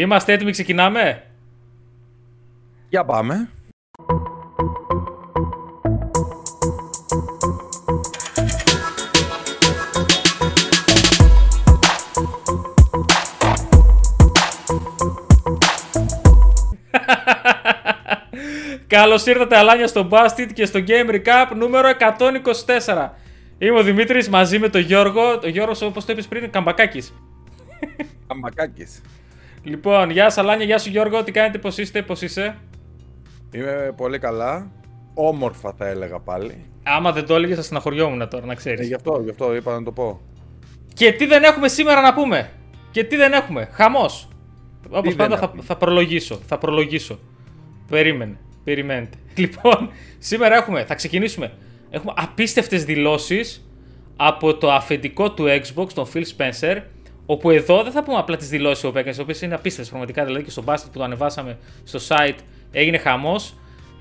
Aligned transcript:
Είμαστε 0.00 0.32
έτοιμοι, 0.32 0.50
ξεκινάμε; 0.50 1.22
Για 2.88 3.04
πάμε. 3.04 3.48
Καλώς 18.86 19.26
ήρθατε 19.26 19.56
αλάνια 19.56 19.86
στο 19.86 20.08
Busted 20.10 20.48
και 20.52 20.66
στο 20.66 20.80
Game 20.86 21.10
Recap 21.10 21.46
νούμερο 21.56 21.88
124. 22.86 23.08
Είμαι 23.58 23.78
ο 23.78 23.82
Δημήτρης 23.82 24.28
μαζί 24.28 24.58
με 24.58 24.68
τον 24.68 24.80
Γιώργο. 24.80 25.40
Ο 25.42 25.48
Γιώργος 25.48 25.82
όπως 25.82 26.04
το 26.04 26.12
είπες 26.12 26.26
πριν, 26.26 26.50
Καμπακάκης. 26.50 27.12
Καμπακάκης. 28.26 29.00
Λοιπόν, 29.66 30.10
γεια 30.10 30.24
σας 30.24 30.38
Αλάνια, 30.38 30.64
γεια 30.64 30.78
σου 30.78 30.90
Γιώργο, 30.90 31.22
τι 31.22 31.32
κάνετε, 31.32 31.58
πώς 31.58 31.78
είστε, 31.78 32.02
πώς 32.02 32.22
είσαι; 32.22 32.56
Είμαι 33.54 33.92
πολύ 33.96 34.18
καλά. 34.18 34.70
Όμορφα 35.14 35.72
θα 35.72 35.86
έλεγα 35.86 36.18
πάλι. 36.20 36.64
Άμα 36.82 37.12
δεν 37.12 37.26
το 37.26 37.34
έλεγες 37.34 37.56
θα 37.56 37.62
στεναχωριόμουν 37.62 38.28
τώρα, 38.28 38.46
να 38.46 38.54
ξέρεις. 38.54 38.80
Ε, 38.80 38.84
γι' 38.84 38.94
αυτό, 38.94 39.20
γι' 39.24 39.30
αυτό 39.30 39.54
είπα 39.54 39.72
να 39.72 39.82
το 39.82 39.92
πω. 39.92 40.20
Και 40.94 41.12
τι 41.12 41.26
δεν 41.26 41.42
έχουμε 41.42 41.68
σήμερα 41.68 42.00
να 42.00 42.14
πούμε; 42.14 42.50
Και 42.90 43.04
τι 43.04 43.16
δεν 43.16 43.32
έχουμε; 43.32 43.68
Χαμός. 43.72 44.28
Όπως 44.90 45.02
δεν 45.02 45.16
πάντα 45.16 45.36
θα, 45.36 45.44
έχουμε; 45.44 45.62
θα 45.62 45.76
προλογίσω. 45.76 46.40
Θα 46.46 46.58
προλογίσω. 46.58 47.18
Περίμενε. 47.88 48.38
Περιμένετε. 48.64 49.16
Λοιπόν, 49.36 49.90
σήμερα 50.18 50.56
έχουμε, 50.56 50.84
θα 50.84 50.94
ξεκινήσουμε. 50.94 51.52
Έχουμε 51.90 52.12
απίστευτες 52.16 52.84
δηλώσεις 52.84 53.70
από 54.16 54.56
το 54.56 54.72
αφεντικό 54.72 55.32
του 55.32 55.44
Xbox, 55.44 55.92
τον 55.92 56.06
Phil 56.14 56.22
Spencer, 56.36 56.80
όπου 57.26 57.50
εδώ 57.50 57.82
δεν 57.82 57.92
θα 57.92 58.02
πούμε 58.02 58.18
απλά 58.18 58.36
τις 58.36 58.48
δηλώσεις 58.48 58.90
που 58.90 58.98
έκανε, 58.98 59.14
οι 59.18 59.20
οποίες 59.20 59.42
είναι 59.42 59.54
απίστευτες 59.54 59.88
πραγματικά, 59.88 60.24
δηλαδή 60.24 60.44
και 60.44 60.50
στο 60.50 60.62
basket 60.66 60.84
που 60.92 60.98
το 60.98 61.04
ανεβάσαμε 61.04 61.58
στο 61.84 61.98
site 62.08 62.38
έγινε 62.70 62.98
χαμός. 62.98 63.54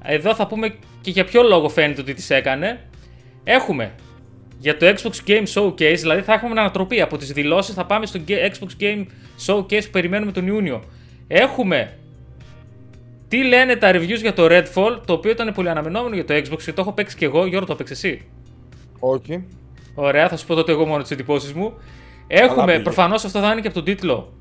Εδώ 0.04 0.36
θα 0.36 0.48
πούμε 0.48 0.76
και 1.02 1.12
για 1.12 1.26
ποιο 1.26 1.44
λόγο 1.44 1.70
φαίνεται 1.70 2.02
ότι 2.02 2.14
τις 2.14 2.30
έκανε. 2.30 2.80
Έχουμε 3.44 3.92
για 4.60 4.78
το 4.78 4.86
Xbox 4.86 5.30
Game 5.30 5.44
Showcase, 5.54 5.98
δηλαδή 5.98 6.22
θα 6.22 6.34
έχουμε 6.34 6.60
ανατροπή 6.60 7.02
από 7.02 7.18
τις 7.18 7.32
δηλώσεις, 7.32 7.74
θα 7.74 7.86
πάμε 7.86 8.06
στο 8.06 8.20
Ge- 8.28 8.50
Xbox 8.50 8.84
Game 8.84 9.06
Showcase 9.46 9.84
που 9.84 9.92
περιμένουμε 9.92 10.32
τον 10.32 10.48
Ιούνιο. 10.48 10.84
Έχουμε 11.28 11.94
τι 13.28 13.44
λένε 13.44 13.76
τα 13.76 13.92
reviews 13.92 14.20
για 14.22 14.34
το 14.34 14.46
Redfall, 14.50 15.02
το 15.06 15.14
οποίο 15.14 15.32
ήταν 15.32 15.54
πολύ 15.54 15.70
αναμενόμενο 15.70 16.16
για 16.16 16.26
το 16.26 16.34
Xbox 16.34 16.64
και 16.64 16.74
το 16.74 16.82
έχω 16.82 16.92
παίξει 16.92 17.16
και 17.16 17.26
εγώ. 17.26 17.46
Γιώργο, 17.46 17.68
το 17.68 17.76
παίξει 17.76 17.94
εσύ; 17.94 18.26
Όχι. 19.00 19.48
Ωραία, 19.96 20.30
θα 20.30 20.38
σου 20.38 20.46
πω 20.46 20.56
τότε 20.56 20.72
εγώ 20.72 20.86
μόνο 20.86 21.02
τις 21.02 21.12
εντυπώσεις 21.12 21.54
μου. 21.54 21.74
Έχουμε, 22.28 22.72
πήγε. 22.72 22.80
προφανώς 22.84 23.26
αυτό 23.26 23.40
θα 23.40 23.52
είναι 23.52 23.62
και 23.62 23.68
από 23.68 23.76
τον 23.76 23.86
τίτλο. 23.86 24.34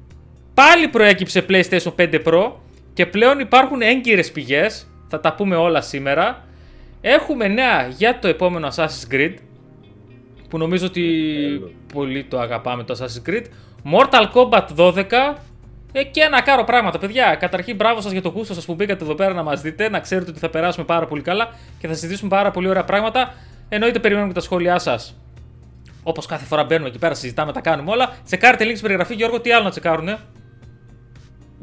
Πάλι 0.55 0.89
προέκυψε 0.89 1.45
PlayStation 1.49 1.95
5 1.99 2.21
Pro 2.25 2.53
και 2.93 3.07
πλέον 3.07 3.39
υπάρχουν 3.39 3.83
έγκυρες 3.83 4.33
πηγές. 4.33 4.87
Θα 5.09 5.21
τα 5.21 5.35
πούμε 5.35 5.57
όλα 5.57 5.81
σήμερα. 5.81 6.45
Έχουμε 7.01 7.49
νέα 7.49 7.87
για 7.97 8.19
το 8.19 8.29
επόμενο 8.29 8.69
Assassin's 8.69 9.15
Creed. 9.15 9.35
Που 10.49 10.59
νομίζω 10.59 10.87
ότι 10.87 11.35
Έλο. 11.47 11.71
πολύ 11.95 12.25
το 12.25 12.39
αγαπάμε 12.41 12.85
το 12.85 12.99
Assassin's 12.99 13.31
Creed. 13.31 13.45
Mortal 13.93 14.27
Kombat 14.33 14.67
12. 14.77 15.37
Ε, 15.93 16.05
και 16.05 16.21
ένα 16.21 16.43
κάρο 16.43 16.65
πράγματα, 16.65 16.99
παιδιά. 16.99 17.35
Καταρχήν, 17.35 17.77
μπράβο 17.77 18.01
σας 18.01 18.13
για 18.13 18.23
το 18.23 18.29
γούστο 18.29 18.55
σας 18.55 18.65
που 18.65 18.75
μπήκατε 18.75 19.05
εδώ 19.05 19.15
πέρα 19.15 19.35
να 19.35 19.43
μας 19.43 19.61
δείτε. 19.61 19.89
Να 19.89 20.01
ξέρετε 20.01 20.31
ότι 20.31 20.39
θα 20.39 20.51
περάσουμε 20.51 20.85
πάρα 20.85 21.07
πολύ 21.07 21.23
καλά 21.23 21.49
και 21.79 21.87
θα 21.87 21.95
συζητήσουμε 21.95 22.29
πάρα 22.29 22.51
πολύ 22.51 22.69
ωραία 22.69 22.85
πράγματα. 22.85 23.35
Εννοείται, 23.69 23.99
περιμένουμε 23.99 24.33
και 24.33 24.39
τα 24.39 24.45
σχόλιά 24.45 24.79
σας. 24.79 25.17
Όπως 26.07 26.27
κάθε 26.27 26.45
φορά 26.45 26.65
μπαίνουμε 26.65 26.89
εκεί 26.89 26.99
πέρα, 26.99 27.15
συζητάμε, 27.15 27.53
τα 27.53 27.61
κάνουμε 27.61 27.91
όλα. 27.91 28.17
Τσεκάρετε 28.25 28.65
link 28.65 28.69
στην 28.69 28.83
περιγραφή, 28.83 29.15
Γιώργο, 29.15 29.41
τι 29.41 29.53
άλλο 29.53 29.65
να 29.65 29.71
τσεκάρουνε; 29.71 30.19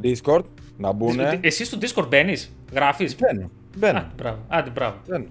Discord, 0.03 0.44
να 0.78 0.92
μπουνε. 0.92 1.39
Εσύ 1.42 1.66
στο 1.66 1.78
Discord 1.81 2.08
μπαίνεις, 2.08 2.56
γράφεις; 2.73 3.16
Μπαίνω. 3.16 3.50
Μπαίνω. 3.78 3.97
Α, 3.97 4.06
μπράβο. 4.16 4.38
Άντε, 4.47 4.69
μπράβο. 4.69 4.95
Μπαίνω. 5.08 5.25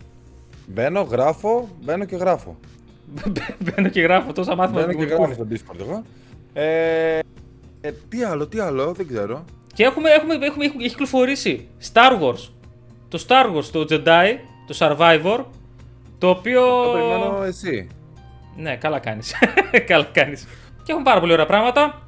Μπαίνω, 0.67 1.01
γράφω, 1.01 1.69
μπαίνω 1.83 2.05
και 2.05 2.17
γράφω. 2.17 2.57
Μπαίνω 3.65 3.89
και 3.89 4.01
γράφω 4.01 4.33
τόσα 4.33 4.57
μάθημα. 4.57 4.81
Μπαίνω 4.81 4.99
και 4.99 5.05
γράφω 5.05 5.33
στο 5.33 5.47
Discord 5.51 5.81
εγώ. 5.81 6.03
Ε, 6.53 7.19
ε, 7.81 7.93
τι 8.09 8.23
άλλο, 8.23 8.47
τι 8.47 8.59
άλλο, 8.59 8.93
δεν 8.93 9.07
ξέρω. 9.07 9.45
Και 9.75 9.85
έχουμε, 9.85 10.11
έχουμε, 10.11 10.35
έχουμε, 10.35 10.47
έχουμε, 10.47 10.65
έχει 10.65 10.89
κυκλοφορήσει 10.89 11.69
Star 11.93 12.21
Wars. 12.21 12.49
Το 13.09 13.25
Star 13.29 13.57
Wars, 13.57 13.65
το 13.65 13.87
Jedi, 13.91 14.37
το 14.67 14.77
Survivor. 14.79 15.45
Το 16.19 16.29
οποίο. 16.29 16.61
Το 16.61 16.93
περιμένω 16.93 17.43
εσύ. 17.43 17.89
Ναι, 18.61 18.77
καλά 18.77 18.99
κάνεις. 18.99 19.35
καλά 19.87 20.05
κάνεις. 20.13 20.47
Και 20.83 20.93
έχουν 20.93 21.03
πάρα 21.05 21.21
πολύ 21.21 21.33
ωραία 21.33 21.47
πράγματα. 21.47 22.03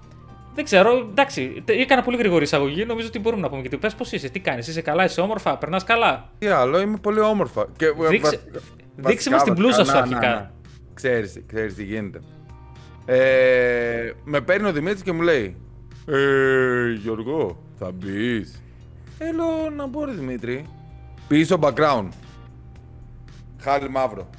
Δεν 0.54 0.64
ξέρω, 0.64 0.96
εντάξει, 1.10 1.62
τε- 1.64 1.78
έκανα 1.80 2.02
πολύ 2.02 2.16
γρήγορη 2.16 2.44
εισαγωγή. 2.44 2.84
Νομίζω 2.84 3.06
ότι 3.06 3.18
μπορούμε 3.18 3.42
να 3.42 3.48
πούμε. 3.48 3.60
Γιατί 3.60 3.76
πες 3.76 3.94
πώς 3.94 4.12
είσαι, 4.12 4.28
τι 4.28 4.40
κάνεις, 4.40 4.66
είσαι 4.68 4.80
καλά, 4.80 5.04
είσαι 5.04 5.20
όμορφα, 5.20 5.56
περνάς 5.58 5.84
καλά. 5.84 6.28
Τι 6.38 6.46
άλλο, 6.46 6.80
είμαι 6.80 6.96
πολύ 6.96 7.20
όμορφα. 7.20 7.66
Και, 7.76 7.84
ε, 7.86 8.08
Δείξε- 8.08 8.40
δείξε 8.96 9.30
μας 9.30 9.42
την 9.42 9.52
μπλούζα 9.52 9.84
σου 9.84 9.96
αρχικά. 9.98 10.52
Ξέρεις, 10.94 11.42
ξέρεις 11.46 11.74
τι 11.74 11.84
γίνεται. 11.84 12.20
Ε, 13.06 14.10
με 14.24 14.40
παίρνει 14.40 14.68
ο 14.68 14.72
Δημήτρης 14.72 15.02
και 15.02 15.12
μου 15.12 15.22
λέει 15.22 15.56
Ε, 16.06 16.92
Γιώργο, 16.92 17.62
θα 17.78 17.90
μπεις. 17.92 18.62
Θέλω 19.18 19.44
να 19.76 19.86
μπω 19.86 20.04
ρε 20.04 20.12
Δημήτρη. 20.12 20.66
Πίσω 21.28 21.58
background. 21.60 22.08
Χάλι 23.60 23.90
μαύρο. 23.90 24.30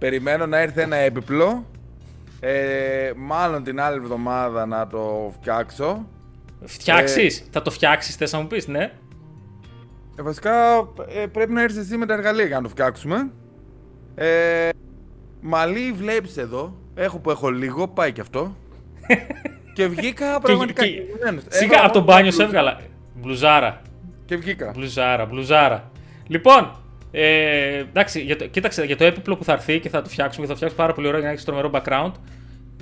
Περιμένω 0.00 0.46
να 0.46 0.58
έρθει 0.58 0.80
ένα 0.80 0.96
έπιπλο. 0.96 1.66
Ε, 2.40 3.10
μάλλον 3.16 3.64
την 3.64 3.80
άλλη 3.80 3.96
εβδομάδα 3.96 4.66
να 4.66 4.86
το 4.86 5.32
φτιάξω. 5.40 6.06
Φτιάξεις, 6.64 7.48
θα 7.50 7.62
το 7.62 7.70
φτιάξεις, 7.70 8.16
θες 8.16 8.32
να 8.32 8.38
μου 8.40 8.46
πεις, 8.46 8.66
ναι; 8.68 8.92
Ε, 10.18 10.22
βασικά 10.22 10.52
ε, 11.08 11.26
πρέπει 11.26 11.52
να 11.52 11.62
έρθεις 11.62 11.78
εσύ 11.78 11.96
με 11.96 12.06
τα 12.06 12.14
εργαλεία 12.14 12.44
για 12.44 12.56
να 12.56 12.62
το 12.62 12.68
φτιάξουμε. 12.68 13.30
Ε, 14.14 14.68
μαλλί 15.40 15.92
βλέπεις 15.92 16.36
εδώ. 16.36 16.76
Έχω 16.94 17.18
που 17.18 17.30
έχω 17.30 17.50
λίγο, 17.50 17.88
πάει 17.88 18.12
και 18.12 18.20
αυτό. 18.20 18.56
και 19.74 19.86
βγήκα 19.86 20.40
πραγματικά. 20.40 20.84
και- 20.86 20.90
κινημένος. 20.90 21.42
Σιγά 21.48 21.76
Έχω 21.76 21.84
από 21.84 21.92
τον 21.92 22.02
μόνο 22.02 22.14
μπάνιο 22.14 22.30
σε 22.30 22.42
μπλούζα. 22.42 22.58
έβγαλα. 22.58 22.80
Μπλουζάρα. 23.14 23.80
Και 24.24 24.36
βγήκα. 24.36 24.70
Μπλουζάρα, 24.74 25.24
μπλουζάρα. 25.26 25.90
Λοιπόν, 26.26 26.76
ε, 27.10 27.76
εντάξει, 27.76 28.20
για 28.20 28.36
το, 28.36 28.46
κοίταξε 28.46 28.84
για 28.84 28.96
το 28.96 29.04
έπιπλο 29.04 29.36
που 29.36 29.44
θα 29.44 29.52
έρθει 29.52 29.80
και 29.80 29.88
θα 29.88 30.02
το 30.02 30.08
φτιάξουμε 30.08 30.46
και 30.46 30.52
θα 30.52 30.58
το 30.58 30.66
φτιάξουμε 30.66 30.82
πάρα 30.82 30.92
πολύ 30.92 31.06
ωραίο 31.06 31.18
για 31.18 31.28
να 31.28 31.34
έχεις 31.34 31.44
τρομερό 31.44 31.70
background. 31.74 32.12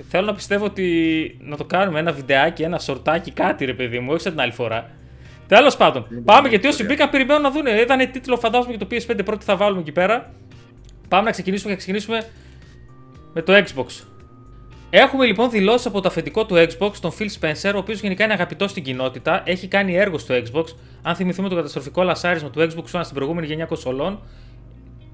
Θέλω 0.09 0.25
να 0.25 0.33
πιστεύω 0.33 0.65
ότι 0.65 1.37
να 1.41 1.57
το 1.57 1.63
κάνουμε 1.63 1.99
ένα 1.99 2.11
βιντεάκι, 2.11 2.63
ένα 2.63 2.79
σορτάκι, 2.79 3.31
κάτι 3.31 3.65
ρε 3.65 3.73
παιδί 3.73 3.99
μου, 3.99 4.11
όχι 4.11 4.21
σαν 4.21 4.31
την 4.31 4.41
άλλη 4.41 4.51
φορά. 4.51 4.89
Τέλος 5.47 5.77
πάντων, 5.77 6.07
πάμε 6.25 6.47
γιατί 6.49 6.67
όσοι 6.67 6.83
μπήκαν 6.83 7.09
περιμένουν 7.09 7.41
να 7.41 7.51
δουν. 7.51 7.65
Ήταν 7.65 8.11
τίτλο, 8.11 8.37
φαντάζομαι 8.37 8.75
για 8.75 8.87
το 8.87 8.95
PS5 8.95 9.25
πρώτη 9.25 9.45
θα 9.45 9.55
βάλουμε 9.55 9.81
εκεί 9.81 9.91
πέρα. 9.91 10.33
Πάμε 11.07 11.23
να 11.23 11.31
ξεκινήσουμε 11.31 11.69
και 11.69 11.75
να 11.75 11.77
ξεκινήσουμε 11.77 12.29
με 13.33 13.41
το 13.41 13.53
Xbox. 13.53 13.85
Έχουμε 14.91 15.25
λοιπόν 15.25 15.49
δηλώσεις 15.49 15.85
από 15.85 16.01
το 16.01 16.07
αφεντικό 16.07 16.45
του 16.45 16.55
Xbox, 16.55 16.91
τον 17.01 17.11
Phil 17.19 17.27
Spencer, 17.39 17.71
ο 17.75 17.77
οποίος 17.77 17.99
γενικά 17.99 18.23
είναι 18.23 18.33
αγαπητός 18.33 18.71
στην 18.71 18.83
κοινότητα, 18.83 19.41
έχει 19.45 19.67
κάνει 19.67 19.95
έργο 19.95 20.17
στο 20.17 20.35
Xbox. 20.35 20.63
Αν 21.01 21.15
θυμηθούμε 21.15 21.49
το 21.49 21.55
καταστροφικό 21.55 22.03
λανσάρισμα 22.03 22.49
του 22.49 22.59
Xbox 22.59 22.97
One 22.97 23.01
στην 23.01 23.13
προηγούμενη 23.15 23.47
γενιά 23.47 23.65
κονσολών, 23.65 24.19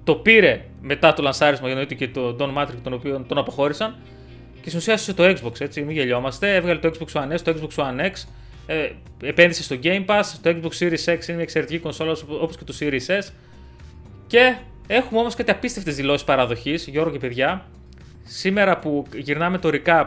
το 0.03 0.15
πήρε 0.15 0.65
μετά 0.81 1.13
το 1.13 1.21
λανσάρισμα, 1.21 1.69
εννοείται 1.69 1.93
και 1.93 2.07
το 2.07 2.35
Don 2.39 2.53
Matrix, 2.57 2.75
τον 2.83 2.93
οποίο 2.93 3.25
τον 3.27 3.37
αποχώρησαν. 3.37 3.95
Και 4.61 4.67
στην 4.67 4.77
ουσία 4.77 4.93
έσωσε 4.93 5.13
το 5.13 5.23
Xbox, 5.23 5.61
έτσι, 5.61 5.81
μην 5.81 5.95
γελιόμαστε. 5.95 6.55
Έβγαλε 6.55 6.79
το 6.79 6.91
Xbox 6.93 7.21
One 7.21 7.33
S, 7.33 7.39
το 7.43 7.55
Xbox 7.59 7.83
One 7.83 8.05
X, 8.05 8.11
ε, 8.65 8.89
επένδυσε 9.21 9.63
στο 9.63 9.77
Game 9.83 10.05
Pass, 10.05 10.23
το 10.41 10.49
Xbox 10.49 10.83
Series 10.83 11.13
X 11.13 11.27
είναι 11.27 11.33
μια 11.33 11.41
εξαιρετική 11.41 11.79
κονσόλα 11.79 12.15
όπως 12.27 12.57
και 12.57 12.63
το 12.63 12.75
Series 12.79 13.19
S. 13.19 13.31
Και 14.27 14.55
έχουμε 14.87 15.19
όμως 15.19 15.35
κάτι 15.35 15.51
απίστευτες 15.51 15.95
δηλώσεις 15.95 16.23
παραδοχής, 16.23 16.87
Γιώργο 16.87 17.11
και 17.11 17.19
παιδιά. 17.19 17.65
Σήμερα 18.27 18.79
που 18.79 19.05
γυρνάμε 19.15 19.57
το 19.57 19.69
recap, 19.73 20.05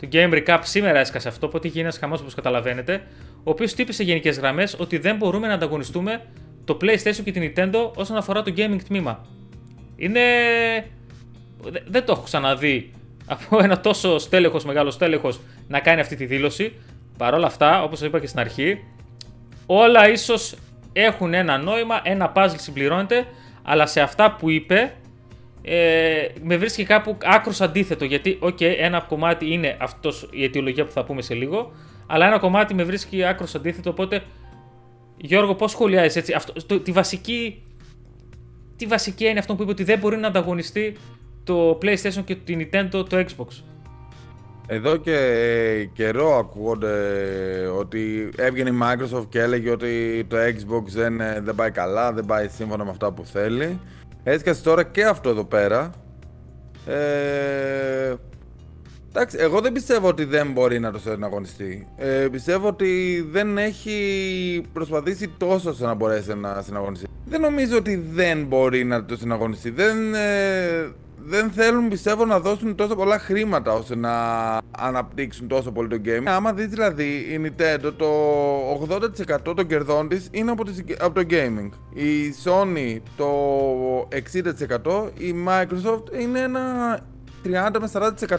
το 0.00 0.08
game 0.12 0.42
recap, 0.46 0.58
σήμερα 0.62 0.98
έσκασε 0.98 1.28
αυτό, 1.28 1.46
οπότε 1.46 1.68
γίνει 1.68 1.80
ένας 1.82 1.98
χαμός 1.98 2.20
όπως 2.20 2.34
καταλαβαίνετε. 2.34 3.02
Ο 3.36 3.50
οποίος 3.50 3.74
τύπησε 3.74 3.96
σε 3.96 4.02
γενικές 4.04 4.38
γραμμές 4.38 4.76
ότι 4.78 4.98
δεν 4.98 5.16
μπορούμε 5.16 5.46
να 5.46 5.54
ανταγωνιστούμε 5.54 6.22
το 6.64 6.76
PlayStation 6.80 7.20
και 7.24 7.32
την 7.32 7.52
Nintendo 7.56 7.90
όσον 7.94 8.16
αφορά 8.16 8.42
το 8.42 8.52
gaming 8.56 8.80
τμήμα. 8.88 9.26
Είναι. 9.96 10.20
δε- 11.60 11.80
Δεν 11.86 12.04
το 12.04 12.12
έχω 12.12 12.22
ξαναδεί 12.22 12.90
από 13.26 13.58
ένα 13.64 13.80
τόσο 13.80 14.18
στέλεχος, 14.18 14.64
μεγάλο 14.64 14.90
στέλεχος 14.90 15.40
να 15.68 15.80
κάνει 15.80 16.00
αυτή 16.00 16.16
τη 16.16 16.26
δήλωση. 16.26 16.72
Παρ' 17.18 17.34
όλα 17.34 17.46
αυτά, 17.46 17.82
όπως 17.82 18.00
είπα 18.00 18.20
και 18.20 18.26
στην 18.26 18.40
αρχή, 18.40 18.84
όλα 19.66 20.08
ίσως 20.08 20.54
έχουν 20.92 21.34
ένα 21.34 21.58
νόημα, 21.58 22.00
ένα 22.02 22.32
puzzle 22.36 22.54
συμπληρώνεται, 22.56 23.26
αλλά 23.62 23.86
σε 23.86 24.00
αυτά 24.00 24.32
που 24.36 24.50
είπε 24.50 24.92
ε, 25.68 26.28
με 26.42 26.56
βρίσκει 26.56 26.84
κάπου 26.84 27.16
άκρως 27.22 27.60
αντίθετο. 27.60 28.04
Γιατί, 28.04 28.36
οκ, 28.40 28.60
ένα 28.60 29.00
κομμάτι 29.00 29.52
είναι 29.52 29.76
αυτός 29.80 30.28
η 30.30 30.44
αιτιολογία 30.44 30.84
που 30.84 30.92
θα 30.92 31.04
πούμε 31.04 31.22
σε 31.22 31.34
λίγο, 31.34 31.72
αλλά 32.06 32.26
ένα 32.26 32.38
κομμάτι 32.38 32.74
με 32.74 32.82
βρίσκει 32.82 33.24
άκρως 33.24 33.54
αντίθετο. 33.54 33.90
Οπότε, 33.90 34.22
Γιώργο, 35.16 35.54
πώς 35.54 35.70
σχολιάζεις 35.70 36.16
έτσι, 36.16 36.32
αυτό, 36.32 36.66
το, 36.66 36.80
τη 36.80 36.92
βασική. 36.92 37.62
Τι 38.76 38.86
βασική 38.86 39.26
είναι 39.26 39.38
αυτό 39.38 39.54
που 39.54 39.62
είπε 39.62 39.70
ότι 39.70 39.84
δεν 39.84 39.98
μπορεί 39.98 40.16
να 40.16 40.26
ανταγωνιστεί 40.26 40.96
το 41.44 41.78
PlayStation 41.82 42.24
και 42.24 42.34
την 42.34 42.68
Nintendo 42.72 43.04
το 43.08 43.24
Xbox; 43.26 43.62
Εδώ 44.66 44.96
και 44.96 45.88
καιρό 45.92 46.36
ακούγονται 46.36 46.92
ότι 47.78 48.30
έβγαινε 48.36 48.70
η 48.70 48.78
Microsoft 48.82 49.26
και 49.28 49.40
έλεγε 49.40 49.70
ότι 49.70 50.24
το 50.28 50.36
Xbox 50.36 50.84
δεν, 50.86 51.16
δεν 51.16 51.54
πάει 51.54 51.70
καλά, 51.70 52.12
δεν 52.12 52.24
πάει 52.24 52.48
σύμφωνα 52.48 52.84
με 52.84 52.90
αυτά 52.90 53.12
που 53.12 53.24
θέλει. 53.24 53.80
Έσκασε 54.28 54.62
τώρα 54.62 54.82
και 54.82 55.04
αυτό 55.04 55.28
εδώ 55.28 55.44
πέρα. 55.44 55.90
Ε, 56.86 58.14
εντάξει, 59.08 59.36
εγώ 59.40 59.60
δεν 59.60 59.72
πιστεύω 59.72 60.08
ότι 60.08 60.24
δεν 60.24 60.52
μπορεί 60.52 60.78
να 60.78 60.92
το 60.92 60.98
συναγωνιστεί. 60.98 61.88
Ε, 61.96 62.28
πιστεύω 62.30 62.68
ότι 62.68 63.20
δεν 63.30 63.58
έχει 63.58 64.62
προσπαθήσει 64.72 65.28
τόσο 65.28 65.70
ώστε 65.70 65.84
να 65.84 65.94
μπορέσει 65.94 66.34
να 66.34 66.62
συναγωνιστεί. 66.62 67.06
Δεν 67.24 67.40
νομίζω 67.40 67.76
ότι 67.76 67.96
δεν 67.96 68.44
μπορεί 68.44 68.84
να 68.84 69.04
το 69.04 69.16
συναγωνιστεί. 69.16 69.70
Δεν, 69.70 70.14
ε, 70.14 70.92
δεν 71.28 71.50
θέλουν 71.50 71.88
πιστεύω 71.88 72.24
να 72.24 72.40
δώσουν 72.40 72.74
τόσο 72.74 72.94
πολλά 72.94 73.18
χρήματα 73.18 73.72
ώστε 73.72 73.96
να 73.96 74.12
αναπτύξουν 74.78 75.48
τόσο 75.48 75.72
πολύ 75.72 75.88
το 75.88 76.00
game. 76.04 76.22
Άμα 76.24 76.52
δεις 76.52 76.66
δηλαδή 76.66 77.04
η 77.04 77.40
Nintendo 77.44 77.92
το 77.96 78.06
80% 79.50 79.54
των 79.54 79.66
κερδών 79.66 80.08
της 80.08 80.28
είναι 80.30 80.50
από, 80.50 80.64
από 80.98 81.14
το 81.14 81.26
gaming. 81.30 81.68
Η 81.94 82.34
Sony 82.44 83.00
το 83.16 83.28
60%, 84.84 85.10
η 85.18 85.34
Microsoft 85.48 86.20
είναι 86.20 86.40
ένα 86.40 86.98
30 87.44 87.76
με 87.80 87.90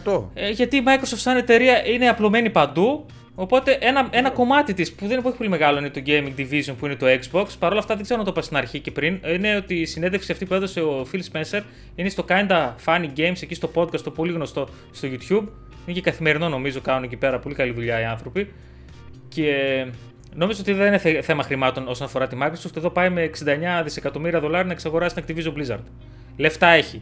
40%. 0.06 0.24
Ε, 0.34 0.50
γιατί 0.50 0.78
η 0.78 0.84
Microsoft 0.86 1.18
σαν 1.18 1.38
εταιρεία 1.38 1.86
είναι 1.88 2.10
απλωμένη 2.10 2.50
παντού 2.50 3.06
Οπότε 3.40 3.78
ένα, 3.82 4.08
ένα 4.12 4.30
κομμάτι 4.30 4.74
της 4.74 4.94
που 4.94 5.08
δεν 5.08 5.20
είναι 5.20 5.32
πολύ 5.32 5.50
μεγάλο 5.50 5.78
είναι 5.78 5.90
το 5.90 6.02
Gaming 6.06 6.34
Division 6.38 6.74
που 6.78 6.86
είναι 6.86 6.96
το 6.96 7.06
Xbox. 7.06 7.46
Παρ' 7.60 7.72
όλα 7.72 7.80
αυτά 7.80 7.96
δεν 7.96 8.04
ξέρω 8.04 8.20
να 8.20 8.26
το 8.26 8.32
είπα 8.32 8.42
στην 8.42 8.58
αρχή 8.58 8.80
και 8.80 8.92
πριν. 8.92 9.20
Είναι 9.34 9.56
ότι 9.56 9.76
η 9.76 9.86
συνέντευξη 9.86 10.32
αυτή 10.32 10.46
που 10.46 10.54
έδωσε 10.54 10.82
ο 10.82 11.08
Phil 11.12 11.20
Spencer 11.32 11.62
είναι 11.96 12.10
στο 12.10 12.26
Kinda 12.30 12.74
Funny 12.86 13.10
Games 13.18 13.42
εκεί 13.42 13.56
στο 13.56 13.72
podcast, 13.76 14.00
το 14.00 14.12
πολύ 14.12 14.34
γνωστό 14.34 14.68
στο 14.92 15.08
YouTube. 15.12 15.48
Είναι 15.86 15.96
και 15.96 16.02
καθημερινό 16.02 16.50
νομίζω 16.50 16.82
κάνουν 16.82 17.04
εκεί 17.04 17.16
πέρα. 17.16 17.40
Πολύ 17.40 17.56
καλή 17.56 17.72
δουλειά 17.72 18.00
οι 18.00 18.04
άνθρωποι. 18.04 18.54
Και 19.28 19.86
νομίζω 20.36 20.62
ότι 20.62 20.74
δεν 20.74 20.88
είναι 20.88 21.22
θέμα 21.22 21.44
χρημάτων 21.44 21.88
όσον 21.88 22.08
αφορά 22.08 22.28
τη 22.28 22.38
Microsoft. 22.42 22.78
Εδώ 22.78 22.90
πάει 22.90 23.10
με 23.10 23.30
69 23.80 23.84
δισεκατομμύρια 23.84 24.40
δολάρια 24.40 24.66
να 24.66 24.72
εξαγοράσει 24.72 25.22
την 25.22 25.36
Activision 25.36 25.54
Blizzard. 25.58 25.84
Λεφτά 26.38 26.68
έχει. 26.68 27.02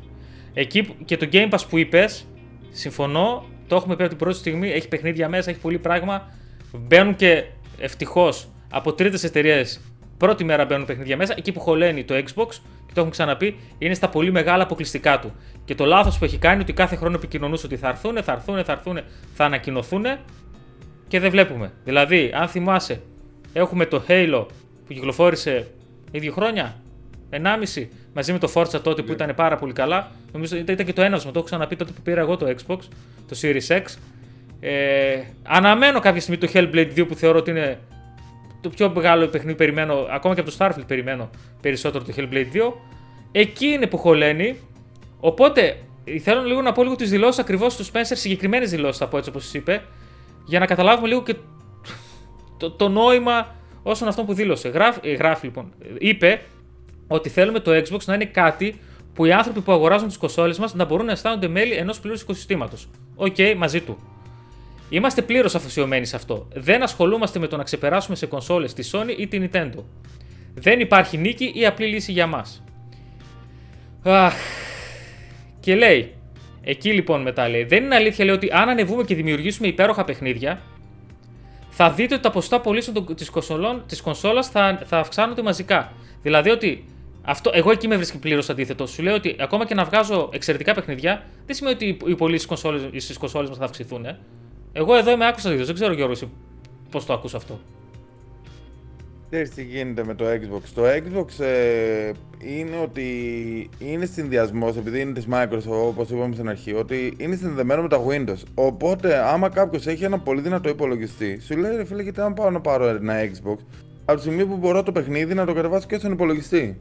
Εκεί 0.53 0.95
και 1.05 1.17
το 1.17 1.27
Game 1.31 1.49
Pass 1.49 1.59
που 1.69 1.77
είπες, 1.77 2.27
συμφωνώ, 2.71 3.45
το 3.67 3.75
έχουμε 3.75 3.95
πει 3.95 4.01
από 4.01 4.09
την 4.09 4.19
πρώτη 4.19 4.37
στιγμή. 4.37 4.71
Έχει 4.71 4.87
παιχνίδια 4.87 5.29
μέσα, 5.29 5.49
έχει 5.49 5.59
πολύ 5.59 5.77
πράγμα. 5.77 6.33
Μπαίνουν 6.71 7.15
και 7.15 7.43
ευτυχώς 7.79 8.47
από 8.69 8.93
τρίτες 8.93 9.23
εταιρείες 9.23 9.81
πρώτη 10.17 10.43
μέρα 10.43 10.65
μπαίνουν 10.65 10.85
παιχνίδια 10.85 11.17
μέσα. 11.17 11.33
Εκεί 11.37 11.51
που 11.51 11.59
χωλαίνει 11.59 12.03
το 12.03 12.15
Xbox, 12.15 12.47
και 12.85 12.93
το 12.93 12.95
έχουμε 12.95 13.09
ξαναπεί, 13.09 13.59
είναι 13.77 13.93
στα 13.93 14.09
πολύ 14.09 14.31
μεγάλα 14.31 14.63
αποκλειστικά 14.63 15.19
του. 15.19 15.33
Και 15.65 15.75
το 15.75 15.85
λάθος 15.85 16.17
που 16.17 16.25
έχει 16.25 16.37
κάνει 16.37 16.61
ότι 16.61 16.73
κάθε 16.73 16.95
χρόνο 16.95 17.15
επικοινωνούσε 17.15 17.65
ότι 17.65 17.77
θα 17.77 17.87
έρθουν, 17.87 18.23
θα 18.23 18.31
έρθουν, 18.31 18.63
θα 18.63 18.71
έρθουν, 18.71 18.99
θα 19.33 19.45
ανακοινωθούν 19.45 20.05
και 21.07 21.19
δεν 21.19 21.31
βλέπουμε. 21.31 21.71
Δηλαδή, 21.83 22.31
αν 22.33 22.47
θυμάσαι, 22.47 23.01
έχουμε 23.53 23.85
το 23.85 24.03
Halo 24.07 24.45
που 24.85 24.93
κυκλοφόρησε 24.93 25.67
ίδιο 26.11 26.31
χρόνια, 26.31 26.81
1,5 27.31 27.87
μαζί 28.13 28.31
με 28.31 28.39
το 28.39 28.51
Forza 28.53 28.81
τότε 28.81 29.01
που 29.01 29.07
ναι. 29.07 29.13
ήταν 29.13 29.35
πάρα 29.35 29.55
πολύ 29.55 29.73
καλά. 29.73 30.11
Νομίζω 30.31 30.57
ήταν 30.57 30.85
και 30.85 30.93
το 30.93 31.01
ένασμα, 31.01 31.31
το 31.31 31.37
έχω 31.39 31.47
ξαναπεί 31.47 31.75
τότε 31.75 31.91
που 31.91 32.01
πήρα 32.01 32.21
εγώ 32.21 32.37
το 32.37 32.55
Xbox, 32.57 32.79
το 33.27 33.37
Series 33.41 33.67
X. 33.67 33.83
Ε, 34.59 35.21
αναμένω 35.43 35.99
κάποια 35.99 36.21
στιγμή 36.21 36.37
το 36.37 36.51
Hellblade 36.53 36.99
2 36.99 37.07
που 37.07 37.15
θεωρώ 37.15 37.37
ότι 37.37 37.49
είναι 37.51 37.79
το 38.61 38.69
πιο 38.69 38.91
μεγάλο 38.95 39.27
παιχνίδι 39.27 39.57
περιμένω, 39.57 40.07
ακόμα 40.09 40.33
και 40.33 40.39
από 40.39 40.49
το 40.49 40.55
Starfield 40.59 40.87
περιμένω 40.87 41.29
περισσότερο 41.61 42.03
το 42.03 42.13
Hellblade 42.17 42.47
2. 42.53 42.73
Εκεί 43.31 43.65
είναι 43.65 43.87
που 43.87 43.97
χωλαίνει. 43.97 44.59
Οπότε 45.19 45.77
θέλω 46.21 46.43
λίγο 46.43 46.61
να 46.61 46.71
πω 46.71 46.83
λίγο 46.83 46.95
τις 46.95 47.09
δηλώσεις 47.09 47.39
ακριβώς 47.39 47.75
του 47.75 47.85
Spencer, 47.85 48.13
συγκεκριμένες 48.13 48.69
δηλώσεις 48.69 48.97
θα 48.97 49.07
πω 49.07 49.17
έτσι 49.17 49.29
όπως 49.29 49.53
είπε, 49.53 49.83
για 50.45 50.59
να 50.59 50.65
καταλάβουμε 50.65 51.07
λίγο 51.07 51.23
και 51.23 51.35
το, 52.57 52.71
το 52.71 52.89
νόημα 52.89 53.55
όσων 53.83 54.07
αυτό 54.07 54.23
που 54.23 54.33
δήλωσε. 54.33 54.69
Γράφει, 54.69 54.99
ε, 55.03 55.13
γράφει 55.13 55.45
λοιπόν, 55.45 55.73
είπε 55.97 56.41
ότι 57.07 57.29
θέλουμε 57.29 57.59
το 57.59 57.71
Xbox 57.71 57.99
να 58.05 58.13
είναι 58.13 58.25
κάτι 58.25 58.79
που 59.13 59.25
οι 59.25 59.31
άνθρωποι 59.31 59.61
που 59.61 59.71
αγοράζουν 59.71 60.07
τις 60.07 60.17
κονσόλες 60.17 60.59
μας 60.59 60.73
να 60.73 60.85
μπορούν 60.85 61.05
να 61.05 61.11
αισθάνονται 61.11 61.47
μέλη 61.47 61.73
ενός 61.73 61.99
πλήρους 61.99 62.21
οικοσυστήματος. 62.21 62.89
OK, 63.15 63.35
okay, 63.37 63.53
μαζί 63.57 63.81
του. 63.81 63.97
Είμαστε 64.89 65.21
πλήρως 65.21 65.55
αφοσιωμένοι 65.55 66.05
σε 66.05 66.15
αυτό. 66.15 66.47
Δεν 66.53 66.83
ασχολούμαστε 66.83 67.39
με 67.39 67.47
το 67.47 67.57
να 67.57 67.63
ξεπεράσουμε 67.63 68.15
σε 68.15 68.25
κονσόλες 68.25 68.73
τη 68.73 68.89
Sony 68.91 69.13
ή 69.17 69.27
τη 69.27 69.41
Nintendo. 69.41 69.83
Δεν 70.53 70.79
υπάρχει 70.79 71.17
νίκη 71.17 71.51
ή 71.55 71.65
απλή 71.65 71.85
λύση 71.85 72.11
για 72.11 72.27
μας. 72.27 72.63
Αχ. 74.03 74.33
Και 75.59 75.75
λέει, 75.75 76.13
εκεί 76.61 76.93
λοιπόν 76.93 77.21
μετά 77.21 77.49
λέει, 77.49 77.63
δεν 77.63 77.83
είναι 77.83 77.95
αλήθεια 77.95 78.25
λέει 78.25 78.35
ότι 78.35 78.49
αν 78.51 78.69
ανεβούμε 78.69 79.03
και 79.03 79.15
δημιουργήσουμε 79.15 79.67
υπέροχα 79.67 80.03
παιχνίδια, 80.03 80.61
θα 81.69 81.91
δείτε 81.91 82.13
ότι 82.13 82.23
τα 82.23 82.31
ποσοστά 82.31 82.61
πωλήσεων 82.61 83.05
της 83.87 84.01
κονσόλας 84.01 84.47
θα, 84.47 84.81
θα 84.85 84.97
αυξάνονται 84.97 85.41
μαζικά. 85.41 85.93
Δηλαδή 86.21 86.49
ότι 86.49 86.85
αυτό, 87.25 87.51
εγώ 87.53 87.71
εκεί 87.71 87.87
με 87.87 87.95
βρίσκει 87.95 88.17
πλήρως 88.17 88.49
αντίθετο. 88.49 88.87
Σου 88.87 89.03
λέω 89.03 89.15
ότι 89.15 89.35
ακόμα 89.39 89.65
και 89.65 89.73
να 89.73 89.83
βγάζω 89.83 90.29
εξαιρετικά 90.33 90.73
παιχνίδια, 90.73 91.23
δεν 91.45 91.55
σημαίνει 91.55 91.75
ότι 91.75 91.97
οι 92.05 92.15
πωλήσει 92.15 92.47
στις 92.97 93.17
κονσόλες 93.17 93.49
μας 93.49 93.57
θα 93.57 93.65
αυξηθούν. 93.65 94.05
Ε. 94.05 94.19
Εγώ 94.73 94.95
εδώ 94.95 95.11
είμαι 95.11 95.27
άκουσα 95.27 95.55
Δεν 95.55 95.73
ξέρω, 95.73 95.93
Γιώργος, 95.93 96.23
πώς 96.89 97.05
το 97.05 97.13
ακούς 97.13 97.33
αυτό. 97.33 97.59
Ξέρεις 99.29 99.49
τι 99.49 99.63
γίνεται 99.63 100.03
με 100.03 100.15
το 100.15 100.25
Xbox. 100.25 100.61
Το 100.73 100.83
Xbox 100.83 101.43
ε, 101.43 102.11
είναι 102.39 102.77
ότι 102.83 103.09
είναι 103.79 104.05
συνδυασμός, 104.05 104.77
επειδή 104.77 105.01
είναι 105.01 105.13
της 105.13 105.27
Microsoft, 105.31 105.87
όπως 105.87 106.09
είπαμε 106.09 106.33
στην 106.33 106.49
αρχή, 106.49 106.73
ότι 106.73 107.15
είναι 107.17 107.35
συνδεδεμένο 107.35 107.81
με 107.81 107.87
τα 107.87 108.05
Windows. 108.07 108.43
Οπότε, 108.53 109.17
άμα 109.27 109.49
κάποιος 109.49 109.87
έχει 109.87 110.03
ένα 110.03 110.19
πολύ 110.19 110.41
δυνατό 110.41 110.69
υπολογιστή, 110.69 111.39
σου 111.39 111.57
λέει 111.57 111.75
ρε 111.75 111.85
φίλε, 111.85 112.03
γιατί 112.03 112.21
αν 112.21 112.33
πάω 112.33 112.49
να 112.49 112.61
πάρω 112.61 112.87
ένα 112.87 113.13
Xbox, 113.23 113.57
από 114.05 114.15
τη 114.15 114.21
στιγμή 114.21 114.45
που 114.45 114.57
μπορώ 114.57 114.83
το 114.83 114.91
παιχνίδι 114.91 115.33
να 115.33 115.45
το 115.45 115.53
κατεβάσω 115.53 115.87
και 115.87 115.97
στον 115.97 116.11
υπολογιστή. 116.11 116.77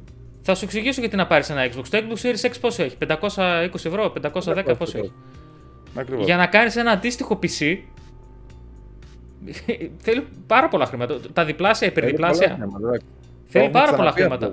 Θα 0.47 0.55
σου 0.55 0.65
εξηγήσω 0.65 1.01
γιατί 1.01 1.17
να 1.17 1.27
πάρεις 1.27 1.51
ένα 1.51 1.67
Xbox. 1.67 1.85
Το 1.91 1.99
Xbox 1.99 2.27
Series 2.27 2.51
X 2.51 2.53
πόσο 2.61 2.83
έχει, 2.83 2.97
520 3.09 3.85
ευρώ, 3.85 4.13
510 4.23 4.75
πόσο 4.79 4.99
έχει; 4.99 5.13
Ακριβώς. 5.95 6.25
Για 6.25 6.37
να 6.37 6.47
κάνεις 6.47 6.77
ένα 6.77 6.91
αντίστοιχο 6.91 7.39
PC. 7.43 7.79
θέλει 10.05 10.27
πάρα 10.47 10.69
πολλά 10.69 10.87
χρήματα. 10.87 11.17
Τα 11.33 11.45
διπλάσια, 11.45 11.89
υπερδιπλάσια. 11.89 12.69
Θέλει 13.47 13.69
πάρα 13.69 13.95
πολλά 13.95 14.11
χρήματα. 14.11 14.53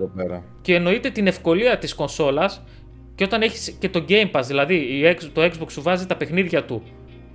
Και 0.61 0.75
εννοείται 0.75 1.09
την 1.09 1.27
ευκολία 1.27 1.77
της 1.77 1.93
κονσόλας 1.93 2.61
και 3.15 3.23
όταν 3.23 3.41
έχεις 3.41 3.75
και 3.79 3.89
το 3.89 4.05
Game 4.07 4.31
Pass, 4.31 4.43
δηλαδή 4.45 5.01
το 5.33 5.41
Xbox 5.43 5.71
σου 5.71 5.81
βάζει 5.81 6.05
τα 6.05 6.15
παιχνίδια 6.15 6.63
του 6.63 6.83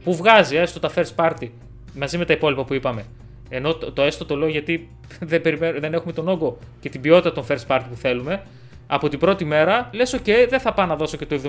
που 0.04 0.14
βγάζει 0.16 0.56
έστω 0.56 0.80
τα 0.80 0.90
first 0.94 1.14
party 1.16 1.48
μαζί 1.94 2.18
με 2.18 2.24
τα 2.24 2.32
υπόλοιπα 2.32 2.64
που 2.64 2.74
είπαμε 2.74 3.04
ενώ 3.48 3.74
το, 3.74 3.92
το 3.92 4.02
έστω 4.02 4.24
το 4.24 4.36
λέω 4.36 4.48
γιατί 4.48 4.88
δεν, 5.20 5.42
δεν 5.78 5.94
έχουμε 5.94 6.12
τον 6.12 6.28
όγκο 6.28 6.58
και 6.80 6.88
την 6.88 7.00
ποιότητα 7.00 7.32
των 7.32 7.44
first 7.48 7.66
party 7.68 7.84
που 7.90 7.96
θέλουμε. 7.96 8.42
Από 8.86 9.08
την 9.08 9.18
πρώτη 9.18 9.44
μέρα 9.44 9.90
λες: 9.92 10.16
OK, 10.16 10.46
δεν 10.48 10.60
θα 10.60 10.72
πάω 10.72 10.86
να 10.86 10.96
δώσω 10.96 11.16
και 11.16 11.26
το 11.26 11.40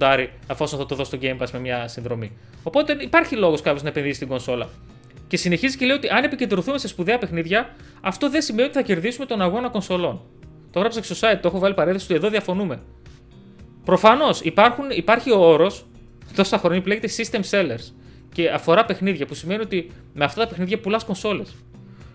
70-80 0.00 0.26
εφόσον 0.50 0.78
θα 0.78 0.86
το 0.86 0.94
δώσω 0.94 1.16
στο 1.16 1.18
Game 1.22 1.42
Pass 1.42 1.50
με 1.52 1.58
μια 1.58 1.88
συνδρομή. 1.88 2.32
Οπότε 2.62 2.96
υπάρχει 3.00 3.36
λόγος 3.36 3.60
κάποιος 3.60 3.82
να 3.82 3.88
επενδύσει 3.88 4.14
στην 4.14 4.28
κονσόλα. 4.28 4.68
Και 5.26 5.36
συνεχίζει 5.36 5.76
και 5.76 5.86
λέει 5.86 5.96
ότι 5.96 6.08
αν 6.08 6.24
επικεντρωθούμε 6.24 6.78
σε 6.78 6.88
σπουδαία 6.88 7.18
παιχνίδια, 7.18 7.74
αυτό 8.00 8.30
δεν 8.30 8.42
σημαίνει 8.42 8.66
ότι 8.68 8.76
θα 8.76 8.82
κερδίσουμε 8.82 9.26
τον 9.26 9.42
αγώνα 9.42 9.68
κονσολών. 9.68 10.20
Το 10.70 10.78
γράψα 10.78 11.02
στο 11.02 11.14
site, 11.14 11.38
το 11.42 11.48
έχω 11.48 11.58
βάλει 11.58 11.74
παρένθεση 11.74 12.08
του, 12.08 12.14
εδώ 12.14 12.28
διαφωνούμε. 12.28 12.80
Προφανώς 13.84 14.40
υπάρχει 14.94 15.30
ο 15.30 15.38
όρος 15.38 15.86
τόσα 16.34 16.58
χρόνια 16.58 16.82
που 16.82 16.88
λέγεται 16.88 17.08
System 17.16 17.40
Sellers 17.50 17.92
και 18.32 18.48
αφορά 18.48 18.84
παιχνίδια, 18.84 19.26
που 19.26 19.34
σημαίνει 19.34 19.62
ότι 19.62 19.90
με 20.14 20.24
αυτά 20.24 20.42
τα 20.42 20.48
παιχνίδια 20.48 20.80
πουλάς 20.80 21.04
κονσόλες. 21.04 21.56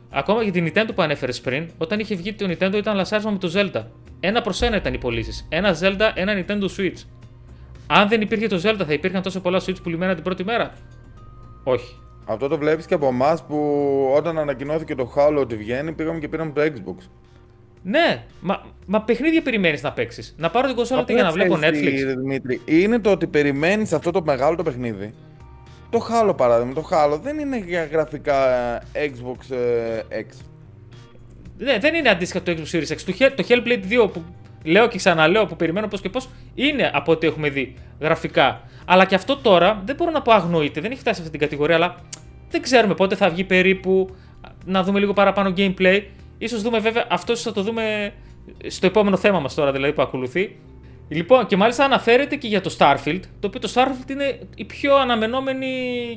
Ακόμα 0.09 0.43
για 0.43 0.51
την 0.51 0.67
Nintendo 0.67 0.89
που 0.95 1.01
ανέφερες 1.01 1.41
πριν, 1.41 1.69
όταν 1.77 1.99
είχε 1.99 2.15
βγει 2.15 2.33
το 2.33 2.45
Nintendo 2.49 2.73
ήταν 2.73 2.95
λασάρισμα 2.95 3.31
με 3.31 3.37
το 3.37 3.51
Zelda. 3.55 3.83
Ένα 4.19 4.41
προς 4.41 4.61
ένα 4.61 4.75
ήταν 4.75 4.93
οι 4.93 4.97
πωλήσεις. 4.97 5.45
Ένα 5.49 5.77
Zelda, 5.81 6.11
ένα 6.13 6.33
Nintendo 6.33 6.65
Switch. 6.77 7.03
Αν 7.87 8.07
δεν 8.07 8.21
υπήρχε 8.21 8.47
το 8.47 8.61
Zelda, 8.63 8.83
θα 8.87 8.93
υπήρχαν 8.93 9.21
τόσο 9.21 9.39
πολλά 9.39 9.61
Switch 9.65 9.83
πουλημένα 9.83 10.13
την 10.13 10.23
πρώτη 10.23 10.43
μέρα; 10.43 10.73
Όχι. 11.63 11.97
Αυτό 12.25 12.47
το 12.47 12.57
βλέπεις 12.57 12.85
και 12.85 12.93
από 12.93 13.07
εμάς 13.07 13.43
που 13.43 13.57
όταν 14.15 14.37
ανακοινώθηκε 14.37 14.95
το 14.95 15.13
Halo 15.15 15.37
ότι 15.39 15.55
βγαίνει, 15.55 15.91
πήγαμε 15.91 16.19
και 16.19 16.27
πήραμε 16.27 16.51
το 16.51 16.61
Xbox. 16.61 17.07
Ναι, 17.83 18.23
μα, 18.41 18.61
μα 18.85 19.01
παιχνίδια 19.01 19.41
περιμένεις 19.41 19.83
να 19.83 19.91
παίξεις. 19.91 20.35
Να 20.37 20.49
πάρω 20.49 20.67
την 20.67 20.75
κονσόλα 20.75 21.05
για 21.07 21.23
να 21.23 21.31
βλέπω 21.31 21.59
Netflix. 21.61 22.15
Δημήτρη, 22.17 22.61
είναι 22.65 22.99
το 22.99 23.11
ότι 23.11 23.27
περιμένεις 23.27 23.93
αυτό 23.93 24.11
το 24.11 24.21
μεγάλο 24.23 24.55
το 24.55 24.63
παιχνίδι 24.63 25.13
το 25.93 26.07
Halo 26.09 26.37
παράδειγμα, 26.37 26.73
το 26.73 26.87
Halo 26.91 27.19
δεν 27.21 27.39
είναι 27.39 27.57
για 27.57 27.85
γραφικά 27.85 28.35
Xbox 28.81 29.55
ε, 29.55 30.01
X. 30.09 30.45
Ναι, 31.57 31.77
δεν 31.79 31.93
είναι 31.93 32.09
αντίστοιχα 32.09 32.43
το 32.43 32.51
Xbox 32.51 32.75
Series 32.75 32.87
X. 32.87 33.31
Το 33.35 33.45
Hellblade 33.47 34.05
2 34.05 34.11
που 34.13 34.23
λέω 34.63 34.87
και 34.87 34.97
ξαναλέω 34.97 35.45
που 35.45 35.55
περιμένω 35.55 35.87
πώς 35.87 36.01
και 36.01 36.09
πώς 36.09 36.29
είναι 36.55 36.91
από 36.93 37.11
ό,τι 37.11 37.27
έχουμε 37.27 37.49
δει 37.49 37.75
γραφικά. 37.99 38.61
Αλλά 38.85 39.05
και 39.05 39.15
αυτό 39.15 39.37
τώρα 39.37 39.81
δεν 39.85 39.95
μπορώ 39.95 40.11
να 40.11 40.21
πω 40.21 40.31
αγνοείται, 40.31 40.81
δεν 40.81 40.91
έχει 40.91 40.99
φτάσει 40.99 41.15
σε 41.15 41.21
αυτή 41.21 41.37
την 41.37 41.47
κατηγορία, 41.47 41.75
αλλά 41.75 41.95
δεν 42.49 42.61
ξέρουμε 42.61 42.93
πότε 42.93 43.15
θα 43.15 43.29
βγει 43.29 43.43
περίπου. 43.43 44.15
Να 44.65 44.83
δούμε 44.83 44.99
λίγο 44.99 45.13
παραπάνω 45.13 45.53
gameplay. 45.57 46.03
Ίσως 46.37 46.61
δούμε 46.61 46.79
βέβαια, 46.79 47.05
αυτός 47.09 47.41
θα 47.41 47.51
το 47.51 47.61
δούμε 47.61 48.13
στο 48.67 48.85
επόμενο 48.85 49.17
θέμα 49.17 49.39
μας 49.39 49.53
τώρα 49.53 49.71
δηλαδή 49.71 49.93
που 49.93 50.01
ακολουθεί. 50.01 50.55
Λοιπόν, 51.07 51.45
και 51.45 51.55
μάλιστα 51.57 51.85
αναφέρεται 51.85 52.35
και 52.35 52.47
για 52.47 52.61
το 52.61 52.75
Starfield, 52.79 53.19
το 53.39 53.47
οποίο 53.47 53.59
το 53.59 53.71
Starfield 53.73 54.09
είναι 54.09 54.39
η 54.55 54.65
πιο 54.65 54.95
αναμενόμενη 54.95 55.67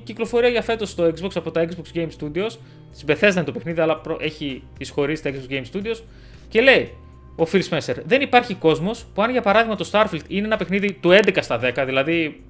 κυκλοφορία 0.05 0.49
για 0.49 0.63
φέτος 0.63 0.91
στο 0.91 1.05
Xbox 1.05 1.31
από 1.35 1.51
τα 1.51 1.69
Xbox 1.69 1.97
Game 1.97 2.09
Studios. 2.21 2.51
Στην 2.93 3.09
Bethesda 3.09 3.33
είναι 3.33 3.45
το 3.45 3.53
παιχνίδι, 3.53 3.81
αλλά 3.81 4.01
έχει 4.19 4.63
εισχωρήσει 4.79 5.23
τα 5.23 5.31
Xbox 5.31 5.53
Game 5.53 5.65
Studios. 5.73 6.03
Και 6.49 6.61
λέει 6.61 6.93
ο 7.37 7.47
Phil 7.53 7.63
Spencer, 7.71 7.95
δεν 8.05 8.21
υπάρχει 8.21 8.55
κόσμος 8.55 9.07
που 9.15 9.23
αν 9.23 9.31
για 9.31 9.43
παράδειγμα 9.43 9.77
το 9.77 9.89
Starfield 9.93 10.21
είναι 10.29 10.47
ένα 10.47 10.57
παιχνίδι 10.57 10.93
του 10.93 11.11
11 11.11 11.39
στα 11.41 11.61
10, 11.77 11.83
δηλαδή 11.87 12.43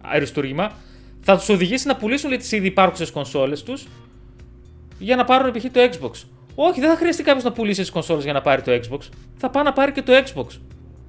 αριστούργημα, 0.00 0.72
θα 1.20 1.36
τους 1.36 1.48
οδηγήσει 1.48 1.86
να 1.86 1.96
πουλήσουν 1.96 2.36
τις 2.38 2.52
ήδη 2.52 2.66
υπάρχουσες 2.66 3.10
κονσόλες 3.10 3.62
τους 3.62 3.86
για 4.98 5.16
να 5.16 5.24
πάρουν 5.24 5.52
π.χ. 5.52 5.64
το 5.72 5.80
Xbox. 5.80 6.10
Όχι, 6.54 6.80
δεν 6.80 6.90
θα 6.90 6.96
χρειαστεί 6.96 7.22
κάποιος 7.22 7.44
να 7.44 7.52
πουλήσει 7.52 7.80
τις 7.80 7.90
κονσόλες 7.90 8.24
για 8.24 8.32
να 8.32 8.40
πάρει 8.40 8.62
το 8.62 8.72
Xbox. 8.72 8.98
Θα 9.36 9.50
πάει 9.50 9.64
να 9.64 9.72
πάρει 9.72 9.92
και 9.92 10.02
το 10.02 10.12
Xbox. 10.12 10.46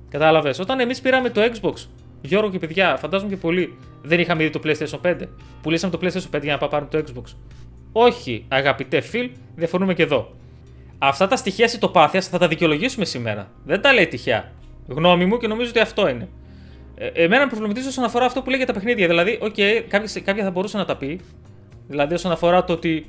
Κατάλαβες. 0.10 0.60
Όταν 0.60 0.80
εμείς 0.80 1.02
πήραμε 1.02 1.30
το 1.30 1.42
Xbox, 1.42 1.74
Γιώργο 2.22 2.50
και 2.50 2.60
παιδιά, 2.60 2.98
φαντάζομαι 2.98 3.30
και 3.30 3.38
πολλοί, 3.38 3.78
δεν 4.02 4.20
είχαμε 4.20 4.44
ήδη 4.44 4.52
το 4.52 4.60
PlayStation 4.64 5.00
5. 5.02 5.16
Πουλήσαμε 5.62 5.98
το 5.98 6.00
PlayStation 6.02 6.38
5 6.38 6.42
για 6.42 6.58
να 6.62 6.68
πάρουμε 6.68 6.90
το 6.92 7.04
Xbox. 7.08 7.36
Όχι, 7.92 8.46
αγαπητέ 8.48 9.04
Phil, 9.14 9.30
διαφωνούμε 9.56 9.94
και 9.94 10.04
εδώ. 10.04 10.36
Αυτά 10.98 11.28
τα 11.28 11.36
στοιχεία 11.36 11.68
ηττοπάθειας 11.68 12.22
θα 12.22 12.38
τα 12.38 12.48
δικαιολογήσουμε 12.48 13.06
σήμερα. 13.06 13.52
Δεν 13.66 13.82
τα 13.82 13.94
λέει 13.94 14.08
τυχαία. 14.08 14.52
Γνώμη 14.88 15.26
μου 15.26 15.38
και 15.38 15.48
νομίζω 15.48 15.70
ότι 15.70 15.80
αυτό 15.80 16.10
είναι. 16.10 16.28
Ε, 16.96 17.08
εμένα 17.08 17.44
με 17.44 17.50
προβληματίζει 17.50 17.88
όσον 17.88 18.04
αφορά 18.04 18.26
αυτό 18.26 18.42
που 18.42 18.50
λέει 18.50 18.58
για 18.58 18.68
τα 18.68 18.74
παιχνίδια. 18.74 19.08
Δηλαδή, 19.08 19.40
okay, 19.42 19.84
κάποια, 19.88 20.22
κάποια 20.22 20.44
θα 20.44 20.52
μπορούσε 20.52 20.78
να 20.78 20.86
τα 20.86 20.98
πει. 20.98 21.20
Δηλαδή, 21.88 22.14
όσον 22.14 22.32
αφορά 22.32 22.64
το 22.64 22.74
ότι 22.74 23.06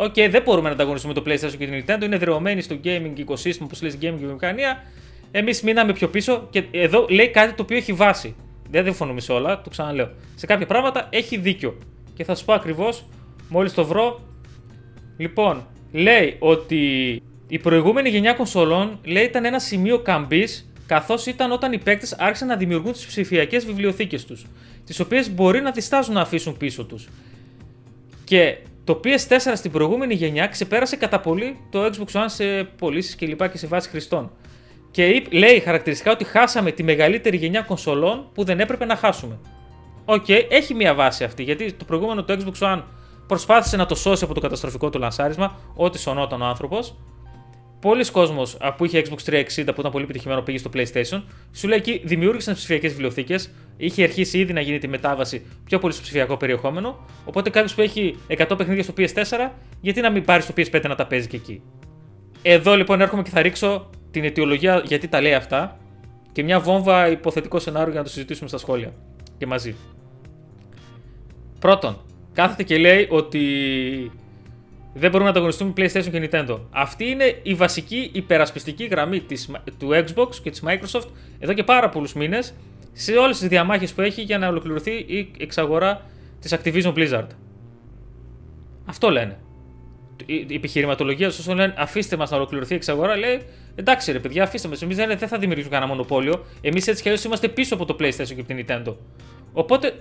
OK, 0.00 0.14
okay, 0.16 0.28
δεν 0.30 0.42
μπορούμε 0.42 0.68
να 0.68 0.74
ανταγωνιστούμε 0.74 1.14
το 1.14 1.22
PlayStation 1.26 1.56
και 1.58 1.66
την 1.66 1.84
Nintendo. 1.84 2.02
Είναι 2.02 2.16
εδραιωμένοι 2.16 2.60
στο 2.60 2.76
gaming 2.84 3.12
οικοσύστημα, 3.14 3.66
όπως 3.66 3.82
λέει 3.82 3.98
gaming 4.02 4.18
βιομηχανία. 4.18 4.82
Εμείς 5.30 5.62
μείναμε 5.62 5.92
πιο 5.92 6.08
πίσω 6.08 6.46
και 6.50 6.64
εδώ 6.70 7.06
λέει 7.10 7.28
κάτι 7.28 7.52
το 7.52 7.62
οποίο 7.62 7.76
έχει 7.76 7.92
βάση. 7.92 8.34
Δεν 8.70 8.82
διαφωνούμε 8.82 9.20
σε 9.20 9.32
όλα, 9.32 9.60
το 9.60 9.70
ξαναλέω. 9.70 10.10
Σε 10.34 10.46
κάποια 10.46 10.66
πράγματα 10.66 11.08
έχει 11.10 11.36
δίκιο. 11.36 11.78
Και 12.14 12.24
θα 12.24 12.34
σα 12.34 12.44
πω 12.44 12.52
ακριβώς, 12.52 13.04
μόλις 13.48 13.74
το 13.74 13.84
βρω. 13.84 14.20
Λοιπόν, 15.16 15.66
λέει 15.92 16.36
ότι 16.38 16.82
η 17.48 17.58
προηγούμενη 17.58 18.08
γενιά 18.08 18.32
κονσολών 18.32 18.98
λέει, 19.04 19.24
ήταν 19.24 19.44
ένα 19.44 19.58
σημείο 19.58 19.98
καμπής 19.98 20.72
καθώς 20.86 21.26
ήταν 21.26 21.52
όταν 21.52 21.72
οι 21.72 21.78
παίκτες 21.78 22.12
άρχισαν 22.12 22.48
να 22.48 22.56
δημιουργούν 22.56 22.92
τις 22.92 23.06
ψηφιακές 23.06 23.66
βιβλιοθήκες 23.66 24.24
τους, 24.24 24.46
τις 24.84 25.00
οποίες 25.00 25.30
μπορεί 25.30 25.60
να 25.60 25.70
διστάζουν 25.70 26.14
να 26.14 26.20
αφήσουν 26.20 26.56
πίσω 26.56 26.84
τους. 26.84 27.08
Και 28.24 28.56
το 28.84 29.00
PS4 29.04 29.52
στην 29.54 29.70
προηγούμενη 29.70 30.14
γενιά 30.14 30.46
ξεπέρασε 30.46 30.96
κατά 30.96 31.20
πολύ 31.20 31.56
το 31.70 31.84
Xbox 31.84 32.20
One 32.20 32.24
σε 32.26 32.64
πωλήσεις 32.64 33.14
και 33.14 33.26
λοιπά 33.26 33.48
και 33.48 33.58
σε 33.58 33.66
βάση 33.66 33.88
χρηστών. 33.88 34.30
Και 34.90 35.22
λέει 35.30 35.60
χαρακτηριστικά 35.60 36.12
ότι 36.12 36.24
χάσαμε 36.24 36.70
τη 36.70 36.82
μεγαλύτερη 36.82 37.36
γενιά 37.36 37.60
κονσολών 37.60 38.28
που 38.34 38.44
δεν 38.44 38.60
έπρεπε 38.60 38.84
να 38.84 38.96
χάσουμε. 38.96 39.38
OK, 40.04 40.24
okay, 40.28 40.46
έχει 40.48 40.74
μια 40.74 40.94
βάση 40.94 41.24
αυτή 41.24 41.42
γιατί 41.42 41.72
το 41.72 41.84
προηγούμενο 41.84 42.24
το 42.24 42.38
Xbox 42.38 42.66
One 42.66 42.82
προσπάθησε 43.26 43.76
να 43.76 43.86
το 43.86 43.94
σώσει 43.94 44.24
από 44.24 44.34
το 44.34 44.40
καταστροφικό 44.40 44.90
του 44.90 44.98
λανσάρισμα, 44.98 45.58
ό,τι 45.74 45.98
σωνόταν 45.98 46.42
ο 46.42 46.44
άνθρωπος. 46.44 46.94
Πολλοί 47.80 48.10
κόσμοι 48.10 48.42
που 48.76 48.84
είχε 48.84 49.02
Xbox 49.08 49.32
360 49.32 49.44
που 49.54 49.80
ήταν 49.80 49.90
πολύ 49.90 50.04
επιτυχημένο 50.04 50.42
πήγε 50.42 50.58
στο 50.58 50.70
PlayStation, 50.74 51.22
σου 51.52 51.68
λέει 51.68 51.78
εκεί 51.78 52.02
δημιούργησαν 52.04 52.54
ψηφιακές 52.54 52.90
βιβλιοθήκες, 52.90 53.50
είχε 53.76 54.02
αρχίσει 54.02 54.38
ήδη 54.38 54.52
να 54.52 54.60
γίνει 54.60 54.78
τη 54.78 54.88
μετάβαση 54.88 55.46
πιο 55.64 55.78
πολύ 55.78 55.92
στο 55.92 56.02
ψηφιακό 56.02 56.36
περιεχόμενο. 56.36 57.06
Οπότε 57.24 57.50
κάποιος 57.50 57.74
που 57.74 57.80
έχει 57.80 58.18
100 58.28 58.54
παιχνίδια 58.56 58.82
στο 58.82 58.92
PS4, 58.96 59.50
γιατί 59.80 60.00
να 60.00 60.10
μην 60.10 60.24
πάρει 60.24 60.44
το 60.44 60.52
PS5 60.56 60.84
να 60.88 60.94
τα 60.94 61.06
παίζει 61.06 61.26
και 61.26 61.36
εκεί. 61.36 61.62
Εδώ 62.42 62.76
λοιπόν 62.76 63.00
έρχομαι 63.00 63.22
και 63.22 63.30
θα 63.30 63.42
ρίξω 63.42 63.90
την 64.10 64.24
αιτιολογία 64.24 64.82
γιατί 64.84 65.08
τα 65.08 65.20
λέει 65.20 65.34
αυτά 65.34 65.78
και 66.32 66.42
μια 66.42 66.60
βόμβα 66.60 67.08
υποθετικό 67.08 67.58
σενάριο 67.58 67.90
για 67.90 67.98
να 67.98 68.04
το 68.04 68.12
συζητήσουμε 68.12 68.48
στα 68.48 68.58
σχόλια 68.58 68.92
και 69.38 69.46
μαζί. 69.46 69.74
Πρώτον, 71.60 71.98
κάθεται 72.32 72.62
και 72.62 72.78
λέει 72.78 73.06
ότι 73.10 73.40
δεν 74.94 75.10
μπορούμε 75.10 75.24
να 75.24 75.30
ανταγωνιστούμε 75.30 75.72
PlayStation 75.76 76.10
και 76.10 76.28
Nintendo. 76.30 76.58
Αυτή 76.70 77.04
είναι 77.04 77.38
η 77.42 77.54
βασική 77.54 78.10
υπερασπιστική 78.12 78.84
γραμμή 78.84 79.20
της, 79.20 79.50
του 79.78 79.88
Xbox 79.92 80.34
και 80.42 80.50
της 80.50 80.62
Microsoft 80.66 81.08
εδώ 81.38 81.52
και 81.52 81.64
πάρα 81.64 81.88
πολλούς 81.88 82.14
μήνες 82.14 82.54
σε 82.92 83.12
όλες 83.12 83.38
τις 83.38 83.48
διαμάχες 83.48 83.92
που 83.92 84.00
έχει 84.00 84.22
για 84.22 84.38
να 84.38 84.48
ολοκληρωθεί 84.48 84.90
η 84.90 85.30
εξαγορά 85.38 86.02
της 86.40 86.56
Activision 86.56 86.94
Blizzard. 86.94 87.26
Αυτό 88.86 89.10
λένε. 89.10 89.38
Η 90.26 90.54
επιχειρηματολογία 90.54 91.26
όσο 91.26 91.54
λένε 91.54 91.74
αφήστε 91.76 92.16
μας 92.16 92.30
να 92.30 92.36
ολοκληρωθεί 92.36 92.72
η 92.72 92.76
εξαγορά 92.76 93.16
λέει 93.16 93.40
εντάξει 93.78 94.12
ρε 94.12 94.18
παιδιά 94.18 94.42
αφήστε 94.42 94.68
μας. 94.68 94.82
Εμείς 94.82 94.96
δεν, 94.96 95.18
θα 95.18 95.38
δημιουργήσουμε 95.38 95.74
κανένα 95.74 95.92
μονοπόλιο. 95.92 96.44
Εμείς 96.60 96.86
έτσι 96.86 97.02
κι 97.02 97.08
αλλιώς 97.08 97.24
είμαστε 97.24 97.48
πίσω 97.48 97.74
από 97.74 97.84
το 97.84 97.96
PlayStation 98.00 98.34
και 98.36 98.42
την 98.42 98.64
Nintendo. 98.66 98.94
Οπότε 99.52 99.94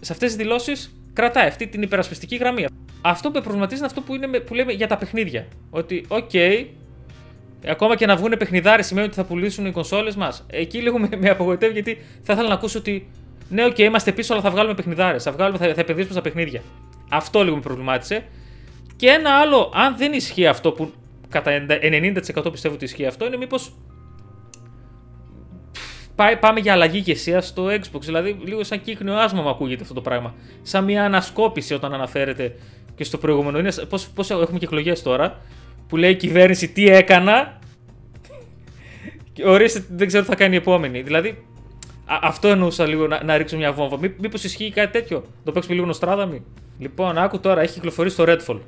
σε 0.00 0.12
αυτές 0.12 0.28
τις 0.28 0.36
δηλώσεις 0.36 0.96
κρατάει 1.12 1.46
αυτή 1.46 1.66
την 1.66 1.82
υπερασπιστική 1.82 2.36
γραμμή. 2.36 2.66
Αυτό 3.00 3.28
που 3.28 3.34
με 3.34 3.40
προβληματίζει 3.40 3.78
είναι 3.78 3.86
αυτό 3.86 4.00
που, 4.00 4.14
είναι, 4.14 4.38
που 4.38 4.54
λέμε 4.54 4.72
για 4.72 4.86
τα 4.86 4.96
παιχνίδια. 4.96 5.46
Ότι, 5.70 6.04
OK, 6.08 6.30
okay, 6.32 6.66
ακόμα 7.66 7.96
και 7.96 8.06
να 8.06 8.16
βγουν 8.16 8.34
παιχνιδάρες 8.38 8.82
σημαίνει 8.82 9.06
ότι 9.06 9.16
θα 9.16 9.24
πουλήσουν 9.24 9.66
οι 9.66 9.72
κονσόλες 9.72 10.16
μας. 10.16 10.46
Εκεί 10.50 10.78
λίγο 10.78 10.98
με, 10.98 11.08
με 11.18 11.28
απογοητεύει 11.28 11.72
γιατί 11.72 11.98
θα 12.22 12.32
ήθελα 12.32 12.48
να 12.48 12.54
ακούσω 12.54 12.78
ότι 12.78 13.08
ναι, 13.48 13.64
OK, 13.64 13.74
okay, 13.74 13.78
είμαστε 13.80 14.12
πίσω, 14.12 14.32
αλλά 14.32 14.42
θα 14.42 14.50
βγάλουμε 14.50 14.74
παιχνιδάρες. 14.74 15.22
Θα, 15.22 15.32
βγάλουμε, 15.32 15.58
θα, 15.58 15.74
θα 15.74 15.80
επενδύσουμε 15.80 16.12
στα 16.12 16.20
παιχνίδια. 16.22 16.62
Αυτό 17.10 17.44
λίγο 17.44 17.56
με 17.56 17.62
προβλημάτισε. 17.62 18.24
Και 18.96 19.08
ένα 19.08 19.30
άλλο, 19.30 19.72
αν 19.74 19.96
δεν 19.96 20.12
ισχύει 20.12 20.46
αυτό 20.46 20.72
που 20.72 20.92
κατά 21.28 21.50
90% 22.44 22.52
πιστεύω 22.52 22.74
ότι 22.74 22.84
ισχύει 22.84 23.06
αυτό, 23.06 23.26
είναι 23.26 23.36
μήπως 23.36 23.72
πάμε 26.40 26.60
για 26.60 26.72
αλλαγή 26.72 26.96
ηγεσίας 26.96 27.40
στο 27.40 27.66
Xbox. 27.66 28.00
Δηλαδή, 28.00 28.38
λίγο 28.44 28.64
σαν 28.64 28.82
κύκνειο 28.82 29.14
άσμα 29.14 29.42
μου 29.42 29.48
ακούγεται 29.48 29.82
αυτό 29.82 29.94
το 29.94 30.00
πράγμα. 30.00 30.34
Σαν 30.62 30.84
μια 30.84 31.04
ανασκόπηση 31.04 31.74
όταν 31.74 31.94
αναφέρεται 31.94 32.54
και 32.94 33.04
στο 33.04 33.18
προηγούμενο. 33.18 33.58
Είναι 33.58 33.72
πώς, 33.88 34.08
πώς 34.08 34.30
έχουμε 34.30 34.58
και 34.58 34.64
εκλογές 34.64 35.02
τώρα 35.02 35.40
που 35.88 35.96
λέει 35.96 36.10
η 36.10 36.16
κυβέρνηση 36.16 36.68
τι 36.68 36.88
έκανα. 36.88 37.58
Και 39.32 39.48
ορίστε, 39.48 39.84
δεν 39.90 40.06
ξέρω 40.06 40.22
τι 40.22 40.28
θα 40.28 40.36
κάνει 40.36 40.54
η 40.54 40.58
επόμενη. 40.58 41.02
Δηλαδή, 41.02 41.44
αυτό 42.06 42.48
εννοούσα 42.48 42.86
λίγο 42.86 43.06
να, 43.06 43.24
να 43.24 43.36
ρίξω 43.36 43.56
μια 43.56 43.72
βόμβα. 43.72 43.98
Μή, 43.98 44.14
Μήπως 44.18 44.44
ισχύει 44.44 44.70
κάτι 44.70 44.92
τέτοιο; 44.92 45.24
Το 45.44 45.52
παίξουμε 45.52 45.74
λίγο 45.74 45.86
νοστράδαμι. 45.86 46.44
Λοιπόν, 46.78 47.18
άκου 47.18 47.40
τώρα, 47.40 47.60
έχει 47.60 47.72
κυκλοφορήσει 47.72 48.16
το 48.16 48.24
Redfall 48.26 48.58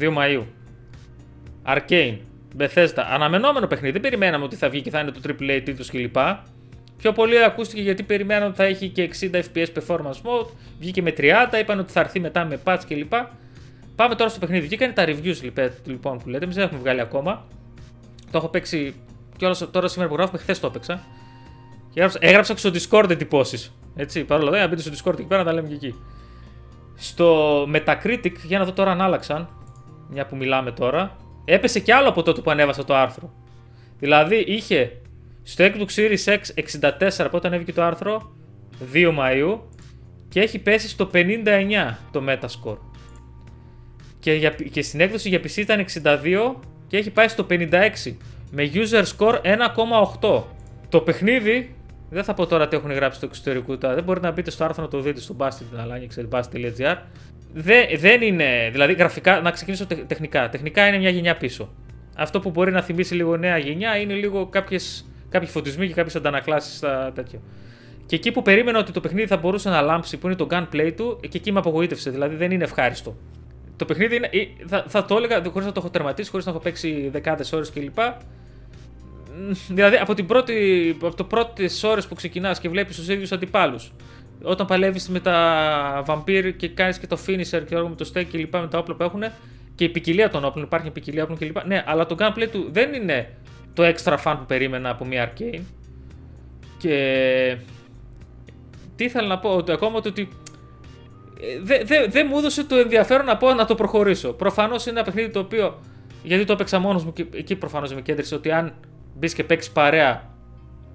2 0.00 0.10
Μαου. 0.10 0.46
Arcane. 1.66 2.18
Bethesda. 2.58 3.04
Αναμενόμενο 3.12 3.66
παιχνίδι. 3.66 3.92
Δεν 3.92 4.00
περιμέναμε 4.00 4.44
ότι 4.44 4.56
θα 4.56 4.68
βγει 4.68 4.80
και 4.80 4.90
θα 4.90 5.00
είναι 5.00 5.10
το 5.10 5.20
AAA 5.28 5.60
τίτλος 5.64 5.90
κλπ. 5.90 6.16
Πιο 6.96 7.12
πολύ 7.12 7.44
ακούστηκε 7.44 7.82
γιατί 7.82 8.02
περιμέναν 8.02 8.48
ότι 8.48 8.56
θα 8.56 8.64
έχει 8.64 8.88
και 8.88 9.10
60 9.20 9.34
FPS 9.34 9.66
performance 9.78 10.20
mode. 10.22 10.46
Βγήκε 10.78 11.02
με 11.02 11.12
30, 11.16 11.30
είπαν 11.60 11.78
ότι 11.78 11.92
θα 11.92 12.00
έρθει 12.00 12.20
μετά 12.20 12.44
με 12.44 12.60
patch 12.64 12.80
κλπ. 12.88 13.12
Πάμε 13.96 14.14
τώρα 14.14 14.30
στο 14.30 14.38
παιχνίδι. 14.38 14.66
Βγήκαν 14.66 14.94
τα 14.94 15.04
reviews 15.06 15.68
λοιπόν 15.84 16.18
που 16.18 16.28
λέτε. 16.28 16.44
Εμεί 16.44 16.54
δεν 16.54 16.64
έχουμε 16.64 16.80
βγάλει 16.80 17.00
ακόμα. 17.00 17.44
Το 18.30 18.38
έχω 18.38 18.48
παίξει 18.48 18.94
και 19.36 19.44
όλα 19.44 19.56
τώρα 19.70 19.88
σήμερα 19.88 20.10
που 20.10 20.16
γράφουμε, 20.16 20.38
χθες 20.38 20.60
το 20.60 20.66
έπαιξα. 20.66 21.02
Και 21.90 22.00
έγραψα, 22.00 22.18
έγραψα 22.22 22.56
στο 22.56 22.70
Discord 22.70 23.10
εντυπώσεις. 23.10 23.74
Έτσι, 23.96 24.24
παρόλο 24.24 24.50
που 24.50 24.56
να 24.56 24.68
μπείτε 24.68 24.82
στο 24.82 24.92
Discord 24.92 25.18
εκεί 25.18 25.28
πέρα 25.28 25.42
να 25.42 25.48
τα 25.48 25.54
λέμε 25.54 25.68
και 25.68 25.74
εκεί. 25.74 25.94
Στο 26.94 27.62
Metacritic, 27.74 28.32
για 28.44 28.58
να 28.58 28.64
δω 28.64 28.72
τώρα 28.72 28.90
αν 28.90 29.00
άλλαξαν. 29.00 29.48
Μια 30.08 30.26
που 30.26 30.36
μιλάμε 30.36 30.72
τώρα. 30.72 31.16
Έπεσε 31.44 31.80
κι 31.80 31.92
άλλο 31.92 32.08
από 32.08 32.22
τότε 32.22 32.40
που 32.40 32.50
ανέβασα 32.50 32.84
το 32.84 32.94
άρθρο. 32.94 33.32
Δηλαδή 33.98 34.36
είχε 34.36 35.00
στο 35.42 35.64
Xbox 35.64 35.86
Series 35.96 36.24
X 36.24 36.40
64 36.80 37.10
από 37.18 37.36
όταν 37.36 37.52
έβγαινε 37.52 37.72
το 37.72 37.82
άρθρο 37.82 38.36
2 38.92 39.18
Μαΐου 39.18 39.58
και 40.28 40.40
έχει 40.40 40.58
πέσει 40.58 40.88
στο 40.88 41.10
59 41.12 41.26
το 42.10 42.22
Metascore. 42.28 42.78
Και, 44.18 44.32
για, 44.32 44.50
και 44.50 44.82
στην 44.82 45.00
έκδοση 45.00 45.28
για 45.28 45.38
PC 45.38 45.56
ήταν 45.56 45.84
62 46.02 46.54
και 46.86 46.96
έχει 46.96 47.10
πάει 47.10 47.28
στο 47.28 47.46
56 47.50 47.90
με 48.50 48.70
user 48.74 49.04
score 49.16 49.40
1,8. 50.20 50.42
Το 50.88 51.00
παιχνίδι, 51.00 51.73
δεν 52.14 52.24
θα 52.24 52.34
πω 52.34 52.46
τώρα 52.46 52.68
τι 52.68 52.76
έχουν 52.76 52.92
γράψει 52.92 53.16
στο 53.16 53.26
εξωτερικό, 53.26 53.76
δεν 53.76 54.04
μπορείτε 54.04 54.26
να 54.26 54.32
μπείτε 54.32 54.50
στο 54.50 54.64
άρθρο 54.64 54.82
να 54.82 54.88
το 54.88 55.00
δείτε 55.00 55.20
στο 55.20 55.36
Basti 55.38 55.62
την 55.70 55.80
Αλάνια, 55.80 56.06
ξέρετε, 56.06 56.38
basti.gr. 56.38 56.96
Δεν, 57.52 57.86
δεν 57.96 58.22
είναι, 58.22 58.68
δηλαδή 58.72 58.92
γραφικά, 58.92 59.40
να 59.40 59.50
ξεκινήσω 59.50 59.86
τεχνικά. 60.06 60.48
Τεχνικά 60.48 60.86
είναι 60.86 60.98
μια 60.98 61.10
γενιά 61.10 61.36
πίσω. 61.36 61.74
Αυτό 62.16 62.40
που 62.40 62.50
μπορεί 62.50 62.72
να 62.72 62.82
θυμίσει 62.82 63.14
λίγο 63.14 63.36
νέα 63.36 63.58
γενιά 63.58 63.96
είναι 63.96 64.14
λίγο 64.14 64.46
κάποιες 64.46 65.06
κάποιοι 65.28 65.48
φωτισμοί 65.48 65.86
και 65.86 65.94
κάποιες 65.94 66.16
αντανακλάσεις 66.16 66.76
στα 66.76 67.12
τέτοια. 67.14 67.38
Και 68.06 68.16
εκεί 68.16 68.32
που 68.32 68.42
περίμενα 68.42 68.78
ότι 68.78 68.92
το 68.92 69.00
παιχνίδι 69.00 69.26
θα 69.26 69.36
μπορούσε 69.36 69.68
να 69.68 69.80
λάμψει, 69.80 70.16
που 70.16 70.26
είναι 70.26 70.36
το 70.36 70.46
gunplay 70.50 70.92
του, 70.96 71.18
και 71.20 71.36
εκεί 71.38 71.52
με 71.52 71.58
απογοήτευσε. 71.58 72.10
Δηλαδή 72.10 72.36
δεν 72.36 72.50
είναι 72.50 72.64
ευχάριστο. 72.64 73.16
Το 73.76 73.84
παιχνίδι 73.84 74.16
είναι. 74.16 74.30
Θα, 74.66 74.84
θα 74.88 75.04
το 75.04 75.16
έλεγα 75.16 75.42
χωρίς 75.50 75.66
να 75.66 75.72
το 75.72 75.80
έχω 75.80 75.90
τερματίσει, 75.90 76.30
χωρίς 76.30 76.46
να 76.46 76.52
έχω 76.52 76.60
παίξει 76.60 77.08
δεκάδες 77.12 77.52
ώρες 77.52 77.70
κλπ. 77.70 77.98
Δηλαδή 79.68 79.96
από, 79.96 80.14
την 80.14 80.26
πρώτη, 80.26 80.96
από 81.02 81.16
το 81.16 81.24
πρώτες 81.24 81.82
ώρες 81.82 82.06
που 82.06 82.14
ξεκινάς 82.14 82.60
και 82.60 82.68
βλέπεις 82.68 82.96
τους 82.96 83.08
ίδιους 83.08 83.32
αντιπάλους. 83.32 83.92
Όταν 84.42 84.66
παλεύεις 84.66 85.08
με 85.08 85.20
τα 85.20 86.04
vampire 86.06 86.52
και 86.56 86.68
κάνεις 86.68 86.98
και 86.98 87.06
το 87.06 87.18
finisher 87.26 87.62
και 87.68 87.76
με 87.76 87.94
το 87.96 88.10
stake 88.14 88.24
κλπ. 88.24 88.54
με 88.56 88.68
τα 88.68 88.78
όπλα 88.78 88.94
που 88.94 89.02
έχουν 89.02 89.22
και 89.74 89.84
η 89.84 89.88
ποικιλία 89.88 90.30
των 90.30 90.44
όπλων, 90.44 90.64
υπάρχει 90.64 90.90
ποικιλία 90.90 91.22
όπλων 91.22 91.38
κλπ. 91.38 91.66
Ναι, 91.66 91.84
αλλά 91.86 92.06
το 92.06 92.16
gunplay 92.18 92.48
του 92.52 92.68
δεν 92.70 92.92
είναι 92.92 93.36
το 93.72 93.82
extra 93.82 94.16
fan 94.24 94.34
που 94.38 94.44
περίμενα 94.46 94.90
από 94.90 95.04
μια 95.04 95.32
arcane. 95.32 95.60
Και 96.78 97.56
τι 98.96 99.04
ήθελα 99.04 99.26
να 99.26 99.38
πω, 99.38 99.56
ότι 99.56 99.72
ακόμα 99.72 99.96
ότι 99.96 100.28
δεν 101.62 101.86
δε, 101.86 102.06
δε 102.06 102.24
μου 102.24 102.38
έδωσε 102.38 102.64
το 102.64 102.76
ενδιαφέρον 102.76 103.26
να 103.26 103.36
πω 103.36 103.52
να 103.52 103.64
το 103.64 103.74
προχωρήσω. 103.74 104.32
Προφανώς 104.32 104.86
είναι 104.86 104.96
ένα 104.96 105.04
παιχνίδι 105.04 105.30
το 105.30 105.38
οποίο. 105.38 105.80
Γιατί 106.22 106.44
το 106.44 106.52
έπαιξα 106.52 106.78
μόνος 106.78 107.04
μου 107.04 107.12
και 107.12 107.26
εκεί 107.34 107.56
προφανώς 107.56 107.94
με 107.94 108.00
κέντρισε 108.00 108.34
ότι 108.34 108.50
αν 108.50 108.74
μπεις 109.14 109.34
και 109.34 109.44
παίξεις 109.44 109.72
παρέα, 109.72 110.30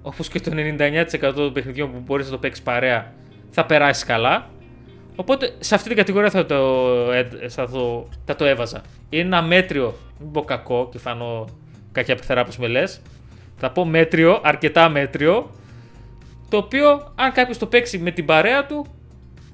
όπως 0.02 0.28
και 0.28 0.40
το 0.40 0.50
99% 0.54 1.32
των 1.34 1.52
παιχνιδιών 1.52 1.92
που 1.92 1.98
μπορείς 1.98 2.26
να 2.26 2.32
το 2.32 2.38
παίξεις 2.38 2.64
παρέα, 2.64 3.12
θα 3.50 3.66
περάσεις 3.66 4.04
καλά. 4.04 4.50
Οπότε 5.16 5.54
σε 5.58 5.74
αυτή 5.74 5.88
την 5.88 5.96
κατηγορία 5.96 6.30
θα 6.30 6.46
το, 6.46 6.86
θα 7.48 7.68
το, 7.68 8.08
θα 8.24 8.36
το 8.36 8.44
έβαζα. 8.44 8.82
Είναι 9.08 9.22
ένα 9.22 9.42
μέτριο, 9.42 9.94
μην 10.18 10.30
πω 10.30 10.42
κακό 10.42 10.88
και 10.92 10.98
φανώ 10.98 11.48
κακιά 11.92 12.14
πεθερά 12.14 12.44
που 12.44 12.52
με 12.58 12.66
λες. 12.66 13.00
Θα 13.56 13.70
πω 13.70 13.84
μέτριο, 13.84 14.40
αρκετά 14.42 14.88
μέτριο, 14.88 15.50
το 16.48 16.56
οποίο 16.56 17.12
αν 17.14 17.32
κάποιος 17.32 17.58
το 17.58 17.66
παίξει 17.66 17.98
με 17.98 18.10
την 18.10 18.24
παρέα 18.24 18.66
του, 18.66 18.86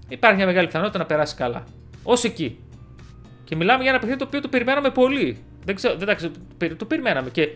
υπάρχει 0.09 0.37
μια 0.37 0.47
μεγάλη 0.47 0.67
πιθανότητα 0.67 0.99
να 0.99 1.07
περάσει 1.07 1.35
καλά. 1.35 1.65
Ω 2.03 2.13
εκεί. 2.25 2.59
Και 3.45 3.57
μιλάμε 3.57 3.83
για 3.83 3.91
ένα 3.91 3.99
παιχνίδι 3.99 4.19
το 4.21 4.27
οποίο 4.27 4.41
το 4.41 4.49
περιμέναμε 4.49 4.91
πολύ. 4.91 5.45
Δεν 5.65 5.75
ξέρω, 5.75 5.95
δεν 5.97 6.17
ξέρω, 6.17 6.33
το 6.77 6.85
περιμέναμε. 6.85 7.31
Και 7.31 7.49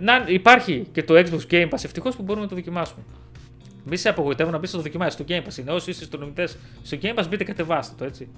να 0.00 0.24
υπάρχει 0.26 0.86
και 0.92 1.02
το 1.02 1.14
Xbox 1.14 1.52
Game 1.52 1.68
Pass 1.68 1.84
ευτυχώς 1.84 2.16
που 2.16 2.22
μπορούμε 2.22 2.44
να 2.44 2.50
το 2.50 2.54
δοκιμάσουμε. 2.54 3.02
Μη 3.84 3.96
σε 3.96 4.08
απογοητεύω 4.08 4.50
να 4.50 4.58
μπεις 4.58 4.72
να 4.72 4.78
το 4.78 4.84
δοκιμάσεις. 4.84 5.12
Στο 5.12 5.24
Game 5.28 5.48
Pass 5.48 5.58
είναι. 5.58 5.70
Όσοι 5.70 5.90
είστε 5.90 6.16
νομιτέ 6.16 6.46
στο 6.82 6.98
Game 7.02 7.14
Pass, 7.14 7.24
μπείτε 7.28 7.44
κατεβάστε 7.44 7.94
το 7.98 8.04
έτσι. 8.04 8.28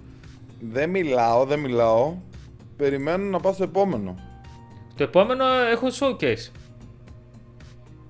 Δεν 0.61 0.91
μιλάω, 0.91 1.45
δεν 1.45 1.59
μιλάω. 1.59 2.15
Περιμένω 2.77 3.25
να 3.25 3.41
πάω 3.41 3.53
στο 3.53 3.63
επόμενο. 3.63 4.15
Το 4.97 5.03
επόμενο 5.03 5.45
έχω 5.71 5.87
showcase. 6.01 6.51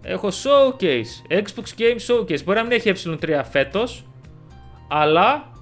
Έχω 0.02 0.28
showcase. 0.28 1.32
Xbox 1.32 1.78
Game 1.78 1.98
Showcase. 2.06 2.44
Μπορεί 2.44 2.58
να 2.58 2.62
μην 2.62 2.72
έχει 2.72 2.92
ε3 2.94 3.40
φέτος, 3.50 4.06
αλλά 4.88 5.52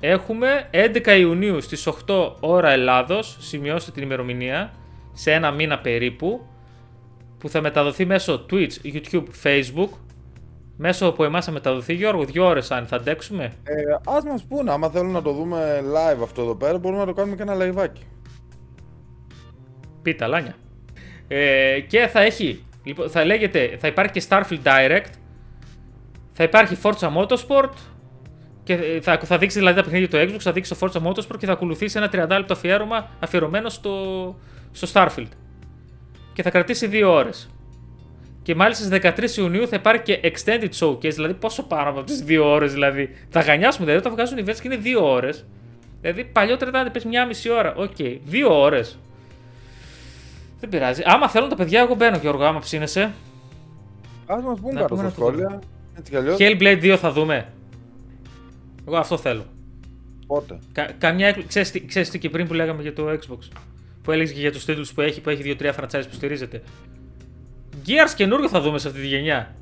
έχουμε 0.00 0.68
11 0.70 1.16
Ιουνίου 1.18 1.60
στις 1.60 1.86
8 2.06 2.32
ώρα 2.40 2.70
Ελλάδος, 2.70 3.36
σημειώστε 3.40 3.90
την 3.90 4.02
ημερομηνία, 4.02 4.72
σε 5.12 5.32
ένα 5.32 5.50
μήνα 5.50 5.78
περίπου, 5.78 6.46
που 7.44 7.50
θα 7.50 7.60
μεταδοθεί 7.60 8.06
μέσω 8.06 8.46
Twitch, 8.50 8.70
YouTube, 8.84 9.24
Facebook, 9.42 9.88
μέσω 10.76 11.12
που 11.12 11.24
εμάς 11.24 11.44
θα 11.44 11.50
μεταδοθεί, 11.50 11.94
Γιώργο, 11.94 12.24
δύο 12.24 12.46
ώρες 12.46 12.70
αν 12.70 12.86
θα 12.86 12.96
αντέξουμε. 12.96 13.44
Ε, 13.44 13.82
ας 14.06 14.24
μας 14.24 14.44
πούνε, 14.44 14.72
άμα 14.72 14.88
θέλουν 14.88 15.10
να 15.10 15.22
το 15.22 15.32
δούμε 15.32 15.80
live 15.82 16.22
αυτό 16.22 16.42
εδώ 16.42 16.54
πέρα, 16.54 16.78
μπορούμε 16.78 17.00
να 17.00 17.06
το 17.06 17.12
κάνουμε 17.12 17.36
και 17.36 17.42
ένα 17.42 17.56
live. 17.58 17.88
Πίτα, 20.02 20.26
λάνια. 20.26 20.54
Ε, 21.28 21.80
και 21.80 22.06
θα 22.06 22.20
έχει, 22.20 22.64
λοιπόν, 22.84 23.10
θα 23.10 23.24
λέγεται, 23.24 23.76
θα 23.78 23.86
υπάρχει 23.86 24.12
και 24.12 24.22
Starfield 24.28 24.62
Direct, 24.64 25.10
θα 26.32 26.44
υπάρχει 26.44 26.76
Forza 26.82 27.08
Motorsport, 27.16 27.72
και 28.62 29.00
θα, 29.02 29.18
θα 29.24 29.38
δείξει 29.38 29.58
δηλαδή 29.58 29.76
τα 29.76 29.82
παιχνίδια 29.82 30.08
του 30.08 30.16
Xbox, 30.16 30.38
θα 30.40 30.52
δείξει 30.52 30.74
το 30.74 30.76
Forza 30.80 31.06
Motorsport 31.06 31.38
και 31.38 31.46
θα 31.46 31.52
ακολουθήσει 31.52 31.98
ένα 31.98 32.26
30 32.26 32.28
λεπτό 32.28 32.52
αφιέρωμα 32.52 33.08
αφιερωμένο 33.20 33.68
στο, 33.68 33.94
στο 34.72 34.88
Starfield. 34.92 35.28
Και 36.34 36.42
θα 36.42 36.50
κρατήσει 36.50 36.88
2 36.92 37.02
ώρες. 37.06 37.48
Και 38.42 38.54
μάλιστα 38.54 38.84
στις 38.84 38.98
13 39.36 39.36
Ιουνίου 39.38 39.68
θα 39.68 39.76
υπάρχει 39.76 40.02
και 40.02 40.20
extended 40.22 40.68
showcase, 40.78 41.14
δηλαδή 41.14 41.34
πόσο 41.34 41.62
πάνω 41.62 41.90
από 41.90 42.02
τις 42.02 42.24
2 42.26 42.44
ώρες 42.44 42.72
δηλαδή. 42.72 43.10
Θα 43.28 43.40
γανιάσουμε 43.40 43.86
δηλαδή 43.86 44.06
όταν 44.06 44.12
βγάζουν 44.12 44.38
events 44.38 44.60
και 44.60 44.68
είναι 44.68 44.98
2 44.98 45.02
ώρες. 45.02 45.44
Δηλαδή 46.00 46.24
παλιότερα 46.24 46.70
ήταν 46.70 46.90
πες 46.92 47.04
μια 47.04 47.26
μισή 47.26 47.50
ώρα. 47.50 47.74
OK, 47.74 47.90
okay. 47.98 48.18
2 48.30 48.48
ώρες. 48.50 48.98
Δεν 50.60 50.68
πειράζει. 50.68 51.02
Άμα 51.04 51.28
θέλουν 51.28 51.48
τα 51.48 51.56
παιδιά, 51.56 51.80
εγώ 51.80 51.94
μπαίνω 51.94 52.16
Γιώργο, 52.16 52.44
άμα 52.44 52.58
ψήνεσαι. 52.58 53.12
Ας 54.26 54.40
μας 54.40 54.60
πουν 54.60 54.74
κάτω 54.74 54.96
στα 54.96 55.10
σχόλια. 55.10 55.58
Hellblade 56.38 56.80
2 56.82 56.96
θα 56.96 57.12
δούμε. 57.12 57.52
Εγώ 58.86 58.96
αυτό 58.96 59.16
θέλω. 59.16 59.44
Πότε; 60.26 60.58
Κα, 60.72 60.88
καμιά 60.98 61.36
Ξέρεις, 61.46 61.84
ξέρεις 61.86 62.10
τι 62.10 62.18
και 62.18 62.30
πριν 62.30 62.46
που 62.46 62.54
λέγαμε 62.54 62.82
για 62.82 62.92
το 62.92 63.08
Xbox; 63.08 63.38
Που 64.04 64.12
έλεγες 64.12 64.32
και 64.32 64.40
για 64.40 64.52
τους 64.52 64.64
τίτλους 64.64 64.92
που 64.92 65.00
έχει, 65.00 65.20
που 65.20 65.30
έχει 65.30 65.56
2-3 65.60 65.62
franchise 65.62 66.04
που 66.08 66.14
στηρίζεται. 66.14 66.62
Gears 67.86 68.12
καινούριο 68.16 68.48
θα 68.48 68.60
δούμε 68.60 68.78
σε 68.78 68.88
αυτή 68.88 69.00
τη 69.00 69.06
γενιά. 69.06 69.54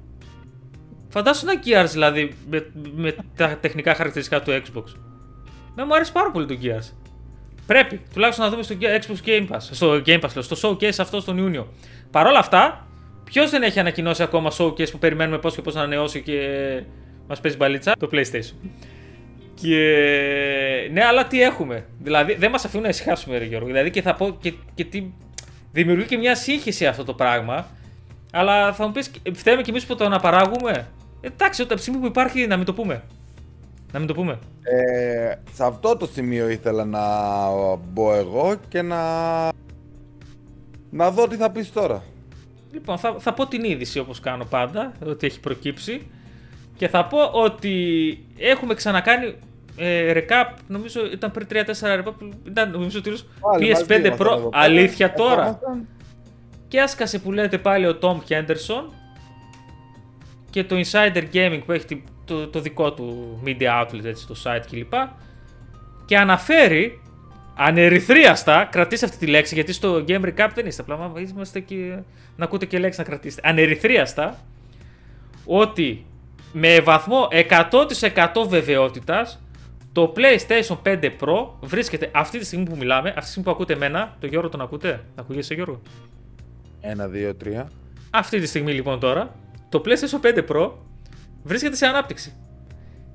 Φαντάσου 1.09 1.49
ένα 1.49 1.61
Gears 1.65 1.91
δηλαδή 1.91 2.35
με, 2.51 2.67
με 2.95 3.15
τα 3.37 3.59
τεχνικά 3.61 3.95
χαρακτηριστικά 3.95 4.43
του 4.43 4.51
Xbox. 4.51 4.85
Με 5.75 5.85
μου 5.85 5.95
αρέσει 5.95 6.13
πάρα 6.13 6.31
πολύ 6.31 6.47
το 6.47 6.59
Gears. 6.63 6.93
Πρέπει 7.67 8.01
τουλάχιστον 8.13 8.45
να 8.45 8.51
δούμε 8.51 8.63
στο 8.63 8.75
Xbox 8.81 9.29
Game 9.29 9.49
Pass. 9.49 9.61
Στο 9.61 10.03
Game 10.07 10.21
Pass, 10.21 10.43
στο 10.43 10.69
showcase 10.69 10.99
αυτό 10.99 11.25
τον 11.25 11.39
Ιούνιο. 11.39 11.73
Παρ' 12.11 12.27
όλα 12.27 12.39
αυτά, 12.39 12.87
ποιος 13.25 13.51
δεν 13.51 13.63
έχει 13.63 13.79
ανακοινώσει 13.79 14.23
ακόμα 14.23 14.51
showcase 14.59 14.91
που 14.91 14.99
περιμένουμε 14.99 15.39
πώς 15.39 15.55
και 15.55 15.63
πώς 15.63 15.75
να 15.75 15.81
ανανεώσει 15.81 16.23
και 16.23 16.39
μας 17.29 17.41
παίζει 17.41 17.57
μπαλίτσα, 17.57 17.93
το 17.99 18.09
PlayStation. 18.13 18.55
Και 19.55 20.89
ναι, 20.93 21.05
αλλά 21.05 21.27
τι 21.27 21.43
έχουμε. 21.43 21.85
Δηλαδή 22.03 22.35
δεν 22.35 22.51
μας 22.51 22.65
αφήνουν 22.65 22.85
να 22.85 22.91
ησυχάσουμε, 22.91 23.39
ρε 23.39 23.45
Γιώργο. 23.45 23.67
Δηλαδή 23.67 23.91
και 23.91 24.03
θα 24.03 24.15
πω 24.15 24.37
και, 24.41 24.53
και 24.75 24.85
τι. 24.85 25.07
Δημιουργεί 25.73 26.07
και 26.07 26.17
μια 26.17 26.35
σύγχυση 26.35 26.87
αυτό 26.87 27.05
το 27.05 27.15
πράγμα. 27.15 27.67
Αλλά 28.33 28.73
θα 28.73 28.87
μου 28.87 28.93
πεις, 28.93 29.11
φταίμε 29.33 29.63
κι 29.63 29.71
εμείς 29.71 29.87
που 29.87 29.97
το 29.97 30.05
αναπαράγουμε. 30.05 30.89
Εντάξει, 31.21 31.63
όταν 31.63 31.79
στιγμή 31.79 32.01
που 32.01 32.07
υπάρχει 32.07 32.47
να 32.47 32.57
μην 32.57 32.67
το 32.67 32.75
πούμε. 32.75 33.03
Να 33.93 33.99
μην 33.99 34.09
το 34.09 34.15
πούμε. 34.15 34.39
Ε, 34.63 35.35
σε 35.53 35.65
αυτό 35.65 35.97
το 35.97 36.07
σημείο 36.07 36.49
ήθελα 36.49 36.85
να 36.85 37.01
μπω 37.93 38.15
εγώ 38.15 38.55
και 38.69 38.83
να. 38.83 38.99
Να 40.91 41.11
δω 41.11 41.29
τι 41.29 41.37
θα 41.37 41.51
πεις 41.51 41.73
τώρα. 41.73 42.03
Λοιπόν, 42.73 42.99
θα, 42.99 43.17
θα 43.19 43.33
πω 43.33 43.47
την 43.47 43.65
είδηση 43.65 43.99
όπως 43.99 44.21
κάνω 44.21 44.45
πάντα, 44.45 44.93
ότι 45.07 45.27
έχει 45.27 45.41
προκύψει. 45.41 46.07
Και 46.77 46.89
θα 46.89 47.07
πω 47.07 47.19
ότι 47.33 47.75
έχουμε 48.39 48.75
ξανακάνει 48.75 49.35
ε, 49.77 50.13
recap, 50.17 50.57
νομίζω 50.67 51.01
ήταν 51.13 51.31
πριν 51.31 51.47
3-4 51.51 51.55
recap, 51.81 52.13
ήταν 52.47 52.71
νομίζω 52.71 52.99
ότι 52.99 53.13
PS5 53.61 54.17
Pro, 54.19 54.49
αλήθεια 54.53 55.13
τώρα. 55.13 55.59
Και 56.69 56.81
άσκασε 56.81 57.19
που 57.19 57.33
λέτε 57.33 57.59
πάλι 57.59 57.87
ο 57.87 57.99
Tom 58.03 58.17
Henderson 58.29 58.93
και 60.51 60.65
το 60.65 60.77
Insider 60.77 61.25
Gaming 61.33 61.61
που 61.67 61.73
έχει 61.73 62.05
το, 62.25 62.49
το 62.49 62.61
δικό 62.61 62.93
του 62.93 63.39
media 63.47 63.83
outlet, 63.83 64.05
έτσι, 64.05 64.27
το 64.27 64.35
site 64.45 64.63
κλπ. 64.71 64.93
Και 66.05 66.19
αναφέρει 66.19 67.01
ανερυθρίαστα, 67.57 68.69
κρατήστε 68.71 69.07
αυτή 69.07 69.19
τη 69.19 69.27
λέξη 69.27 69.55
γιατί 69.55 69.73
στο 69.73 70.05
Game 70.09 70.25
Recap 70.25 70.49
δεν 70.55 70.67
είστε 70.67 70.83
απλά, 70.83 71.13
είμαστε 71.31 71.61
και 71.61 71.99
να 72.37 72.45
ακούτε 72.45 72.67
και 72.67 72.79
λέξη 72.79 72.99
να 72.99 73.05
κρατήσετε. 73.05 73.49
Ανερυθρίαστα 73.49 74.39
ότι 75.45 76.07
με 76.53 76.81
βαθμό 76.81 77.29
100% 77.31 78.47
βεβαιότητας 78.49 79.41
το 79.93 80.13
PlayStation 80.17 80.77
5 80.85 81.11
Pro 81.21 81.49
βρίσκεται 81.61 82.11
αυτή 82.13 82.39
τη 82.39 82.45
στιγμή 82.45 82.65
που 82.65 82.77
μιλάμε, 82.77 83.09
αυτή 83.09 83.21
τη 83.21 83.27
στιγμή 83.27 83.45
που 83.45 83.51
ακούτε 83.51 83.73
εμένα, 83.73 84.17
το 84.21 84.27
Γιώργο 84.27 84.49
τον 84.49 84.61
ακούτε, 84.61 85.05
ακούγεσαι 85.15 85.55
Γιώργο; 85.55 85.81
1, 86.81 87.33
2, 87.55 87.63
3. 87.63 87.65
Αυτή 88.11 88.41
τη 88.41 88.47
στιγμή 88.47 88.73
λοιπόν 88.73 89.01
τώρα, 89.01 89.35
το 89.69 89.83
PlayStation 89.85 90.35
5 90.35 90.45
Pro 90.49 90.71
βρίσκεται 91.43 91.77
σε 91.77 91.87
ανάπτυξη 91.87 92.35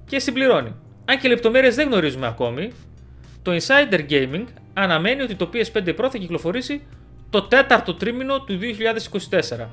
και 0.05 0.19
συμπληρώνει. 0.19 0.75
Αν 1.05 1.19
και 1.19 1.27
λεπτομέρειες 1.27 1.75
δεν 1.75 1.87
γνωρίζουμε 1.87 2.27
ακόμη, 2.27 2.71
το 3.41 3.51
Insider 3.55 4.09
Gaming 4.09 4.43
αναμένει 4.73 5.21
ότι 5.21 5.35
το 5.35 5.49
PS5 5.53 5.87
Pro 5.87 6.07
θα 6.11 6.17
κυκλοφορήσει 6.17 6.81
το 7.29 7.41
τέταρτο 7.41 7.93
τρίμηνο 7.93 8.41
του 8.41 8.59
2024. 9.57 9.65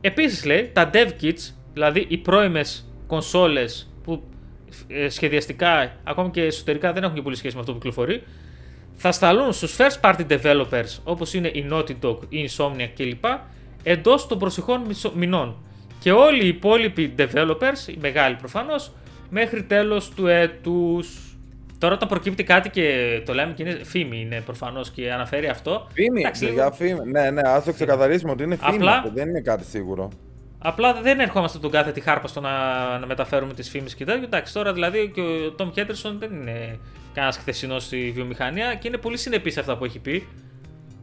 Επίσης 0.00 0.44
λέει, 0.44 0.70
τα 0.72 0.90
dev 0.92 1.08
kits, 1.20 1.52
δηλαδή 1.78 2.06
οι 2.08 2.16
πρώιμες 2.16 2.90
κονσόλες 3.06 3.90
που 4.02 4.22
ε, 4.88 5.08
σχεδιαστικά, 5.08 5.92
ακόμη 6.04 6.30
και 6.30 6.42
εσωτερικά 6.42 6.92
δεν 6.92 7.02
έχουν 7.02 7.14
και 7.14 7.22
πολύ 7.22 7.36
σχέση 7.36 7.54
με 7.54 7.60
αυτό 7.60 7.72
που 7.72 7.78
κυκλοφορεί, 7.78 8.22
θα 8.94 9.12
σταλούν 9.12 9.52
στους 9.52 9.76
first 9.76 10.00
party 10.00 10.26
developers 10.28 10.98
όπως 11.04 11.34
είναι 11.34 11.48
η 11.48 11.68
Naughty 11.72 11.94
Dog, 12.02 12.18
η 12.28 12.48
Insomniac 12.50 12.88
κλπ. 12.96 13.24
εντός 13.82 14.26
των 14.26 14.38
προσεχών 14.38 14.82
μηνών. 15.14 15.56
Και 16.00 16.12
όλοι 16.12 16.44
οι 16.44 16.48
υπόλοιποι 16.48 17.14
developers, 17.18 17.88
οι 17.88 17.98
μεγάλοι 18.00 18.34
προφανώς, 18.34 18.92
μέχρι 19.30 19.62
τέλος 19.62 20.08
του 20.10 20.26
έτους. 20.26 21.36
Τώρα 21.78 21.94
όταν 21.94 22.08
προκύπτει 22.08 22.42
κάτι 22.42 22.70
και 22.70 23.20
το 23.26 23.34
λέμε 23.34 23.52
και 23.52 23.62
είναι 23.62 23.84
φήμη 23.84 24.20
είναι 24.20 24.40
προφανώς 24.40 24.90
και 24.90 25.12
αναφέρει 25.12 25.48
αυτό. 25.48 25.86
Φήμη, 25.92 26.22
για 26.52 26.70
φήμη. 26.70 27.00
Ναι, 27.10 27.30
ναι, 27.30 27.48
α 27.48 27.62
το 27.62 27.72
ξεκαθαρίσουμε 27.72 28.32
ότι 28.32 28.42
είναι 28.42 28.56
φήμη 28.56 28.76
Απλά... 28.76 28.92
αυτό, 28.96 29.10
δεν 29.14 29.28
είναι 29.28 29.40
κάτι 29.40 29.64
σίγουρο. 29.64 30.10
Απλά 30.58 30.94
δεν 30.94 31.20
ερχόμαστε 31.20 31.58
τον 31.58 31.70
κάθε 31.70 31.92
τη 31.92 32.00
χάρπα 32.00 32.28
στο 32.28 32.40
να, 32.40 32.98
να 32.98 33.06
μεταφέρουμε 33.06 33.54
τις 33.54 33.68
φήμες 33.68 33.94
και 33.94 34.04
τέτοια. 34.04 34.22
Εντάξει, 34.22 34.52
τώρα 34.52 34.72
δηλαδή 34.72 35.10
και 35.14 35.20
ο 35.20 35.52
Τόμ 35.52 35.70
Χέντερσον 35.72 36.18
δεν 36.18 36.32
είναι 36.32 36.78
κανένας 37.14 37.36
χθεσινός 37.36 37.84
στη 37.84 38.10
βιομηχανία 38.14 38.74
και 38.74 38.88
είναι 38.88 38.96
πολύ 38.96 39.16
συνεπής 39.16 39.52
σε 39.52 39.60
αυτά 39.60 39.76
που 39.76 39.84
έχει 39.84 39.98
πει. 39.98 40.28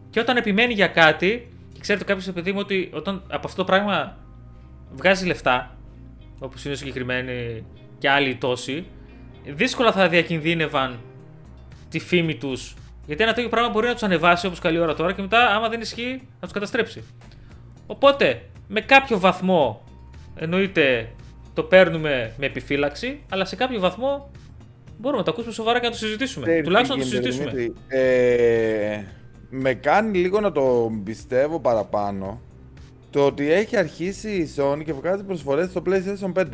Και 0.09 0.19
όταν 0.19 0.37
επιμένει 0.37 0.73
για 0.73 0.87
κάτι, 0.87 1.49
και 1.73 1.79
ξέρετε 1.79 2.05
κάποιος 2.05 2.31
παιδί 2.31 2.51
μου 2.51 2.59
ότι 2.61 2.89
όταν 2.93 3.23
από 3.29 3.47
αυτό 3.47 3.57
το 3.57 3.63
πράγμα 3.63 4.17
βγάζει 4.91 5.25
λεφτά, 5.25 5.77
όπως 6.39 6.65
είναι 6.65 6.75
συγκεκριμένοι 6.75 7.65
και 7.97 8.09
άλλοι 8.09 8.35
τόσοι, 8.35 8.85
δύσκολα 9.45 9.91
θα 9.91 10.07
διακινδύνευαν 10.07 10.99
τη 11.89 11.99
φήμη 11.99 12.35
τους. 12.35 12.73
Γιατί 13.05 13.23
ένα 13.23 13.33
τέτοιο 13.33 13.49
πράγμα 13.49 13.69
μπορεί 13.69 13.87
να 13.87 13.93
τους 13.93 14.03
ανεβάσει 14.03 14.45
όπως 14.47 14.59
καλή 14.59 14.79
ώρα 14.79 14.93
τώρα 14.93 15.13
και 15.13 15.21
μετά, 15.21 15.55
άμα 15.55 15.69
δεν 15.69 15.81
ισχύει, 15.81 16.21
να 16.33 16.41
τους 16.41 16.51
καταστρέψει. 16.51 17.03
Οπότε, 17.87 18.49
με 18.67 18.81
κάποιο 18.81 19.19
βαθμό 19.19 19.81
εννοείται 20.35 21.09
το 21.53 21.63
παίρνουμε 21.63 22.33
με 22.37 22.45
επιφύλαξη, 22.45 23.19
αλλά 23.29 23.45
σε 23.45 23.55
κάποιο 23.55 23.79
βαθμό 23.79 24.31
μπορούμε 24.97 25.19
να 25.19 25.25
το 25.25 25.31
ακούσουμε 25.31 25.53
σοβαρά 25.53 25.79
και 25.79 25.85
να 25.85 25.91
το 25.91 25.97
συζητήσουμε. 25.97 26.45
Ξέρεις 26.45 26.63
Τουλάχιστον 26.63 26.99
τι 26.99 27.05
να 27.05 27.09
το 27.09 27.15
γίνεται, 27.15 27.31
συζητήσουμε. 27.31 27.61
Δημήτρη; 27.61 27.99
Ε, 27.99 29.03
με 29.49 29.73
κάνει 29.73 30.17
λίγο 30.17 30.39
να 30.39 30.51
το 30.51 30.91
πιστεύω 31.03 31.59
παραπάνω 31.59 32.41
το 33.09 33.25
ότι 33.25 33.51
έχει 33.51 33.77
αρχίσει 33.77 34.29
η 34.29 34.49
Sony 34.57 34.81
και 34.85 34.93
βγάζει 34.93 35.23
προσφορές 35.23 35.69
στο 35.69 35.81
PlayStation 35.85 36.41
5. 36.41 36.45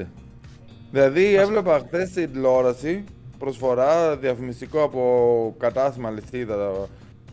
Δηλαδή 0.91 1.35
έβλεπα 1.35 1.79
χθες 1.79 2.09
στην 2.09 2.31
τηλεόραση 2.31 3.03
προσφορά 3.37 4.17
διαφημιστικό 4.17 4.83
από 4.83 5.55
κατάστημα 5.57 6.09
ληστίδα, 6.09 6.87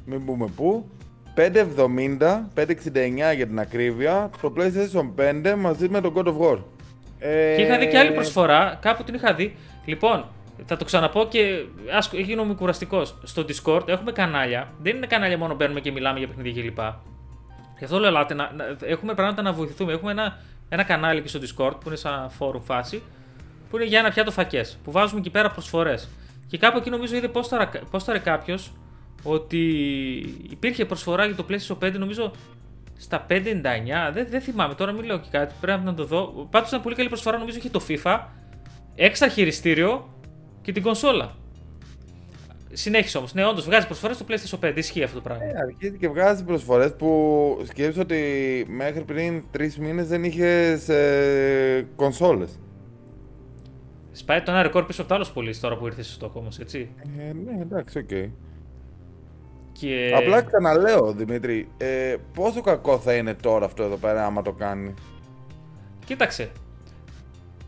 μην 0.04 0.24
πούμε 0.24 0.46
πού, 0.56 0.88
5,70, 1.36 2.48
5,69 2.54 3.34
για 3.36 3.46
την 3.46 3.58
ακρίβεια, 3.58 4.30
το 4.40 4.52
PlayStation 4.56 5.10
5 5.16 5.54
μαζί 5.58 5.88
με 5.88 6.00
το 6.00 6.12
God 6.16 6.24
of 6.24 6.38
War. 6.38 6.58
Ε, 7.18 7.54
Και 7.56 7.62
είχα 7.62 7.78
δει 7.78 7.86
και 7.88 7.98
άλλη 7.98 8.12
προσφορά, 8.12 8.78
κάπου 8.80 9.04
την 9.04 9.14
είχα 9.14 9.34
δει. 9.34 9.56
Λοιπόν, 9.84 10.24
θα 10.66 10.76
το 10.76 10.84
ξαναπώ 10.84 11.26
και 11.28 11.64
ας 11.96 12.10
γίνομαι 12.12 12.54
κουραστικός. 12.54 13.14
Στο 13.22 13.44
Discord 13.48 13.88
έχουμε 13.88 14.12
κανάλια. 14.12 14.68
Δεν 14.82 14.96
είναι 14.96 15.06
κανάλια 15.06 15.38
μόνο 15.38 15.54
μπαίνουμε 15.54 15.80
και 15.80 15.92
μιλάμε 15.92 16.18
για 16.18 16.28
παιχνίδια 16.28 16.62
κλπ. 16.62 16.78
Γι' 17.78 17.84
αυτό 17.84 17.98
λέω, 17.98 18.08
ελάτε, 18.08 18.34
να, 18.34 18.52
να- 18.56 18.76
έχουμε 18.84 19.14
πράγματα 19.14 19.42
να 19.42 19.52
βοηθηθούμε. 19.52 19.92
Έχουμε 19.92 20.10
ένα, 20.10 20.38
ένα 20.68 20.82
κανάλι 20.82 21.20
και 21.22 21.28
στο 21.28 21.38
Discord 21.42 21.72
που 21.80 21.82
είναι 21.86 21.96
σαν 21.96 22.30
forum 22.38 22.60
φάση, 22.64 23.02
που 23.70 23.76
είναι 23.76 23.84
για 23.86 23.98
ένα 23.98 24.10
πιάτο 24.10 24.30
φακές. 24.30 24.78
Που 24.84 24.90
βάζουμε 24.90 25.20
εκεί 25.20 25.30
πέρα 25.30 25.50
προσφορές. 25.50 26.08
Και 26.46 26.58
κάπου 26.58 26.78
εκεί 26.78 26.90
νομίζω 26.90 27.16
είδε 27.16 27.28
πώ 27.28 27.48
τώρα 28.04 28.18
κάποιος 28.18 28.72
ότι 29.28 29.58
υπήρχε 30.50 30.84
προσφορά 30.84 31.26
για 31.26 31.34
το 31.34 31.44
PlayStation 31.48 31.86
5, 31.86 31.92
νομίζω 31.98 32.32
στα 32.96 33.26
5,99. 33.28 33.42
Δεν, 34.12 34.26
δεν 34.30 34.40
θυμάμαι 34.40 34.74
τώρα, 34.74 34.92
μην 34.92 35.04
λέω 35.04 35.18
και 35.18 35.28
κάτι. 35.30 35.54
Πρέπει 35.60 35.84
να 35.84 35.94
το 35.94 36.04
δω. 36.04 36.48
Πάντως 36.50 36.68
ήταν 36.68 36.82
πολύ 36.82 36.94
καλή 36.94 37.08
προσφορά, 37.08 37.38
νομίζω 37.38 37.58
είχε 37.58 37.68
το 37.68 37.80
FIFA, 37.88 38.20
έξτρα 38.94 39.28
χειριστήριο 39.28 40.08
και 40.62 40.72
την 40.72 40.82
κονσόλα. 40.82 41.34
Συνέχισε 42.72 43.18
όμως. 43.18 43.34
Ναι, 43.34 43.46
όντως 43.46 43.64
βγάζει 43.64 43.86
προσφορές 43.86 44.16
στο 44.16 44.26
PlayStation 44.28 44.68
5. 44.68 44.76
Ισχύει 44.76 45.02
αυτό 45.02 45.16
το 45.16 45.22
πράγμα. 45.22 45.44
Ε, 45.44 45.52
αρχίζει 45.60 45.96
και 45.96 46.08
βγάζει 46.08 46.44
προσφορές 46.44 46.94
που 46.94 47.62
σκέφτεσαι 47.64 48.00
ότι 48.00 48.64
μέχρι 48.68 49.04
πριν 49.04 49.42
τρεις 49.50 49.78
μήνες 49.78 50.08
δεν 50.08 50.24
είχες 50.24 50.88
ε, 50.88 51.86
κονσόλες. 51.96 52.58
Σπάει 54.12 54.42
το 54.42 54.50
ένα 54.50 54.62
ρεκόρ 54.62 54.84
πίσω 54.84 55.00
από 55.00 55.10
το 55.10 55.16
άλλο 55.16 55.26
πολύ 55.34 55.56
τώρα 55.56 55.76
που 55.76 55.86
ήρθες 55.86 56.06
στο 56.06 56.14
στόχο 56.14 56.38
όμως, 56.38 56.58
έτσι. 56.58 56.90
Ε, 57.18 57.32
ναι, 57.32 57.60
εντάξει, 57.60 57.98
οκ. 57.98 58.10
Και... 59.80 60.12
Απλά 60.16 60.42
ξαναλέω, 60.42 61.12
Δημήτρη, 61.12 61.68
ε, 61.76 62.16
πόσο 62.34 62.60
κακό 62.60 62.98
θα 62.98 63.14
είναι 63.14 63.34
τώρα 63.34 63.64
αυτό 63.64 63.82
εδώ 63.82 63.96
πέρα 63.96 64.24
άμα 64.26 64.42
το 64.42 64.52
κάνει; 64.52 64.94
Κοίταξε. 66.04 66.50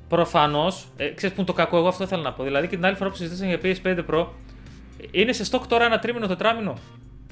Προφανώς, 0.09 0.89
ε, 0.97 1.09
ξέρεις 1.09 1.35
που 1.35 1.41
είναι 1.41 1.51
το 1.51 1.57
κακό, 1.57 1.77
εγώ 1.77 1.89
αυτό 1.89 2.05
ήθελα 2.05 2.23
να 2.23 2.33
πω. 2.33 2.43
Δηλαδή 2.43 2.67
και 2.67 2.77
την 2.77 2.85
άλλη 2.85 2.97
φορά 2.97 3.11
που 3.11 3.17
συζητήσαμε 3.17 3.55
για 3.55 3.61
PS5 3.63 4.05
Pro, 4.11 4.27
είναι 5.11 5.33
σε 5.33 5.45
stock 5.51 5.61
τώρα 5.69 5.85
ένα 5.85 5.99
τρίμηνο, 5.99 6.27
τετράμινο. 6.27 6.75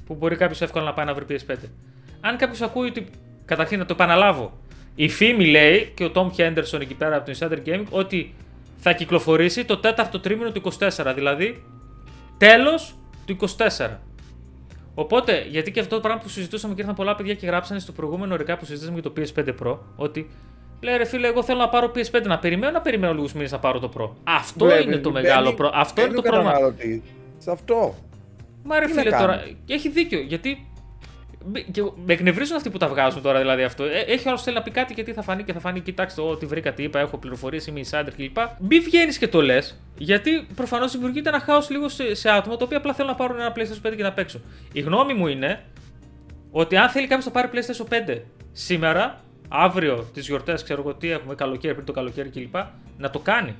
Που 0.04 0.14
μπορεί 0.14 0.36
κάποιος 0.36 0.60
εύκολα 0.60 0.84
να 0.84 0.92
πάει 0.92 1.06
να 1.06 1.14
βρει 1.14 1.24
PS5. 1.28 1.54
Αν 2.20 2.36
κάποιος 2.36 2.60
ακούει 2.60 2.88
ότι. 2.88 3.06
Καταρχήν 3.44 3.78
να 3.78 3.84
το 3.84 3.92
επαναλάβω. 3.92 4.58
Η 4.94 5.08
φήμη 5.08 5.46
λέει 5.46 5.92
και 5.94 6.04
ο 6.04 6.10
Tom 6.14 6.26
Henderson 6.36 6.80
εκεί 6.80 6.94
πέρα 6.94 7.16
από 7.16 7.32
το 7.32 7.38
Insider 7.38 7.68
Gaming 7.68 7.84
ότι 7.90 8.34
θα 8.76 8.92
κυκλοφορήσει 8.92 9.64
το 9.64 9.78
τέταρτο 9.78 10.20
τρίμηνο 10.20 10.50
του 10.50 10.62
24. 10.78 11.12
Δηλαδή 11.14 11.64
τέλος 12.38 12.94
του 13.24 13.36
24. 13.58 13.88
Οπότε, 15.00 15.44
γιατί 15.50 15.70
και 15.70 15.80
αυτό 15.80 15.94
το 15.94 16.00
πράγμα 16.00 16.20
που 16.22 16.28
συζητούσαμε 16.28 16.74
και 16.74 16.80
ήρθαν 16.80 16.94
πολλά 16.96 17.14
παιδιά 17.14 17.34
και 17.34 17.46
γράψανε 17.46 17.80
στο 17.80 17.92
προηγούμενο 17.92 18.36
ρεκά 18.36 18.56
που 18.56 18.64
συζητήσαμε 18.64 19.00
για 19.00 19.10
το 19.10 19.12
PS5 19.16 19.54
Pro, 19.66 19.78
ότι 19.96 20.28
λέει 20.80 20.96
ρε 20.96 21.04
φίλε, 21.04 21.26
εγώ 21.28 21.42
θέλω 21.42 21.58
να 21.58 21.68
πάρω 21.68 21.92
PS5 21.94 22.22
να 22.22 22.38
περιμένω, 22.38 22.72
να 22.72 22.80
περιμένω 22.80 23.12
λίγους 23.14 23.32
μήνες 23.32 23.52
να 23.52 23.58
πάρω 23.58 23.78
το 23.78 23.90
Pro. 23.98 24.10
Αυτό 24.24 24.64
Βλέπεις, 24.64 24.84
είναι 24.84 24.96
το 24.98 25.10
μπαίνει- 25.10 25.26
μεγάλο 25.26 25.52
προ... 25.54 25.70
Αυτό 25.74 26.00
είναι 26.00 26.10
μπαίνει 26.10 26.22
το 26.22 26.28
ο 26.28 26.30
πρόβλημα. 26.30 26.52
καταναλωτής 26.52 27.00
Σε 27.38 27.50
αυτό. 27.50 27.94
Μα 28.64 28.78
ρε 28.78 28.86
Τι 28.86 28.92
να 28.92 28.98
φίλε 29.00 29.10
κάνει. 29.10 29.22
τώρα, 29.26 29.44
και 29.64 29.74
έχει 29.74 29.88
δίκιο, 29.88 30.20
γιατί. 30.20 30.66
Και 31.70 31.82
με 31.82 32.12
εκνευρίζουν 32.12 32.56
αυτοί 32.56 32.70
που 32.70 32.78
τα 32.78 32.88
βγάζουν 32.88 33.22
τώρα 33.22 33.38
δηλαδή 33.38 33.62
αυτό. 33.62 33.84
Ε, 33.84 33.98
έχει 33.98 34.28
άλλος 34.28 34.42
θέλει 34.42 34.56
να 34.56 34.62
πει 34.62 34.70
κάτι 34.70 34.92
γιατί 34.92 35.12
θα 35.12 35.22
φανεί 35.22 35.42
και 35.42 35.52
θα 35.52 35.60
φανεί. 35.60 35.80
Κοιτάξτε, 35.80 36.20
ό,τι 36.20 36.46
βρήκα, 36.46 36.72
τι 36.72 36.82
είπα, 36.82 36.98
έχω 36.98 37.18
πληροφορίες, 37.18 37.66
είμαι 37.66 37.80
insider 37.84 38.08
κλπ. 38.16 38.36
Μη 38.58 38.78
βγαίνεις 38.80 39.18
και 39.18 39.28
το 39.28 39.42
λες, 39.42 39.80
γιατί 39.98 40.46
προφανώς 40.54 40.92
δημιουργείται 40.92 41.28
ένα 41.28 41.40
χάος 41.40 41.70
λίγο 41.70 41.88
σε, 41.88 42.14
σε 42.14 42.30
άτομα 42.30 42.56
τα 42.56 42.64
οποία 42.64 42.76
απλά 42.76 42.94
θέλουν 42.94 43.10
να 43.10 43.16
πάρουν 43.16 43.40
ένα 43.40 43.52
PlayStation 43.56 43.88
5 43.88 43.96
και 43.96 44.02
να 44.02 44.12
παίξουν. 44.12 44.42
Η 44.72 44.80
γνώμη 44.80 45.14
μου 45.14 45.26
είναι 45.26 45.64
ότι 46.50 46.76
αν 46.76 46.88
θέλει 46.88 47.06
κάποιος 47.06 47.26
να 47.26 47.30
πάρει 47.30 47.48
PlayStation 47.52 48.12
5 48.14 48.18
σήμερα, 48.52 49.20
αύριο 49.48 50.08
τις 50.14 50.26
γιορτές, 50.26 50.62
ξέρω 50.62 50.80
εγώ 50.80 50.94
τι 50.94 51.10
έχουμε, 51.10 51.34
καλοκαίρι 51.34 51.74
πριν 51.74 51.86
το 51.86 51.92
καλοκαίρι 51.92 52.28
κλπ. 52.28 52.56
να 52.98 53.10
το 53.10 53.18
κάνει. 53.18 53.54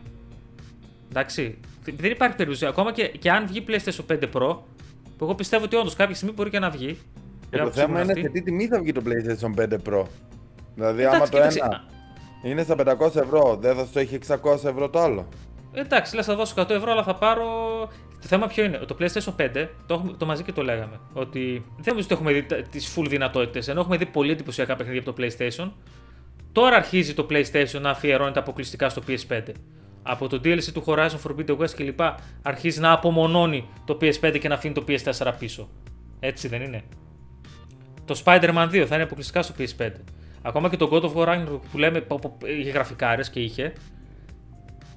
Εντάξει. 1.11 1.59
Δεν 1.97 2.11
υπάρχει 2.11 2.37
περίπτωση. 2.37 2.67
Ακόμα 2.67 2.93
και, 2.93 3.07
και 3.09 3.31
αν 3.31 3.47
βγει 3.47 3.65
PlayStation 3.69 4.13
5 4.13 4.23
Pro, 4.33 4.57
που 5.19 5.25
εγώ 5.25 5.35
πιστεύω 5.35 5.65
ότι 5.65 5.77
όντως 5.77 5.95
κάποια 5.95 6.15
στιγμή 6.15 6.35
μπορεί 6.35 6.51
και 6.51 6.59
να 6.59 6.71
βγει. 6.71 6.99
Και 7.51 7.57
για 7.57 7.65
το 7.65 7.65
να 7.65 7.71
θέμα 7.71 7.87
ψηφούν 7.87 8.03
είναι 8.03 8.13
αυτοί. 8.13 8.21
σε 8.21 8.29
τι 8.29 8.43
τιμή 8.43 8.67
θα 8.67 8.81
βγει 8.81 8.93
το 8.93 9.03
PlayStation 9.05 9.63
5 9.63 9.73
Pro. 9.89 10.05
Δηλαδή, 10.75 11.03
Εντάξει, 11.03 11.17
άμα 11.17 11.29
το 11.29 11.37
κοίταξε, 11.37 11.61
ένα 11.65 11.85
είναι 12.43 12.63
στα 12.63 12.75
500 12.79 13.17
ευρώ, 13.17 13.59
δεν 13.61 13.77
θα 13.77 13.85
στο 13.85 13.99
έχει 13.99 14.19
600 14.29 14.65
ευρώ 14.65 14.89
το 14.89 15.01
άλλο. 15.01 15.29
Εντάξει, 15.73 16.15
λες, 16.15 16.27
θα 16.27 16.35
δώσω 16.37 16.55
100 16.57 16.71
ευρώ, 16.71 16.93
αλλά 16.93 17.03
θα 17.03 17.15
πάρω. 17.15 17.47
Το 18.21 18.27
θέμα 18.27 18.47
ποιο 18.47 18.65
είναι, 18.65 18.79
το 18.79 18.97
PlayStation 19.01 19.35
5, 19.37 19.69
το, 19.87 19.95
έχουμε, 19.95 20.13
το 20.19 20.27
μαζί 20.27 20.43
και 20.43 20.53
το 20.53 20.63
λέγαμε, 20.63 21.01
ότι 21.13 21.65
δεν 21.77 21.85
νομίζω 21.87 22.07
ότι 22.11 22.15
έχουμε 22.15 22.33
δει 22.33 22.69
τις 22.71 22.97
full 22.97 23.07
δυνατότητες, 23.09 23.69
ενώ 23.69 23.81
έχουμε 23.81 23.97
δει 23.97 24.07
πολύ 24.07 24.33
εντυπωσιακά 24.33 24.77
παιχνίδια 24.77 25.01
από 25.01 25.13
το 25.13 25.23
PlayStation. 25.23 25.71
Τώρα 26.53 26.77
αρχίζει 26.77 27.15
το 27.15 27.27
PlayStation 27.31 27.81
να 27.81 27.91
αφιερώνεται 27.91 28.39
αποκλειστικά 28.39 28.89
στο 28.89 29.03
PS5. 29.09 29.43
Από 30.03 30.29
το 30.29 30.41
DLC 30.45 30.63
του 30.73 30.85
Horizon 30.87 31.19
Forbidden 31.27 31.57
West 31.57 31.71
κλπ. 31.77 32.01
αρχίζει 32.43 32.81
να 32.81 32.93
απομονώνει 32.93 33.69
το 33.85 33.99
PS5 34.01 34.39
και 34.41 34.49
να 34.49 34.55
αφήνει 34.55 34.75
το 34.75 34.85
PS4 34.89 35.33
πίσω. 35.39 35.69
Έτσι 36.21 36.49
δεν 36.49 36.63
είναι; 36.63 36.83
Το 38.09 38.23
Spider-Man 38.25 38.69
2 38.73 38.85
θα 38.89 38.95
είναι 38.95 39.05
αποκλειστικά 39.05 39.43
στο 39.43 39.55
PS5. 39.59 39.91
Ακόμα 40.43 40.69
και 40.69 40.77
το 40.77 40.89
God 40.93 41.03
of 41.03 41.13
War 41.15 41.29
Ragnarok 41.29 41.61
που 41.71 41.79
λέμε 41.79 42.01
που- 42.01 42.19
που 42.19 42.37
είχε 42.59 42.71
γραφικάρες 42.71 43.31
και 43.31 43.41
είχε, 43.41 43.73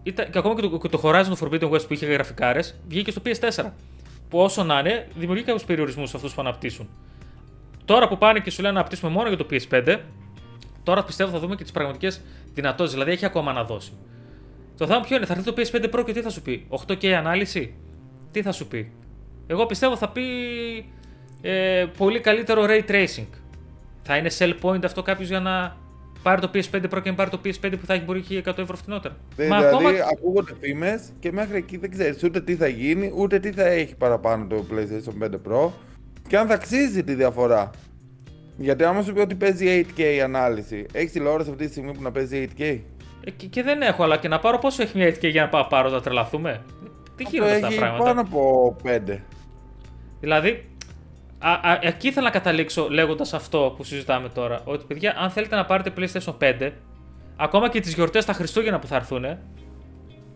ήταν, 0.03 0.29
και 0.29 0.37
ακόμα 0.37 0.55
και 0.55 0.61
το, 0.61 0.77
και 0.77 0.87
το 0.87 1.01
Horizon 1.03 1.33
Forbidden 1.39 1.69
West 1.69 1.87
που 1.87 1.93
είχε 1.93 2.05
γραφικάρες, 2.05 2.75
βγήκε 2.87 3.11
στο 3.11 3.21
PS4. 3.25 3.71
Που 4.29 4.39
όσο 4.39 4.63
να 4.63 4.79
είναι, 4.79 5.07
δημιουργεί 5.15 5.43
κάποιους 5.43 5.63
περιορισμούς 5.65 6.09
σε 6.09 6.15
αυτούς 6.17 6.33
που 6.33 6.41
αναπτύσσουν. 6.41 6.89
Τώρα 7.85 8.07
που 8.07 8.17
πάνε 8.17 8.39
και 8.39 8.49
σου 8.51 8.61
λένε 8.61 8.73
να 8.73 8.79
αναπτύσσουμε 8.79 9.11
μόνο 9.11 9.27
για 9.27 9.37
το 9.37 9.45
PS5, 9.51 9.99
τώρα 10.83 11.03
πιστεύω 11.03 11.31
θα 11.31 11.39
δούμε 11.39 11.55
και 11.55 11.63
τις 11.63 11.71
πραγματικές 11.71 12.21
δυνατότητες. 12.53 12.91
Δηλαδή 12.91 13.11
έχει 13.11 13.25
ακόμα 13.25 13.53
να 13.53 13.63
δώσει. 13.63 13.91
Το 14.77 14.87
θέμα 14.87 14.99
ποιο 14.99 15.15
είναι, 15.15 15.25
θα 15.25 15.33
έρθει 15.33 15.45
το 15.45 15.53
PS5 15.57 15.99
Pro 15.99 16.03
και 16.05 16.13
τι 16.13 16.21
θα 16.21 16.29
σου 16.29 16.41
πει, 16.41 16.67
8K 16.69 17.05
ανάλυση, 17.07 17.73
τι 18.31 18.41
θα 18.41 18.51
σου 18.51 18.67
πει; 18.67 18.91
Εγώ 19.47 19.65
πιστεύω 19.65 19.97
θα 19.97 20.09
πει 20.09 20.21
ε, 21.41 21.85
πολύ 21.97 22.19
καλύτερο 22.19 22.65
ray 22.67 22.91
tracing. 22.91 23.27
Θα 24.03 24.17
είναι 24.17 24.29
sell 24.37 24.53
point 24.61 24.83
αυτό 24.83 25.01
κάποιος 25.01 25.27
για 25.27 25.39
να 25.39 25.75
πάρει 26.23 26.41
το 26.41 26.51
PS5 26.53 26.83
Pro 26.83 27.01
και 27.03 27.09
να 27.09 27.15
πάρει 27.15 27.29
το 27.29 27.39
PS5 27.45 27.71
που 27.79 27.85
θα 27.85 27.93
έχει 27.93 28.03
μπορεί 28.03 28.21
και 28.21 28.43
100 28.45 28.57
ευρώ 28.57 28.75
φθηνότερα. 28.75 29.15
δηλαδή, 29.35 30.01
ακούγονται 30.11 30.53
φήμες 30.59 31.09
και 31.19 31.31
μέχρι 31.31 31.57
εκεί 31.57 31.77
δεν 31.77 31.91
ξέρεις 31.91 32.23
ούτε 32.23 32.41
τι 32.41 32.55
θα 32.55 32.67
γίνει, 32.67 33.13
ούτε 33.15 33.39
τι 33.39 33.51
θα 33.51 33.65
έχει 33.65 33.95
παραπάνω 33.95 34.47
το 34.47 34.65
PlayStation 34.71 35.23
5 35.23 35.29
Pro 35.29 35.69
και 36.27 36.37
αν 36.37 36.47
θα 36.47 36.53
αξίζει 36.53 37.03
τη 37.03 37.13
διαφορά. 37.13 37.69
Γιατί 38.57 38.83
άμα 38.83 39.01
σου 39.01 39.13
πει 39.13 39.19
ότι 39.19 39.35
παίζει 39.35 39.85
8K 39.95 39.99
η 39.99 40.21
ανάλυση, 40.21 40.85
έχεις 40.91 41.11
τηλεόραση 41.11 41.49
αυτή 41.49 41.65
τη 41.65 41.71
στιγμή 41.71 41.93
που 41.93 42.01
να 42.01 42.11
παίζει 42.11 42.49
8K. 42.57 42.79
Ε, 43.23 43.31
και, 43.31 43.45
και 43.47 43.63
δεν 43.63 43.81
έχω, 43.81 44.03
αλλά 44.03 44.17
και 44.17 44.27
να 44.27 44.39
πάρω 44.39 44.57
πόσο 44.57 44.81
έχει 44.81 44.97
μια 44.97 45.09
HK 45.09 45.29
για 45.29 45.41
να 45.41 45.49
πάω 45.49 45.67
πάρω, 45.67 45.89
θα 45.89 46.01
τρελαθούμε; 46.01 46.61
Τι 47.15 47.23
Αυτό 47.23 47.35
γίνονται 47.35 47.51
αυτά 47.51 47.67
τα 47.67 47.73
έχει 47.73 47.77
πράγματα; 47.77 48.03
πάνω 48.03 48.21
από 48.21 48.75
5. 48.83 49.17
Δηλαδή, 50.19 50.70
α, 51.41 51.71
α, 51.71 51.79
εκεί 51.81 52.07
ήθελα 52.07 52.25
να 52.25 52.31
καταλήξω 52.31 52.87
λέγοντας 52.89 53.33
αυτό 53.33 53.73
που 53.77 53.83
συζητάμε 53.83 54.29
τώρα. 54.29 54.61
Ότι 54.63 54.85
παιδιά, 54.85 55.15
αν 55.17 55.29
θέλετε 55.29 55.55
να 55.55 55.65
πάρετε 55.65 55.93
PlayStation 55.97 56.37
5, 56.37 56.71
ακόμα 57.35 57.69
και 57.69 57.79
τις 57.79 57.93
γιορτές 57.93 58.25
τα 58.25 58.33
Χριστούγεννα 58.33 58.79
που 58.79 58.87
θα 58.87 58.95
έρθουν, 58.95 59.25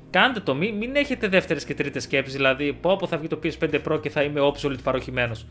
κάντε 0.10 0.40
το. 0.40 0.56
Μην, 0.56 0.76
μην 0.76 0.96
έχετε 0.96 1.28
δεύτερες 1.28 1.66
και 1.66 1.74
τρίτες 1.74 2.04
σκέψεις. 2.04 2.36
Δηλαδή, 2.36 2.74
πω 2.74 2.92
όπου 2.92 3.08
θα 3.08 3.18
βγει 3.18 3.28
το 3.28 3.40
PS5 3.44 3.82
Pro 3.88 4.02
και 4.02 4.10
θα 4.10 4.24
είμαι 4.24 4.40
obsolete 4.42 4.84
παροχημένος. 4.84 5.46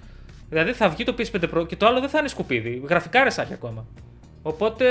Δηλαδή, 0.48 0.72
θα 0.72 0.88
βγει 0.88 1.04
το 1.04 1.14
PS5 1.18 1.54
Pro 1.54 1.66
και 1.66 1.76
το 1.76 1.86
άλλο 1.86 2.00
δεν 2.00 2.08
θα 2.08 2.18
είναι 2.18 2.28
σκουπίδι. 2.28 2.82
Γραφικάρες 2.88 3.34
θα 3.34 3.42
έχει 3.42 3.52
ακόμα. 3.52 3.86
Οπότε, 4.46 4.86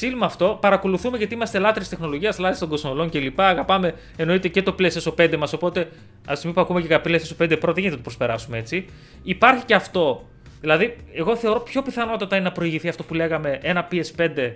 chill 0.00 0.12
με 0.18 0.24
αυτό. 0.24 0.58
Παρακολουθούμε 0.60 1.16
γιατί 1.16 1.34
είμαστε 1.34 1.58
λάτρε 1.58 1.84
τεχνολογίας, 1.84 2.38
λάτρε 2.38 2.58
των 2.58 2.68
κονσολών 2.68 3.10
κλπ. 3.10 3.40
Αγαπάμε 3.40 3.94
εννοείται 4.16 4.48
και 4.48 4.62
το 4.62 4.74
PlayStation 4.78 5.14
5 5.14 5.36
μας. 5.36 5.52
Οπότε, 5.52 5.88
ας 6.26 6.40
πούμε 6.40 6.52
που 6.52 6.60
ακούμε 6.60 6.80
και 6.80 6.86
για 6.86 7.00
PlayStation 7.04 7.36
5 7.38 7.52
Pro, 7.52 7.60
δεν 7.60 7.74
γίνεται 7.74 7.90
να 7.90 7.96
το 7.96 8.02
προσπεράσουμε 8.02 8.58
έτσι. 8.58 8.86
Υπάρχει 9.22 9.64
και 9.64 9.74
αυτό. 9.74 10.28
Δηλαδή, 10.60 10.96
εγώ 11.12 11.36
θεωρώ 11.36 11.60
πιο 11.60 11.82
πιθανότατα 11.82 12.36
είναι 12.36 12.44
να 12.44 12.52
προηγηθεί 12.52 12.88
αυτό 12.88 13.02
που 13.02 13.14
λέγαμε 13.14 13.58
ένα 13.62 13.88
PS5 13.90 14.52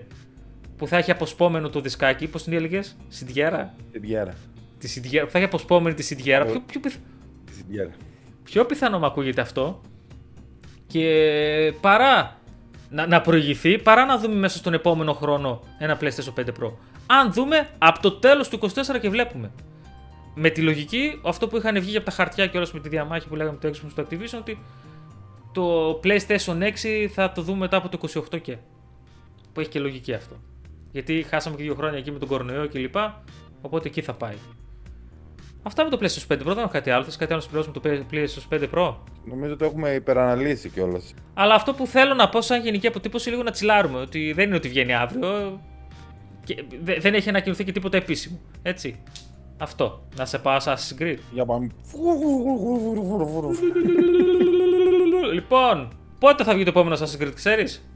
που 0.77 0.87
θα 0.87 0.97
έχει 0.97 1.11
αποσπόμενο 1.11 1.69
το 1.69 1.81
δισκάκι. 1.81 2.27
Πώς 2.27 2.43
την 2.43 2.53
έλεγες, 2.53 2.97
Σιντιέρα; 3.09 3.75
Σιντιέρα. 3.93 4.35
Τη 4.79 4.89
Σιντιέρα. 4.89 5.25
Που 5.25 5.31
θα 5.31 5.39
έχει 5.39 5.47
αποσπόμενη 5.47 5.95
τη 5.95 6.03
Σιντιέρα. 6.03 6.45
Πιο, 6.45 6.62
πιο, 6.67 6.81
πιθ... 6.81 6.97
Σιντιέρα. 7.51 7.91
πιο 8.45 8.65
πιθανό 8.65 8.99
μου 8.99 9.07
ακούγεται 9.07 9.41
αυτό. 9.41 9.81
Και 10.87 11.73
παρά 11.81 12.41
να, 12.90 13.07
να 13.07 13.20
προηγηθεί 13.20 13.79
παρά 13.79 14.05
να 14.05 14.18
δούμε 14.18 14.35
μέσα 14.35 14.59
στον 14.59 14.75
επόμενο 14.75 15.12
χρόνο 15.12 15.61
ένα 15.79 15.99
PlayStation 16.01 16.40
5 16.40 16.44
Pro. 16.46 16.72
Αν 17.07 17.33
δούμε 17.33 17.68
από 17.79 18.01
το 18.01 18.12
τέλος 18.12 18.49
του 18.49 18.59
24 18.61 18.68
και 19.01 19.09
βλέπουμε. 19.09 19.51
Με 20.35 20.51
τη 20.51 20.62
λογική, 20.62 21.20
αυτό 21.25 21.49
που 21.49 21.57
είχαν 21.57 21.81
βγει 21.81 21.96
από 21.96 22.07
τα 22.07 22.11
χαρτιά 22.11 22.46
και 22.46 22.57
όλα 22.57 22.66
με 22.72 22.81
τη 22.81 22.88
διαμάχη 22.88 23.29
που 23.29 23.37
λέγαμε 23.37 23.59
το 23.61 23.68
Xbox 23.68 23.90
στο 23.90 24.03
Activision, 24.03 24.38
ότι 24.38 24.59
το 25.53 25.90
PlayStation 26.05 26.62
6 26.62 27.07
θα 27.11 27.33
το 27.33 27.42
δούμε 27.42 27.59
μετά 27.59 27.77
από 27.77 27.88
το 27.88 27.99
28 28.33 28.40
και. 28.40 28.57
Που 29.53 29.61
έχει 29.61 29.68
και 29.68 29.79
λογική 29.79 30.12
αυτό. 30.12 30.37
Γιατί 30.92 31.27
χάσαμε 31.29 31.57
και 31.57 31.62
δύο 31.62 31.75
χρόνια 31.75 31.99
εκεί 31.99 32.11
με 32.11 32.18
τον 32.18 32.29
κορονοϊό 32.29 32.68
κλπ. 32.68 32.96
Οπότε 33.61 33.88
εκεί 33.88 34.03
θα 34.03 34.12
πάει. 34.12 34.35
Αυτά 35.66 35.85
με 35.85 35.90
το 35.90 35.98
PlayStation 36.00 36.33
5 36.33 36.40
Pro, 36.40 36.44
δεν 36.44 36.59
έχω 36.59 36.68
κάτι 36.68 36.90
άλλο. 36.90 37.05
Θες 37.05 37.16
κάτι 37.16 37.33
άλλο 37.33 37.42
να 37.50 37.61
συμπληρώσουμε 37.61 38.00
το 38.00 38.07
PlayStation 38.11 38.61
5 38.61 38.74
Pro; 38.74 38.94
Νομίζω 39.24 39.52
ότι 39.52 39.64
έχουμε 39.64 39.90
υπεραναλύσει 39.90 40.68
κιόλας. 40.68 41.14
Αλλά 41.35 41.55
αυτό 41.55 41.72
που 41.74 41.87
θέλω 41.87 42.14
να 42.14 42.29
πω 42.29 42.40
σαν 42.40 42.62
γενική 42.62 42.87
αποτύπωση 42.87 43.31
λίγο 43.31 43.42
να 43.42 43.50
τσιλάρουμε. 43.50 43.98
Ότι 43.98 44.33
δεν 44.33 44.46
είναι 44.46 44.57
ότι 44.57 44.68
βγαίνει 44.68 44.94
αύριο. 44.94 45.61
Και 46.44 46.64
δεν 46.98 47.14
έχει 47.14 47.29
ανακοινωθεί 47.29 47.64
και 47.64 47.72
τίποτα 47.72 47.96
επίσημο. 47.96 48.40
Έτσι. 48.62 49.02
Αυτό. 49.59 50.02
Να 50.16 50.24
σε 50.24 50.38
πάω 50.38 50.59
Assassin's 50.61 51.02
Creed. 51.02 51.18
Για 51.33 51.44
πάμε. 51.44 51.68
λοιπόν, 55.33 55.88
πότε 56.18 56.44
θα 56.44 56.55
βγει 56.55 56.64
το 56.64 56.70
επόμενο 56.70 56.96
Assassin's 56.96 57.22
Creed, 57.22 57.33
ξέρεις; 57.35 57.88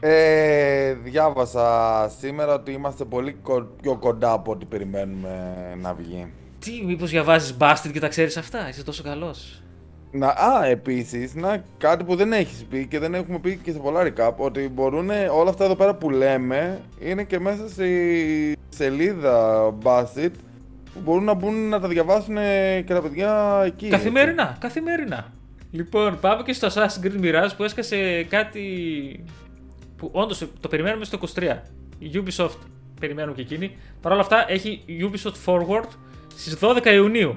Ε, 0.00 0.92
διάβασα 0.92 2.10
σήμερα 2.18 2.54
ότι 2.54 2.72
είμαστε 2.72 3.04
πολύ 3.04 3.36
πιο 3.82 3.96
κοντά 3.96 4.32
από 4.32 4.52
ό,τι 4.52 4.64
περιμένουμε 4.64 5.54
να 5.80 5.94
βγει. 5.94 6.32
Τι, 6.58 6.82
μήπως 6.84 7.10
διαβάζεις 7.10 7.56
Bastard 7.58 7.90
και 7.92 8.00
τα 8.00 8.08
ξέρεις 8.08 8.36
αυτά, 8.36 8.68
είσαι 8.68 8.84
τόσο 8.84 9.02
καλός. 9.02 9.62
Να, 10.10 10.26
α, 10.26 10.64
επίσης, 10.66 11.32
κάτι 11.78 12.04
που 12.04 12.16
δεν 12.16 12.32
έχεις 12.32 12.64
πει 12.70 12.86
και 12.86 12.98
δεν 12.98 13.14
έχουμε 13.14 13.38
πει 13.38 13.56
και 13.62 13.72
σε 13.72 13.78
πολλά 13.78 14.02
recap, 14.06 14.32
ότι 14.36 14.68
μπορούν 14.68 15.10
όλα 15.10 15.50
αυτά 15.50 15.64
εδώ 15.64 15.76
πέρα 15.76 15.94
που 15.94 16.10
λέμε 16.10 16.80
είναι 17.00 17.24
και 17.24 17.38
μέσα 17.38 17.68
στη 17.68 18.56
σελίδα 18.68 19.68
Bastit 19.82 20.30
που 20.94 21.00
μπορούν 21.04 21.24
να 21.24 21.34
μπουν 21.34 21.68
να 21.68 21.80
τα 21.80 21.88
διαβάσουν 21.88 22.36
και 22.84 22.94
τα 22.94 23.00
παιδιά 23.02 23.62
εκεί. 23.64 23.88
Καθημερινά, 23.88 24.42
έτσι. 24.42 24.60
καθημερινά. 24.60 25.32
Λοιπόν, 25.70 26.18
πάμε 26.20 26.42
και 26.42 26.52
στο 26.52 26.68
Assassin's 26.68 27.06
Creed 27.06 27.24
Mirage 27.24 27.50
που 27.56 27.64
έσκασε 27.64 28.26
κάτι 28.28 28.64
που 29.98 30.10
όντως 30.12 30.46
το 30.60 30.68
περιμένουμε 30.68 31.04
στο 31.04 31.18
23. 31.34 31.56
Η 31.98 32.10
Ubisoft 32.14 32.58
περιμένουμε 33.00 33.34
και 33.34 33.40
εκείνη. 33.40 33.76
Παρ' 34.00 34.12
όλα 34.12 34.20
αυτά 34.20 34.50
έχει 34.50 34.84
Ubisoft 34.88 35.44
Forward 35.46 35.88
στις 36.34 36.58
12 36.60 36.86
Ιουνίου. 36.92 37.36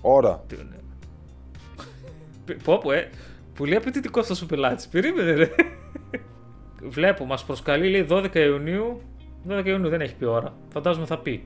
Ώρα. 0.00 0.44
Πω 2.64 2.78
πω, 2.78 2.92
ε. 2.92 3.10
Πολύ 3.54 3.76
απαιτητικό 3.76 4.20
αυτό 4.20 4.34
ο 4.42 4.46
πελάτης. 4.46 4.88
Περίμενε, 4.88 5.32
ρε. 5.32 5.50
Βλέπω, 6.82 7.24
μας 7.24 7.44
προσκαλεί 7.44 7.90
λέει 7.90 8.06
12 8.10 8.34
Ιουνίου. 8.34 9.00
12 9.48 9.66
Ιουνίου 9.66 9.88
δεν 9.88 10.00
έχει 10.00 10.14
πει 10.14 10.24
ώρα. 10.24 10.54
Φαντάζομαι 10.72 11.06
θα 11.06 11.18
πει. 11.18 11.44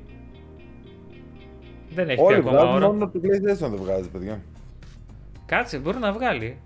Δεν 1.94 2.08
έχει 2.08 2.20
Όλοι 2.20 2.42
πει 2.42 2.48
ακόμα 2.48 2.72
ώρα. 2.72 2.86
Μόνο 2.86 3.08
το 3.08 3.20
PlayStation 3.22 3.68
δεν 3.70 3.76
βγάζει, 3.76 4.08
παιδιά. 4.08 4.42
Κάτσε, 5.46 5.78
μπορεί 5.78 5.98
να 5.98 6.12
βγάλει. 6.12 6.58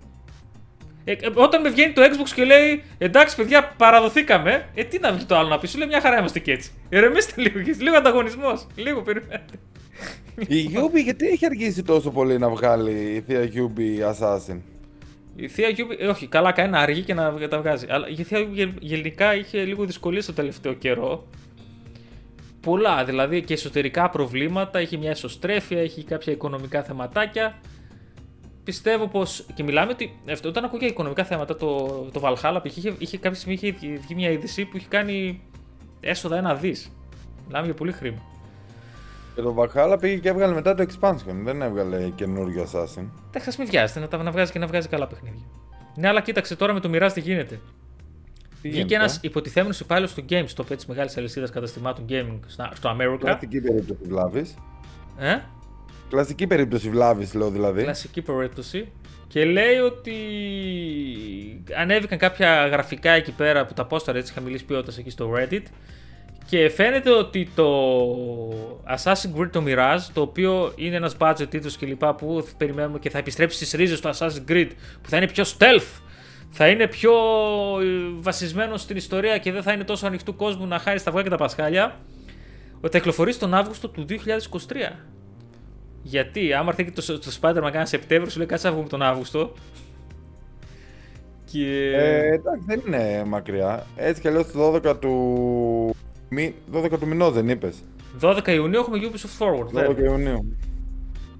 Ε, 1.07 1.11
ε, 1.11 1.29
όταν 1.33 1.61
με 1.61 1.69
βγαίνει 1.69 1.93
το 1.93 2.01
Xbox 2.01 2.29
και 2.35 2.43
λέει 2.43 2.83
εντάξει, 2.97 3.35
παιδιά, 3.35 3.73
παραδοθήκαμε. 3.77 4.69
Ε, 4.75 4.83
τι 4.83 4.99
να 4.99 5.11
βγει 5.11 5.25
το 5.25 5.35
άλλο 5.35 5.47
να 5.47 5.59
πει, 5.59 5.67
σου 5.67 5.77
λέει 5.77 5.87
μια 5.87 6.01
χαρά 6.01 6.19
είμαστε 6.19 6.39
και 6.39 6.51
έτσι. 6.51 6.71
Ερεμήστε 6.89 7.41
λίγο, 7.41 7.59
λίγο 7.79 7.95
ανταγωνισμός. 7.95 8.67
Λίγο 8.75 9.01
περιμένετε. 9.01 9.53
Η 10.47 10.69
Yubi 10.73 11.03
γιατί 11.03 11.27
έχει 11.27 11.45
αργήσει 11.45 11.83
τόσο 11.83 12.11
πολύ 12.11 12.37
να 12.37 12.49
βγάλει 12.49 12.91
η 12.91 13.21
θεία 13.21 13.49
Yubi 13.53 14.13
Assassin; 14.13 14.57
Η 15.35 15.47
θεία 15.47 15.69
Yubi, 15.69 15.95
ε, 15.99 16.07
όχι, 16.07 16.27
καλά 16.27 16.51
κάνει 16.51 16.69
να 16.69 16.79
αργεί 16.79 17.01
και 17.01 17.13
να 17.13 17.47
τα 17.47 17.59
βγάζει. 17.59 17.85
Αλλά 17.89 18.07
η 18.09 18.23
θεία 18.23 18.39
Yubi 18.39 18.73
γενικά 18.79 19.35
είχε 19.35 19.63
λίγο 19.63 19.85
δυσκολίες 19.85 20.25
το 20.25 20.33
τελευταίο 20.33 20.73
καιρό. 20.73 21.27
Πολλά, 22.61 23.03
δηλαδή 23.03 23.41
και 23.41 23.53
εσωτερικά 23.53 24.09
προβλήματα, 24.09 24.79
έχει 24.79 24.97
μια 24.97 25.09
εσωστρέφεια, 25.09 25.81
έχει 25.81 26.03
κάποια 26.03 26.33
οικονομικά 26.33 26.83
θεματάκια. 26.83 27.59
Πιστεύω 28.65 29.07
πως. 29.07 29.45
και 29.53 29.63
μιλάμε 29.63 29.91
ότι. 29.91 30.13
Όταν 30.45 30.63
ακούω 30.63 30.79
για 30.79 30.87
οικονομικά 30.87 31.23
θέματα, 31.23 31.55
το, 31.55 31.85
το 32.11 32.21
Valhalla 32.23 32.59
είχε, 32.63 32.95
είχε 32.97 33.17
κάποια 33.17 33.39
στιγμή 33.39 33.59
είχε 33.61 33.71
βγει 33.97 34.15
μια 34.15 34.29
είδηση 34.29 34.65
που 34.65 34.77
είχε 34.77 34.87
κάνει 34.89 35.41
έσοδα 35.99 36.37
ένα 36.37 36.55
δις. 36.55 36.91
Μιλάμε 37.47 37.65
για 37.65 37.75
πολύ 37.75 37.91
χρήμα. 37.91 38.21
Και 39.35 39.41
το 39.41 39.55
Valhalla 39.57 39.97
πήγε 39.99 40.17
και 40.17 40.29
έβγαλε 40.29 40.53
μετά 40.53 40.75
το 40.75 40.85
expansion. 40.87 41.35
Δεν 41.43 41.61
έβγαλε 41.61 42.09
καινούριο 42.09 42.63
Assassin. 42.63 43.05
Εντάξει, 43.27 43.55
μην 43.61 43.69
βιάζεται 43.69 44.17
να, 44.17 44.23
να 44.23 44.31
βγάζει 44.31 44.51
και 44.51 44.59
να 44.59 44.67
βγάζει 44.67 44.87
καλά 44.87 45.07
παιχνίδια. 45.07 45.45
Ναι, 45.95 46.07
αλλά 46.07 46.21
κοίταξε 46.21 46.55
τώρα 46.55 46.73
με 46.73 46.79
το 46.79 46.89
Mirage 46.93 47.11
τι 47.13 47.19
γίνεται. 47.19 47.59
Τι 48.61 48.69
Βγήκε 48.69 48.95
ένας 48.95 49.19
υποτιθέμενος 49.21 49.79
υπάλληλος 49.79 50.13
του 50.13 50.25
GameStop, 50.29 50.65
της 50.75 50.85
μεγάλης 50.85 51.17
αλυσίδας 51.17 51.49
καταστημάτων 51.49 52.05
gaming 52.09 52.39
στο 52.73 52.95
America. 52.99 53.17
Κλασική 53.19 53.61
περίπτωση 53.61 53.99
βλάβης. 54.03 54.55
Ε; 55.17 55.37
Κλασική 56.09 56.47
περίπτωση 56.47 56.89
βλάβης, 56.89 57.33
λέω 57.33 57.49
δηλαδή. 57.49 57.83
Κλασική 57.83 58.21
περίπτωση. 58.21 58.91
Και 59.27 59.45
λέει 59.45 59.77
ότι 59.77 60.13
ανέβηκαν 61.77 62.17
κάποια 62.17 62.67
γραφικά 62.67 63.11
εκεί 63.11 63.31
πέρα 63.31 63.59
από 63.59 63.73
τα 63.73 63.85
πόσταρα 63.85 64.17
έτσι 64.17 64.33
χαμηλής 64.33 64.63
ποιότητας 64.63 64.97
εκεί 64.97 65.09
στο 65.09 65.33
Reddit 65.35 65.63
και 66.45 66.69
φαίνεται 66.69 67.11
ότι 67.11 67.49
το 67.55 67.67
Assassin's 68.97 69.39
Creed 69.39 69.49
το 69.51 69.63
Mirage, 69.67 70.01
το 70.13 70.21
οποίο 70.21 70.73
είναι 70.75 70.95
ένας 70.95 71.15
budget 71.19 71.45
τίτλος 71.49 71.77
και 71.77 71.85
λοιπά 71.85 72.15
που 72.15 72.47
περιμένουμε 72.57 72.99
και 72.99 73.09
θα 73.09 73.17
επιστρέψει 73.17 73.55
στις 73.55 73.71
ρίζες 73.71 73.99
του 73.99 74.09
Assassin's 74.13 74.51
Creed, 74.51 74.69
που 75.01 75.09
θα 75.09 75.17
είναι 75.17 75.27
πιο 75.27 75.43
stealth, 75.43 76.01
θα 76.49 76.67
είναι 76.67 76.87
πιο 76.87 77.11
ε, 77.81 77.85
βασισμένο 78.15 78.77
στην 78.77 78.97
ιστορία 78.97 79.37
και 79.37 79.51
δεν 79.51 79.63
θα 79.63 79.71
είναι 79.71 79.83
τόσο 79.83 80.07
ανοιχτού 80.07 80.35
κόσμου 80.35 80.67
να 80.67 80.79
χάρει 80.79 80.99
στα 80.99 81.09
αυγά 81.09 81.23
και 81.23 81.29
τα 81.29 81.37
πασχάλια, 81.37 81.99
ότι 82.75 82.91
θα 82.91 82.97
κυκλοφορήσει 82.97 83.39
τον 83.39 83.53
Αύγουστο 83.53 83.89
του 83.89 84.05
2023. 84.09 84.13
Γιατί, 86.07 86.53
άμα 86.53 86.69
έρθει 86.69 86.91
και 86.91 87.01
το, 87.01 87.19
το 87.19 87.37
Spider-Man 87.41 87.69
κάνει 87.71 87.87
Σεπτέμβριο, 87.87 88.31
σου 88.31 88.37
λέει 88.37 88.47
κάτσε 88.47 88.67
να 88.67 88.73
βγούμε 88.73 88.87
τον 88.87 89.01
Αύγουστο. 89.01 89.53
Και... 91.51 91.91
Ε, 91.95 92.33
εντάξει, 92.33 92.63
δεν 92.65 92.81
είναι 92.87 93.23
μακριά. 93.27 93.85
Έτσι 93.95 94.21
κι 94.21 94.27
αλλιώς 94.27 94.51
το 94.51 94.73
12 94.73 94.99
του 94.99 95.95
12 96.73 96.99
του 96.99 97.07
μηνό 97.07 97.31
δεν 97.31 97.49
είπες. 97.49 97.83
12 98.21 98.47
Ιουνίου 98.47 98.79
έχουμε 98.79 98.99
Ubisoft 99.01 99.45
Forward. 99.45 99.89
12 99.89 99.97
Ιουνίου. 99.97 100.57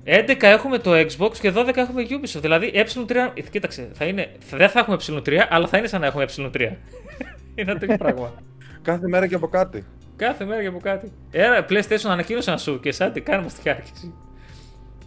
11 0.06 0.36
έχουμε 0.40 0.78
το 0.78 0.92
Xbox 0.94 1.38
και 1.42 1.54
12 1.56 1.72
έχουμε 1.76 2.06
Ubisoft. 2.10 2.42
Δηλαδή 2.42 2.72
ε3. 2.74 3.12
Ε, 3.34 3.42
κοίταξε, 3.42 3.90
θα 3.94 4.06
είναι, 4.06 4.32
δεν 4.52 4.70
θα 4.70 4.80
έχουμε 4.80 4.98
ε3, 5.00 5.46
αλλά 5.50 5.68
θα 5.68 5.78
είναι 5.78 5.88
σαν 5.88 6.02
να 6.02 6.06
έχουμε 6.06 6.26
ε3. 6.38 6.60
είναι 7.56 7.72
ένα 7.72 7.78
τέτοιο 7.78 7.98
πράγμα. 7.98 8.34
Κάθε 8.82 9.08
μέρα 9.08 9.28
και 9.28 9.36
από 9.36 9.48
κάτι. 9.48 9.86
Κάθε 10.16 10.46
μέρα 10.46 10.62
και 10.62 10.68
από 10.68 10.80
κάτι. 10.80 11.12
Ένα 11.32 11.66
PlayStation 11.70 12.10
ανακοίνωσε 12.10 12.52
να 12.52 12.58
σου 12.58 12.80
και 12.80 12.92
σαν 12.92 13.14
τι 13.14 13.22
κάνουμε 13.22 13.50
στη 13.50 13.70
χάρκηση. 13.70 14.14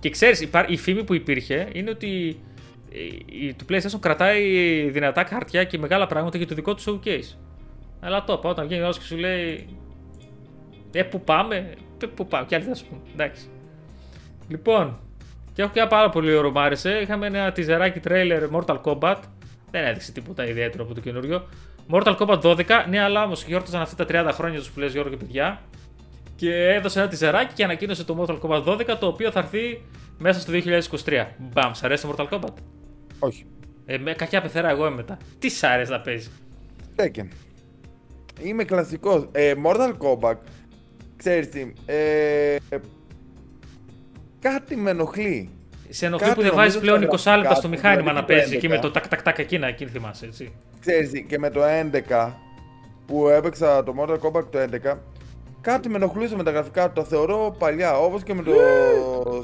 Και 0.01 0.11
ξέρεις, 0.11 0.49
η 0.67 0.77
φήμη 0.77 1.05
που 1.05 1.15
υπήρχε 1.15 1.69
είναι 1.73 1.91
ότι 1.91 2.41
το 3.57 3.65
PlayStation 3.69 4.01
κρατάει 4.01 4.43
δυνατά 4.91 5.25
χαρτιά 5.25 5.65
και 5.65 5.79
μεγάλα 5.79 6.07
πράγματα 6.07 6.37
για 6.37 6.47
το 6.47 6.55
δικό 6.55 6.75
του 6.75 6.83
showcase. 6.87 7.37
Αλλά 8.01 8.25
το 8.25 8.33
είπα, 8.33 8.49
όταν 8.49 8.67
βγαίνει 8.67 8.83
ο 8.83 8.91
και 8.91 9.01
σου 9.01 9.17
λέει. 9.17 9.69
Ε, 10.93 11.03
πού 11.03 11.21
πάμε, 11.21 11.75
ε, 12.03 12.07
πού 12.07 12.27
πάμε, 12.27 12.47
κι 12.47 12.55
άλλοι 12.55 12.65
θα 12.65 12.75
σου 12.75 12.85
πούμε. 12.87 13.01
Εντάξει. 13.13 13.49
Λοιπόν, 14.49 14.99
και 15.53 15.63
έχω 15.63 15.71
και 15.73 15.79
ένα 15.79 15.89
πάρα 15.89 16.09
πολύ 16.09 16.35
ωραίο 16.35 16.51
μου 16.51 16.61
άρεσε. 16.61 16.99
Είχαμε 17.03 17.27
ένα 17.27 17.53
τυζεράκι 17.53 18.01
τρέιλερ 18.01 18.49
Mortal 18.53 18.81
Kombat. 18.83 19.17
Δεν 19.71 19.85
έδειξε 19.85 20.13
τίποτα 20.13 20.47
ιδιαίτερο 20.49 20.85
από 20.85 20.95
το 20.95 21.01
καινούριο. 21.01 21.49
Mortal 21.91 22.17
Kombat 22.17 22.41
12, 22.41 22.65
ναι, 22.89 23.01
αλλά 23.01 23.25
όμως 23.25 23.45
γιόρταζαν 23.45 23.81
αυτά 23.81 24.05
τα 24.05 24.31
30 24.31 24.33
χρόνια 24.33 24.59
τους 24.59 24.71
που 24.71 24.81
λες 24.81 24.93
Γιώργο 24.93 25.11
και 25.11 25.17
παιδιά. 25.17 25.61
Και 26.39 26.69
έδωσε 26.69 26.99
ένα 26.99 27.09
τυζεράκι 27.09 27.55
και 27.55 27.65
ανακοίνωσε 27.65 28.05
το 28.05 28.25
Mortal 28.29 28.41
Kombat 28.41 28.65
12, 28.65 28.97
το 29.01 29.07
οποίο 29.07 29.31
θα 29.31 29.39
έρθει 29.39 29.83
μέσα 30.19 30.41
στο 30.41 30.53
2023. 31.05 31.27
Μπαμ, 31.39 31.73
σ' 31.73 31.83
αρέσει 31.83 32.07
το 32.07 32.15
Mortal 32.19 32.35
Kombat; 32.35 32.53
Όχι. 33.19 33.47
Ε, 33.87 33.99
με 33.99 34.13
κακιά 34.13 34.43
πεθερά 34.43 34.71
εγώ 34.71 34.91
μετά. 34.91 35.17
Τι 35.39 35.49
σ' 35.49 35.63
αρέσει 35.63 35.91
να 35.91 36.01
παίζει; 36.01 36.31
Tekken. 36.97 37.27
Είμαι 38.43 38.65
κλασικός. 38.65 39.29
Ε, 39.33 39.55
Mortal 39.65 39.93
Kombat, 39.99 40.37
ξέρεις 41.17 41.49
τι, 41.49 41.73
ε, 41.87 42.57
κάτι 44.41 44.77
με 44.77 44.91
ενοχλεί. 44.91 45.51
Σε 45.89 46.07
ενοχλεί 46.07 46.35
που 46.35 46.43
δεν 46.43 46.55
βάζεις 46.55 46.81
πλέον 46.81 47.03
20 47.03 47.37
λεπτά 47.37 47.55
στο 47.55 47.69
μηχάνημα 47.69 48.13
να 48.13 48.25
παίζεις 48.25 48.53
εκεί 48.53 48.69
με 48.69 48.79
το 48.79 48.91
τακ 48.91 49.09
τακ 49.09 49.23
τακ 49.23 49.39
εκείνα, 49.39 49.67
εκείνη 49.67 49.91
θυμάσαι, 49.91 50.27
έτσι. 50.27 50.53
Ξέρεις 50.81 51.11
τι, 51.11 51.25
και 51.25 51.39
με 51.39 51.51
το 51.51 51.61
11 52.19 52.33
που 53.07 53.29
έπαιξα 53.29 53.83
το 53.85 53.95
Mortal 53.99 54.19
Kombat 54.19 54.45
το 54.51 54.59
11, 54.59 54.99
κάτι 55.61 55.89
με 55.89 55.97
ενοχλούσε 55.97 56.37
με 56.37 56.43
τα 56.43 56.51
γραφικά 56.51 56.87
του, 56.87 57.01
τα 57.01 57.05
θεωρώ 57.09 57.57
παλιά. 57.59 57.99
Όπως 57.99 58.23
και 58.23 58.35
με 58.35 58.43
το 58.43 58.53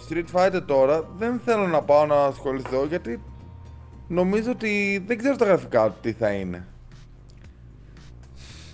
Street 0.09 0.24
Fighter 0.33 0.62
τώρα, 0.66 1.09
δεν 1.16 1.40
θέλω 1.44 1.66
να 1.66 1.83
πάω 1.83 2.07
να 2.07 2.24
ασχοληθώ 2.24 2.85
γιατί 2.88 3.22
νομίζω 4.09 4.50
ότι 4.50 5.05
δεν 5.07 5.18
ξέρω 5.18 5.37
τα 5.37 5.44
γραφικά 5.44 5.87
του 5.87 5.94
τι 6.00 6.12
θα 6.12 6.31
είναι. 6.31 6.66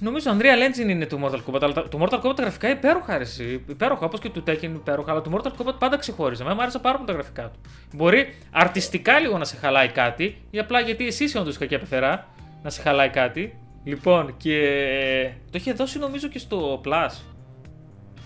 Νομίζω 0.03 0.37
Unreal 0.39 0.43
Engine 0.43 0.89
είναι 0.89 1.07
του 1.07 1.21
Mortal 1.23 1.51
Kombat, 1.51 1.63
αλλά 1.63 1.73
το 1.73 1.99
Mortal 2.01 2.21
Kombat 2.21 2.35
τα 2.37 2.43
γραφικά 2.43 2.71
υπέροχα, 2.71 3.13
αρέσει. 3.13 3.65
Υπέροχα, 3.67 4.07
όπως 4.07 4.21
και 4.21 4.31
του 4.31 4.43
Tekken 4.47 4.63
υπέροχα, 4.63 5.11
αλλά 5.11 5.21
το 5.21 5.31
Mortal 5.35 5.49
Kombat 5.49 5.75
πάντα 5.79 5.97
ξεχώριζε. 5.97 6.43
Εμένα 6.43 6.57
μου 6.57 6.63
άρεσε 6.63 6.79
πάρα 6.79 6.97
πολύ 6.97 7.07
τα 7.07 7.13
γραφικά 7.13 7.43
του. 7.43 7.61
Μπορεί 7.95 8.35
αρτιστικά 8.51 9.19
λίγο 9.19 9.39
να 9.39 9.45
σε 9.45 9.57
χαλάει 9.57 9.89
κάτι, 9.89 10.37
ή 10.51 10.59
απλά 10.59 10.81
γιατί 10.81 11.07
εσύ 11.07 11.25
είσαι 11.25 11.39
όντως 11.39 11.59
κακή 11.59 11.75
απευθερά 11.75 12.27
να 12.63 12.71
σε 12.71 12.83
χαλάει 12.83 13.09
κάτι. 13.09 13.55
Λοιπόν, 13.85 14.35
και 14.37 15.31
το 15.51 15.59
είχε 15.59 15.73
δώσει 15.73 15.99
νομίζω 15.99 16.29
και 16.29 16.39
στο 16.39 16.81
Plus. 16.85 17.11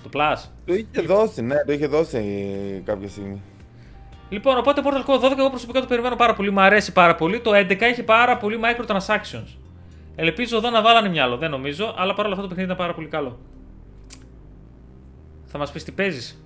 Το 0.04 0.10
Plus. 0.12 0.48
Το 0.66 0.74
είχε 0.74 1.00
δώσει, 1.06 1.42
ναι, 1.42 1.64
το 1.66 1.72
είχε 1.72 1.86
δώσει 1.86 2.22
κάποια 2.84 3.08
στιγμή. 3.08 3.42
Λοιπόν, 4.28 4.58
οπότε 4.58 4.82
Mortal 4.84 5.10
Kombat 5.10 5.32
12 5.32 5.38
εγώ 5.38 5.50
προσωπικά 5.50 5.80
το 5.80 5.86
περιμένω 5.86 6.16
πάρα 6.16 6.34
πολύ, 6.34 6.50
μου 6.50 6.60
αρέσει 6.60 6.92
πάρα 6.92 7.14
πολύ. 7.14 7.40
Το 7.40 7.50
11 7.54 7.80
έχει 7.80 8.02
πάρα 8.02 8.36
πολύ 8.36 8.58
microtransactions. 8.62 9.56
Ελπίζω 10.14 10.56
εδώ 10.56 10.70
να 10.70 10.82
βάλανε 10.82 11.08
μυαλό, 11.08 11.36
δεν 11.36 11.50
νομίζω, 11.50 11.94
αλλά 11.98 12.14
παρόλα 12.14 12.34
αυτά 12.34 12.42
το 12.42 12.48
παιχνίδι 12.48 12.72
ήταν 12.72 12.82
πάρα 12.84 12.94
πολύ 12.94 13.08
καλό. 13.08 13.38
Θα 15.44 15.58
μας 15.58 15.72
πεις 15.72 15.84
τι 15.84 15.92
παίζεις; 15.92 16.44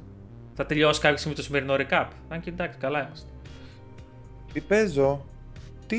Θα 0.55 0.66
τελειώσει 0.66 1.01
κάποια 1.01 1.16
στιγμή 1.16 1.37
το 1.37 1.42
σημερινό 1.42 1.75
recap; 1.79 2.07
Αν 2.29 2.40
και 2.40 2.51
εντάξει, 2.51 2.79
καλά 2.79 3.05
είμαστε. 3.05 3.29
Τι 4.53 4.61
παίζω; 4.61 5.25
Τι, 5.87 5.99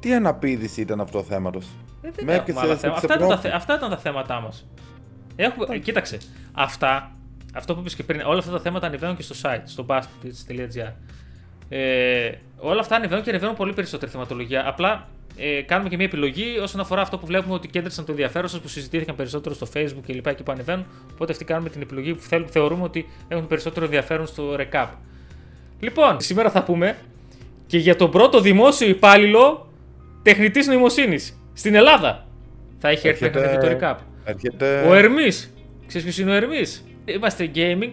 τι 0.00 0.14
αναπήδηση 0.14 0.80
ήταν 0.80 1.00
αυτό 1.00 1.18
το 1.18 1.24
θέματος; 1.24 1.66
Ε, 2.02 2.10
δεν 2.10 2.28
έχουμε 2.28 2.60
άλλα 2.60 2.76
θέματα. 2.76 2.98
Αυτά, 2.98 3.14
ήταν 3.14 3.40
τα, 3.40 3.54
αυτά 3.54 3.74
ήταν 3.74 3.90
τα 3.90 3.96
θέματά 3.96 4.40
μας. 4.40 4.66
Έχουμε... 5.40 5.78
Κοίταξε. 5.78 6.18
Αυτά, 6.52 7.10
αυτό 7.54 7.74
που 7.74 7.80
είπες 7.80 7.94
και 7.94 8.02
πριν, 8.02 8.20
όλα 8.20 8.38
αυτά 8.38 8.50
τα 8.50 8.60
θέματα 8.60 8.86
ανεβαίνουν 8.86 9.16
και 9.16 9.22
στο 9.22 9.34
site, 9.42 9.62
στο 9.64 9.86
basketball.gr. 9.88 10.92
Ε, 11.68 12.30
όλα 12.58 12.80
αυτά 12.80 12.96
ανεβαίνουν 12.96 13.24
και 13.24 13.30
ανεβαίνουν 13.30 13.56
πολύ 13.56 13.72
περισσότερη 13.72 14.10
θεματολογία. 14.10 14.68
Απλά 14.68 15.08
ε, 15.36 15.62
κάνουμε 15.62 15.88
και 15.88 15.96
μια 15.96 16.04
επιλογή 16.04 16.58
όσον 16.62 16.80
αφορά 16.80 17.00
αυτό 17.00 17.18
που 17.18 17.26
βλέπουμε 17.26 17.54
ότι 17.54 17.68
κέντρισαν 17.68 18.04
το 18.04 18.10
ενδιαφέρον 18.10 18.48
σας, 18.48 18.60
που 18.60 18.68
συζητήθηκαν 18.68 19.16
περισσότερο 19.16 19.54
στο 19.54 19.66
Facebook 19.74 20.02
και 20.06 20.12
λοιπά 20.12 20.30
εκεί 20.30 20.42
που 20.42 20.52
ανεβαίνουν. 20.52 20.86
Οπότε 21.12 21.32
αυτή 21.32 21.44
κάνουμε 21.44 21.68
την 21.68 21.82
επιλογή 21.82 22.14
που 22.14 22.22
θέλουμε, 22.22 22.50
θεωρούμε 22.50 22.82
ότι 22.82 23.08
έχουν 23.28 23.46
περισσότερο 23.46 23.84
ενδιαφέρον 23.84 24.26
στο 24.26 24.56
recap. 24.58 24.86
Λοιπόν, 25.80 26.20
σήμερα 26.20 26.50
θα 26.50 26.62
πούμε 26.62 26.96
και 27.66 27.78
για 27.78 27.96
τον 27.96 28.10
πρώτο 28.10 28.40
δημόσιο 28.40 28.88
υπάλληλο 28.88 29.72
τεχνητής 30.22 30.66
νοημοσύνης 30.66 31.38
στην 31.52 31.74
Ελλάδα. 31.74 32.26
Θα 32.78 32.88
έχει 32.88 33.08
έρθει 33.08 33.24
να 33.24 33.30
το 33.30 33.40
recap. 33.62 33.96
Ο 34.88 34.94
Ερμής. 34.94 35.54
Ξέρεις 35.86 36.06
ποιος 36.06 36.18
είναι 36.18 36.30
ο 36.30 36.34
Ερμής; 36.34 36.84
Είμαστε 37.14 37.50
gaming, 37.54 37.90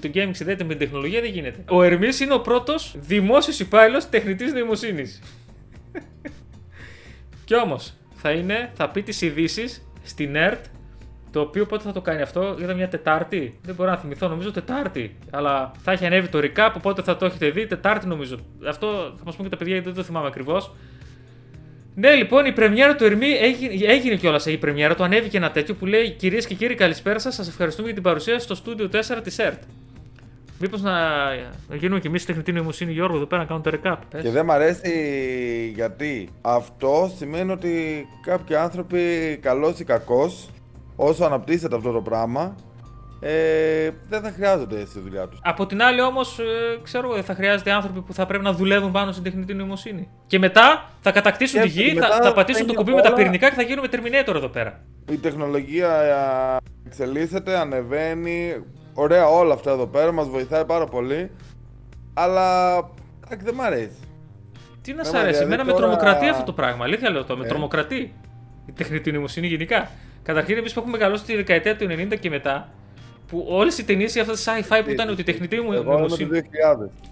το 0.00 0.10
gaming 0.14 0.30
συνδέεται 0.30 0.64
με 0.64 0.68
την 0.68 0.78
τεχνολογία, 0.78 1.20
δεν 1.20 1.30
γίνεται. 1.30 1.64
Ο 1.68 1.82
Ερμής 1.82 2.20
είναι 2.20 2.34
ο 2.34 2.40
πρώτος 2.40 2.94
δημόσιος 2.98 3.60
υπάλληλος 3.60 4.08
τεχνητής 4.08 4.52
νοημοσύνης. 4.52 5.22
Κι 7.44 7.54
όμως 7.54 7.94
θα 8.14 8.30
είναι, 8.30 8.70
θα 8.74 8.90
πει 8.90 9.02
τις 9.02 9.20
ειδήσει 9.20 9.82
στην 10.02 10.36
ΕΡΤ, 10.36 10.64
το 11.30 11.40
οποίο 11.40 11.66
πότε 11.66 11.82
θα 11.82 11.92
το 11.92 12.00
κάνει 12.00 12.22
αυτό, 12.22 12.56
ήταν 12.60 12.76
μια 12.76 12.88
Τετάρτη. 12.88 13.58
Δεν 13.62 13.74
μπορώ 13.74 13.90
να 13.90 13.96
θυμηθώ, 13.96 14.28
νομίζω 14.28 14.52
Τετάρτη. 14.52 15.16
Αλλά 15.30 15.72
θα 15.82 15.92
έχει 15.92 16.06
ανέβει 16.06 16.28
το 16.28 16.38
recap, 16.42 16.72
οπότε 16.76 17.02
θα 17.02 17.16
το 17.16 17.24
έχετε 17.24 17.50
δει. 17.50 17.66
Τετάρτη 17.66 18.06
νομίζω. 18.06 18.38
Αυτό 18.68 18.86
θα 19.16 19.24
μας 19.24 19.36
πούν 19.36 19.44
και 19.44 19.50
τα 19.50 19.56
παιδιά 19.56 19.72
γιατί 19.72 19.88
δεν 19.88 19.96
το 19.96 20.02
θυμάμαι 20.02 20.26
ακριβώς. 20.26 20.74
Ναι, 21.94 22.14
λοιπόν, 22.14 22.46
η 22.46 22.52
πρεμιέρα 22.52 22.96
του 22.96 23.04
Ερμή 23.04 23.26
έγινε, 23.26 23.92
έγινε 23.92 24.16
κιόλας 24.16 24.46
η 24.46 24.58
πρεμιέρα 24.58 24.94
του. 24.94 25.04
Ανέβηκε 25.04 25.36
ένα 25.36 25.50
τέτοιο 25.50 25.74
που 25.74 25.86
λέει 25.86 26.10
Κυρίες 26.10 26.46
και 26.46 26.54
κύριοι, 26.54 26.74
καλησπέρα 26.74 27.18
σας. 27.18 27.34
Σας 27.34 27.48
ευχαριστούμε 27.48 27.86
για 27.86 27.94
την 27.94 28.04
παρουσία 28.04 28.38
στο 28.38 28.54
στούντιο 28.54 28.88
4 28.92 29.22
της 29.22 29.38
ΕΡΤ. 29.38 29.62
Μήπως 30.60 30.82
να, 30.82 30.92
να 31.68 31.76
γίνουμε 31.76 32.00
κι 32.00 32.06
εμείς 32.06 32.24
τεχνητή 32.24 32.52
νοημοσύνη, 32.52 32.92
Γιώργο, 32.92 33.16
εδώ 33.16 33.26
πέρα 33.26 33.42
να 33.42 33.48
κάνουμε 33.48 33.70
το 33.70 33.78
recap. 33.82 34.20
Και 34.22 34.30
δεν 34.30 34.44
μ' 34.44 34.50
αρέσει 34.50 34.92
γιατί 35.74 36.28
αυτό 36.40 37.12
σημαίνει 37.16 37.50
ότι 37.50 38.06
κάποιοι 38.22 38.56
άνθρωποι, 38.56 39.38
καλός 39.42 39.80
ή 39.80 39.84
κακός, 39.84 40.50
όσο 40.96 41.24
αναπτύσσεται 41.24 41.76
αυτό 41.76 41.92
το 41.92 42.00
πράγμα, 42.00 42.56
ε, 43.20 43.90
δεν 44.08 44.22
θα 44.22 44.30
χρειάζονται 44.30 44.84
στη 44.84 45.00
δουλειά 45.00 45.28
τους. 45.28 45.40
Από 45.42 45.66
την 45.66 45.82
άλλη, 45.82 46.00
όμως, 46.00 46.38
ε, 46.38 46.44
ξέρω 46.82 47.14
δεν 47.14 47.24
θα 47.24 47.34
χρειάζεται 47.34 47.70
άνθρωποι 47.70 48.00
που 48.00 48.14
θα 48.14 48.26
πρέπει 48.26 48.44
να 48.44 48.52
δουλεύουν 48.52 48.92
πάνω 48.92 49.12
στην 49.12 49.24
τεχνητή 49.24 49.54
νοημοσύνη. 49.54 50.08
Και 50.26 50.38
μετά 50.38 50.90
θα 51.00 51.12
κατακτήσουν 51.12 51.60
τη 51.60 51.68
γη, 51.68 51.94
θα, 51.94 52.18
θα 52.22 52.32
πατήσουν 52.32 52.66
το 52.66 52.74
κουμπί 52.74 52.92
με 52.92 53.02
τα 53.02 53.12
πυρηνικά 53.12 53.48
και 53.48 53.54
θα 53.54 53.62
γίνουμε 53.62 53.88
Terminator 53.90 54.34
εδώ 54.34 54.48
πέρα. 54.48 54.84
Η 55.10 55.16
τεχνολογία 55.16 55.90
εξελίσσεται, 56.86 57.58
ανεβαίνει. 57.58 58.64
Ωραία 58.94 59.28
όλα 59.28 59.54
αυτά 59.54 59.70
εδώ 59.70 59.86
πέρα, 59.86 60.12
μας 60.12 60.28
βοηθάει 60.28 60.64
πάρα 60.64 60.86
πολύ. 60.86 61.30
Αλλά 62.14 62.76
δεν 63.38 63.54
μ' 63.54 63.60
αρέσει. 63.60 63.98
Τι 64.82 64.92
να 64.92 65.04
σ' 65.04 65.14
αρέσει, 65.14 65.42
εμένα 65.42 65.64
τώρα... 65.64 65.74
με 65.74 65.80
τρομοκρατεί 65.80 66.28
αυτό 66.28 66.44
το 66.44 66.52
πράγμα. 66.52 66.84
Αλήθεια 66.84 67.10
λέω 67.10 67.24
το, 67.24 67.36
με 67.36 67.44
ε. 67.44 67.48
τρομοκρατεί 67.48 68.14
η 68.66 68.72
τεχνητή 68.72 69.12
νοημοσύνη 69.12 69.46
γενικά. 69.46 69.90
Καταρχήν, 70.22 70.56
εμείς 70.56 70.72
που 70.72 70.78
έχουμε 70.78 70.96
μεγαλώσει 70.96 71.24
τη 71.24 71.36
δεκαετία 71.36 71.76
του 71.76 71.86
90 71.90 72.18
και 72.20 72.30
μετά, 72.30 72.68
που 73.28 73.46
όλες 73.48 73.78
οι 73.78 73.84
ταινίες 73.84 74.12
για 74.12 74.22
αυτά 74.22 74.34
τα 74.34 74.60
sci-fi 74.60 74.82
που 74.84 74.90
ήταν 74.90 75.08
ότι 75.08 75.20
η 75.20 75.24
τεχνητή 75.24 75.60
μου 75.60 75.72
νοημοσύνη. 75.72 76.30
Εγώ 76.36 76.46
2000. 76.80 77.08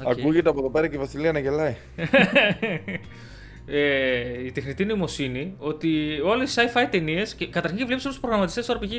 Okay. 0.00 0.10
Ακούγεται 0.10 0.48
από 0.48 0.58
εδώ 0.58 0.70
πέρα 0.70 0.88
και 0.88 0.94
η 0.94 0.98
Βασιλεία 0.98 1.32
να 1.32 1.38
γελάει. 1.38 1.76
ε, 3.66 4.44
η 4.44 4.52
τεχνητή 4.52 4.84
νοημοσύνη 4.84 5.54
ότι 5.58 6.20
όλες 6.24 6.56
οι 6.56 6.60
sci-fi 6.60 6.86
ταινίες. 6.90 7.36
Καταρχήν 7.50 7.86
βλέπεις 7.86 8.04
όλους 8.04 8.16
τους 8.16 8.20
προγραμματιστές 8.20 8.66
τώρα 8.66 8.78
π.χ. 8.78 8.90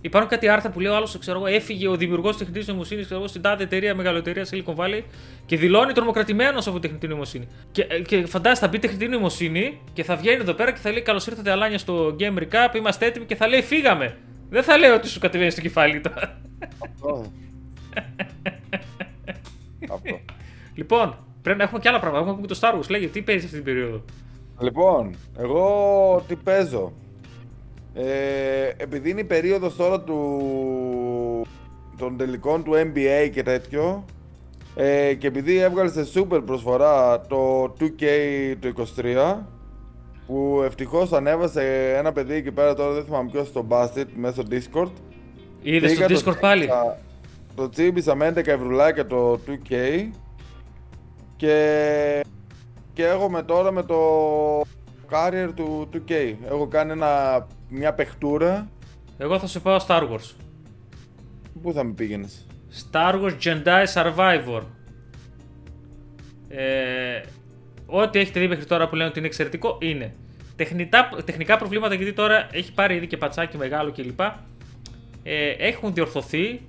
Υπάρχουν 0.00 0.30
κάτι 0.30 0.48
άρθρα 0.48 0.70
που 0.70 0.80
λέει 0.80 0.92
ο 0.92 0.96
άλλος, 0.96 1.18
ξέρω 1.18 1.38
εγώ, 1.38 1.46
έφυγε 1.46 1.88
ο 1.88 1.96
δημιουργός 1.96 2.32
τη 2.32 2.38
τεχνητής 2.38 2.66
νοημοσύνης 2.66 3.08
στην 3.24 3.42
τάδε 3.42 3.62
εταιρεία, 3.62 3.94
μεγαλοτερία 3.94 4.46
Silicon 4.50 4.74
Valley 4.74 5.02
και 5.46 5.56
δηλώνει 5.56 5.92
τρομοκρατημένος 5.92 6.66
από 6.66 6.80
τεχνητή 6.80 7.06
νοημοσύνη. 7.06 7.48
Και, 7.72 7.82
και 7.82 8.26
φαντάζεσαι 8.26 8.60
θα 8.60 8.68
μπει 8.68 8.78
τεχνητή 8.78 9.08
νοημοσύνη 9.08 9.80
και 9.92 10.04
θα 10.04 10.16
βγαίνει 10.16 10.40
εδώ 10.40 10.52
πέρα 10.52 10.72
και 10.72 10.78
θα 10.78 10.90
λέει 10.90 11.02
Καλώς 11.02 11.26
ήρθατε, 11.26 11.50
Αλάνια, 11.50 11.78
στο 11.78 12.16
Game 12.18 12.38
Recap, 12.38 12.74
είμαστε 12.76 13.06
έτοιμοι 13.06 13.24
και 13.24 13.34
θα 13.34 13.48
λέει 13.48 13.62
Φύγαμε. 13.62 14.16
Δεν 14.48 14.62
θα 14.62 14.76
λέω 14.76 14.94
ότι 14.94 15.08
σου 15.08 15.20
κατεβαίνει 15.20 15.50
στο 15.50 15.60
κεφάλι 15.60 16.00
τώρα. 16.00 16.40
Αυτό. 16.78 17.32
Αυτό. 19.94 20.20
Λοιπόν, 20.74 21.16
πρέπει 21.42 21.58
να 21.58 21.64
έχουμε 21.64 21.78
και 21.80 21.88
άλλα 21.88 22.00
πράγματα. 22.00 22.30
Έχουμε 22.30 22.46
και 22.46 22.54
το 22.54 22.60
Star 22.62 22.78
Wars. 22.78 22.88
Λέγε, 22.88 23.06
τι 23.06 23.22
παίζεις 23.22 23.44
αυτή 23.44 23.56
την 23.56 23.64
περίοδο; 23.64 24.04
Λοιπόν, 24.58 25.14
εγώ 25.38 26.24
τι 26.28 26.36
παίζω. 26.36 26.92
Ε, 27.94 28.72
επειδή 28.76 29.10
είναι 29.10 29.20
η 29.20 29.24
περίοδος 29.24 29.76
τώρα 29.76 30.00
του, 30.00 31.46
των 31.98 32.16
τελικών 32.16 32.64
του 32.64 32.72
NBA 32.74 33.30
και 33.32 33.42
τέτοιο 33.42 34.04
ε, 34.74 35.14
και 35.14 35.26
επειδή 35.26 35.56
έβγαλες 35.56 35.92
σε 35.92 36.06
super 36.14 36.42
προσφορά 36.46 37.20
το 37.20 37.62
2K 37.80 38.04
το 38.60 38.86
23 38.96 39.36
που 40.26 40.62
ευτυχώς 40.64 41.12
ανέβασε 41.12 41.94
ένα 41.96 42.12
παιδί 42.12 42.34
εκεί 42.34 42.52
πέρα 42.52 42.74
τώρα 42.74 42.92
δεν 42.92 43.04
θυμάμαι 43.04 43.30
ποιος 43.30 43.48
στο 43.48 43.66
Basket 43.68 44.06
μέσω 44.14 44.42
Discord. 44.50 44.90
Είδες 45.62 45.92
στο 45.92 46.04
Discord 46.32 46.40
πάλι; 46.40 46.68
Το 47.54 47.68
τσίμπησα 47.68 48.14
με 48.14 48.32
11 48.36 48.46
ευρουλάκια 48.46 49.06
το 49.06 49.40
2K 49.46 49.74
και, 51.36 52.24
και 52.92 53.04
με 53.30 53.42
τώρα 53.42 53.72
με 53.72 53.82
το 53.82 53.98
carrier 55.10 55.50
του 55.54 55.88
2K. 55.92 56.34
Έχω 56.46 56.66
κάνει 56.66 56.92
ένα, 56.92 57.46
μια 57.68 57.94
παιχτούρα. 57.94 58.68
Εγώ 59.18 59.38
θα 59.38 59.46
σε 59.46 59.60
πάω 59.60 59.78
Star 59.86 60.02
Wars. 60.02 60.34
Πού 61.62 61.72
θα 61.72 61.84
με 61.84 61.92
πήγαινες; 61.92 62.46
Star 62.92 63.14
Wars 63.14 63.36
Jedi 63.42 63.84
Survivor. 63.94 64.62
Ε, 66.48 67.20
ό,τι 67.86 68.18
έχετε 68.18 68.40
δει 68.40 68.48
μέχρι 68.48 68.64
τώρα 68.64 68.88
που 68.88 68.94
λένε 68.94 69.08
ότι 69.08 69.18
είναι 69.18 69.28
εξαιρετικό 69.28 69.78
είναι. 69.80 70.14
Τεχνητά, 70.56 71.08
τεχνικά 71.24 71.56
προβλήματα 71.56 71.94
γιατί 71.94 72.12
τώρα 72.12 72.48
έχει 72.50 72.72
πάρει 72.72 72.94
ήδη 72.94 73.06
και 73.06 73.16
πατσάκι 73.16 73.56
μεγάλο 73.56 73.92
κλπ. 73.92 74.20
Ε, 75.22 75.48
έχουν 75.58 75.94
διορθωθεί. 75.94 76.60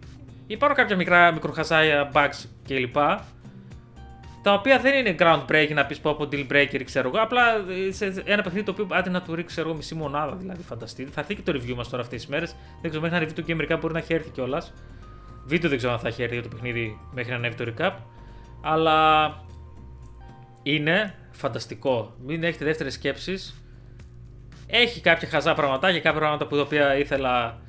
Υπάρχουν 0.47 0.77
κάποια 0.77 0.95
μικρά 0.95 1.31
μικροχαζάια 1.31 2.11
bugs 2.13 2.45
κλπ. 2.67 2.95
Τα 4.41 4.53
οποία 4.53 4.79
δεν 4.79 4.93
είναι 4.93 5.15
groundbreaking 5.19 5.73
να 5.73 5.85
πεις 5.85 5.99
πω 5.99 6.09
από 6.09 6.27
deal 6.31 6.47
breaker, 6.51 6.81
ξέρω 6.83 7.07
εγώ. 7.07 7.23
Απλά 7.23 7.41
ε, 7.87 7.91
σε 7.91 8.23
ένα 8.25 8.41
παιχνίδι 8.41 8.65
το 8.65 8.71
οποίο 8.71 8.87
άντε 8.91 9.09
να 9.09 9.21
του 9.21 9.35
ρίξει 9.35 9.59
εγώ, 9.59 9.73
μισή 9.73 9.95
μονάδα 9.95 10.35
δηλαδή. 10.35 10.61
Φανταστείτε. 10.61 11.11
Θα 11.11 11.19
έρθει 11.19 11.35
και 11.35 11.41
το 11.51 11.51
review 11.55 11.75
μας 11.75 11.89
τώρα 11.89 12.03
αυτές 12.03 12.21
τις 12.21 12.29
μέρες. 12.29 12.55
Δεν 12.81 12.89
ξέρω 12.89 13.01
μέχρι 13.01 13.09
να 13.09 13.23
ανέβει 13.25 13.41
το 13.41 13.43
game 13.47 13.71
recap 13.71 13.79
μπορεί 13.79 13.93
να 13.93 13.99
έχει 13.99 14.13
έρθει 14.13 14.29
κιόλας. 14.29 14.73
Βίντεο 15.45 15.69
δεν 15.69 15.77
ξέρω 15.77 15.93
αν 15.93 15.99
θα 15.99 16.07
έχει 16.07 16.21
έρθει 16.21 16.33
για 16.33 16.43
το 16.43 16.49
παιχνίδι 16.49 16.99
μέχρι 17.13 17.31
να 17.31 17.37
ανέβει 17.37 17.55
το 17.55 17.73
recap. 17.77 17.91
Αλλά 18.61 19.27
είναι 20.65 21.13
φανταστικό. 21.31 22.15
Μην 22.25 22.43
έχετε 22.43 22.65
δεύτερες 22.65 22.93
σκέψεις. 22.93 23.61
Έχει 24.67 25.01
κάποια 25.01 25.27
χαζά 25.27 25.53
πραγματάκια, 25.53 25.99
κάποια 25.99 26.19
πράγματα 26.19 26.47
που 26.47 26.55
τα 26.55 26.61
οποία 26.61 26.97
ήθελα. 26.97 27.61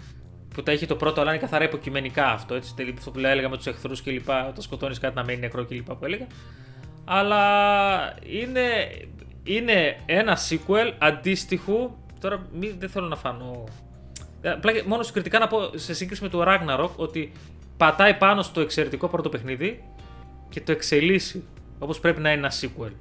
που 0.54 0.62
τα 0.62 0.72
έχει 0.72 0.86
το 0.86 0.96
πρώτο, 0.96 1.20
αλλά 1.20 1.30
είναι 1.30 1.40
καθαρά 1.40 1.64
υποκειμενικά 1.64 2.26
αυτό. 2.26 2.54
Έτσι, 2.54 2.74
αυτό 2.98 3.10
που 3.10 3.18
έλεγα 3.18 3.48
με 3.48 3.56
τους 3.56 3.66
εχθρούς 3.66 4.02
και 4.02 4.10
λοιπά. 4.10 4.48
Όταν 4.48 4.62
σκοτώνεις 4.62 4.98
κάτι 4.98 5.14
να 5.14 5.24
μένει 5.24 5.40
νεκρό 5.40 5.64
και 5.64 5.74
λοιπά 5.74 5.94
που 5.96 6.04
έλεγα. 6.04 6.26
Αλλά 7.04 7.44
είναι, 8.26 8.62
είναι 9.42 9.96
ένα 10.06 10.38
sequel 10.48 10.92
αντίστοιχου. 10.98 11.90
Τώρα 12.20 12.46
μη, 12.52 12.76
δεν 12.78 12.88
θέλω 12.88 13.06
να 13.06 13.16
φανώ. 13.16 13.64
Ε, 14.40 14.50
απλά 14.50 14.72
μόνο 14.86 15.02
συγκριτικά 15.02 15.38
να 15.38 15.46
πω 15.46 15.70
σε 15.74 15.94
σύγκριση 15.94 16.22
με 16.22 16.28
το 16.28 16.44
Ragnarok 16.46 16.90
ότι 16.96 17.32
πατάει 17.76 18.14
πάνω 18.14 18.42
στο 18.42 18.60
εξαιρετικό 18.60 19.08
πρώτο 19.08 19.28
παιχνίδι 19.28 19.84
και 20.48 20.60
το 20.60 20.72
εξελίσσει 20.72 21.44
όπως 21.78 22.00
πρέπει 22.00 22.20
να 22.20 22.30
είναι 22.32 22.38
ένα 22.38 22.52
sequel. 22.60 22.92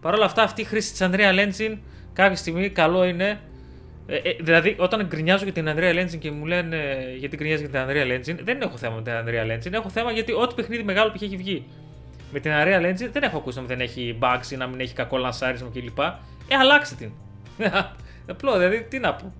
Παρ' 0.00 0.14
όλα 0.14 0.24
αυτά, 0.24 0.42
αυτή 0.42 0.60
η 0.60 0.64
χρήση 0.64 0.90
της 0.90 1.00
Unreal 1.02 1.46
Engine 1.46 1.78
κάποια 2.12 2.36
στιγμή 2.36 2.70
καλό 2.70 3.04
είναι 3.04 3.40
Ε, 4.10 4.16
ε, 4.16 4.36
δηλαδή, 4.40 4.76
όταν 4.78 5.06
γκρινιάζω 5.06 5.44
για 5.44 5.52
την 5.52 5.68
Unreal 5.68 6.04
Engine 6.04 6.18
και 6.18 6.30
μου 6.30 6.46
λένε 6.46 6.76
ε, 6.76 7.16
γιατί 7.16 7.36
γκρινιάζει 7.36 7.66
για 7.66 7.70
την 7.70 7.94
Unreal 7.94 8.18
Engine, 8.18 8.38
δεν 8.44 8.60
έχω 8.60 8.76
θέμα 8.76 8.94
με 8.94 9.02
την 9.02 9.12
Unreal 9.12 9.56
Engine. 9.56 9.72
Έχω 9.72 9.88
θέμα 9.88 10.12
γιατί 10.12 10.32
ό,τι 10.32 10.54
παιχνίδι 10.54 10.82
μεγάλο 10.82 11.10
που 11.10 11.18
έχει 11.22 11.36
βγει 11.36 11.64
με 12.32 12.40
την 12.40 12.52
Unreal 12.54 12.92
Engine 12.92 13.08
δεν 13.12 13.22
έχω 13.22 13.36
ακούσει 13.36 13.60
να 13.60 13.64
δεν 13.64 13.80
έχει 13.80 14.18
bugs 14.20 14.50
ή 14.52 14.56
να 14.56 14.66
μην 14.66 14.80
έχει 14.80 14.94
κακό 14.94 15.16
λανσάρισμα 15.16 15.68
κλπ. 15.72 15.98
Ε, 15.98 16.56
αλλάξτε 16.58 16.94
την. 16.94 17.12
Απλό, 18.30 18.58
δηλαδή, 18.58 18.82
τι 18.82 18.98
να 18.98 19.14
πω. 19.14 19.32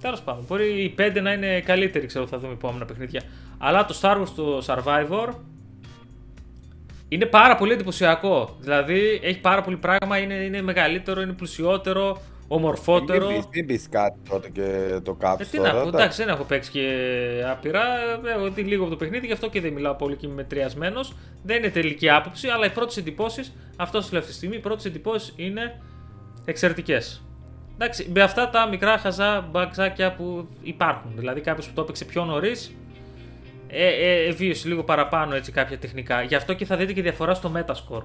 Τέλος 0.00 0.20
πάντων, 0.20 0.44
μπορεί 0.48 0.82
η 0.82 0.94
5 0.98 1.18
να 1.22 1.32
είναι 1.32 1.60
καλύτερη, 1.60 2.06
ξέρω, 2.06 2.26
θα 2.26 2.38
δούμε 2.38 2.52
επόμενα 2.52 2.84
παιχνίδια. 2.84 3.22
Αλλά 3.58 3.84
το 3.84 3.98
Star 4.02 4.20
Wars 4.20 4.28
το 4.36 4.64
Survivor 4.66 5.34
είναι 7.08 7.26
πάρα 7.26 7.56
πολύ 7.56 7.72
εντυπωσιακό. 7.72 8.56
Δηλαδή 8.60 9.20
έχει 9.22 9.40
πάρα 9.40 9.62
πολύ 9.62 9.76
πράγμα, 9.76 10.18
είναι, 10.18 10.34
είναι 10.34 10.62
μεγαλύτερο, 10.62 11.20
είναι 11.20 11.32
πλουσιότερο, 11.32 12.22
ομορφότερο. 12.48 13.28
Μην 13.52 13.66
πει 13.66 13.80
κάτι 13.90 14.18
τότε 14.28 14.50
και 14.50 14.98
το 15.02 15.14
κάψει. 15.14 15.48
Ε, 15.52 15.56
τι 15.56 15.62
να 15.62 15.72
πω, 15.74 15.88
εντάξει, 15.88 16.24
δεν 16.24 16.34
έχω 16.34 16.44
παίξει 16.44 16.70
και 16.70 16.88
άπειρα. 17.50 17.82
Έχω 18.36 18.50
δει 18.50 18.62
λίγο 18.62 18.82
από 18.82 18.90
το 18.90 18.96
παιχνίδι, 18.96 19.26
γι' 19.26 19.32
αυτό 19.32 19.48
και 19.48 19.60
δεν 19.60 19.72
μιλάω 19.72 19.94
πολύ 19.94 20.16
και 20.16 20.26
είμαι 20.26 20.34
μετριασμένος. 20.34 21.12
Δεν 21.42 21.56
είναι 21.56 21.68
τελική 21.68 22.10
άποψη, 22.10 22.48
αλλά 22.48 22.66
οι 22.66 22.70
πρώτες 22.70 22.96
εντυπώσεις, 22.96 23.54
αυτό 23.76 24.00
σου 24.00 24.08
λέω 24.10 24.20
αυτή 24.20 24.30
τη 24.30 24.36
στιγμή, 24.36 24.56
οι 24.56 24.60
πρώτες 24.60 24.84
εντυπώσεις 24.84 25.32
είναι 25.36 25.80
εξαιρετικές. 26.44 27.24
Εντάξει, 27.74 28.10
με 28.14 28.22
αυτά 28.22 28.50
τα 28.50 28.68
μικρά 28.68 28.98
χαζά 28.98 29.48
μπαξάκια 29.50 30.14
που 30.14 30.48
υπάρχουν. 30.62 31.12
Δηλαδή 31.16 31.40
κάποιος 31.40 31.66
που 31.66 31.72
το 31.74 31.82
έπαιξε 31.82 32.04
πιο 32.04 32.24
νωρίς, 32.24 32.74
ε, 33.74 34.26
ε, 34.26 34.30
βίωσε 34.30 34.68
λίγο 34.68 34.82
παραπάνω 34.82 35.34
έτσι 35.34 35.52
κάποια 35.52 35.78
τεχνικά. 35.78 36.22
Γι' 36.22 36.34
αυτό 36.34 36.52
και 36.52 36.64
θα 36.64 36.76
δείτε 36.76 36.92
και 36.92 37.02
διαφορά 37.02 37.34
στο 37.34 37.52
Metascore. 37.54 38.02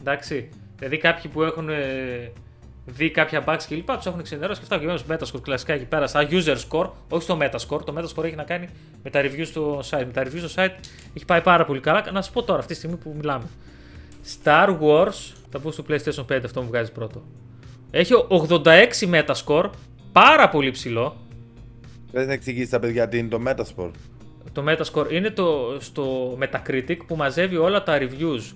Εντάξει. 0.00 0.48
Δηλαδή 0.76 0.96
κάποιοι 0.96 1.30
που 1.30 1.42
έχουν 1.42 1.68
ε, 1.68 2.32
δει 2.84 3.10
κάποια 3.10 3.44
bugs 3.46 3.62
και 3.68 3.74
λοιπά, 3.74 3.96
τους 3.96 4.06
έχουν 4.06 4.22
ξενερώσει 4.22 4.60
και 4.60 4.74
αυτά. 4.74 4.86
Και 4.86 5.14
Metascore 5.14 5.42
κλασικά 5.42 5.72
εκεί 5.72 5.84
πέρα, 5.84 6.06
σαν 6.06 6.28
user 6.30 6.56
score, 6.68 6.90
όχι 7.08 7.22
στο 7.22 7.38
Metascore. 7.40 7.84
Το 7.84 7.94
Metascore 7.96 8.24
έχει 8.24 8.34
να 8.34 8.42
κάνει 8.42 8.68
με 9.02 9.10
τα 9.10 9.20
reviews 9.22 9.46
στο 9.46 9.78
site. 9.78 10.04
Με 10.06 10.12
τα 10.12 10.22
reviews 10.22 10.48
στο 10.48 10.62
site 10.62 10.74
έχει 11.14 11.24
πάει 11.24 11.40
πάρα 11.40 11.64
πολύ 11.64 11.80
καλά. 11.80 12.04
Να 12.12 12.22
σα 12.22 12.30
πω 12.30 12.42
τώρα, 12.42 12.58
αυτή 12.58 12.72
τη 12.72 12.78
στιγμή 12.78 12.96
που 12.96 13.14
μιλάμε. 13.16 13.44
Star 14.44 14.78
Wars, 14.80 15.34
θα 15.50 15.58
πω 15.58 15.72
στο 15.72 15.84
PlayStation 15.88 16.24
5, 16.32 16.40
αυτό 16.44 16.62
μου 16.62 16.68
βγάζει 16.68 16.92
πρώτο. 16.92 17.22
Έχει 17.90 18.12
86 18.28 18.64
Metascore, 19.10 19.70
πάρα 20.12 20.48
πολύ 20.48 20.70
ψηλό. 20.70 21.16
Δεν 22.12 22.26
να 22.26 22.32
εξηγήσει 22.32 22.70
τα 22.70 22.78
παιδιά 22.78 23.08
τι 23.08 23.18
είναι 23.18 23.28
το 23.28 23.40
Metascore. 23.46 23.90
Το 24.52 24.64
Metascore 24.68 25.12
είναι 25.12 25.30
το, 25.30 25.76
στο 25.80 26.36
Metacritic 26.40 26.96
που 27.06 27.16
μαζεύει 27.16 27.56
όλα 27.56 27.82
τα 27.82 27.98
reviews 28.00 28.54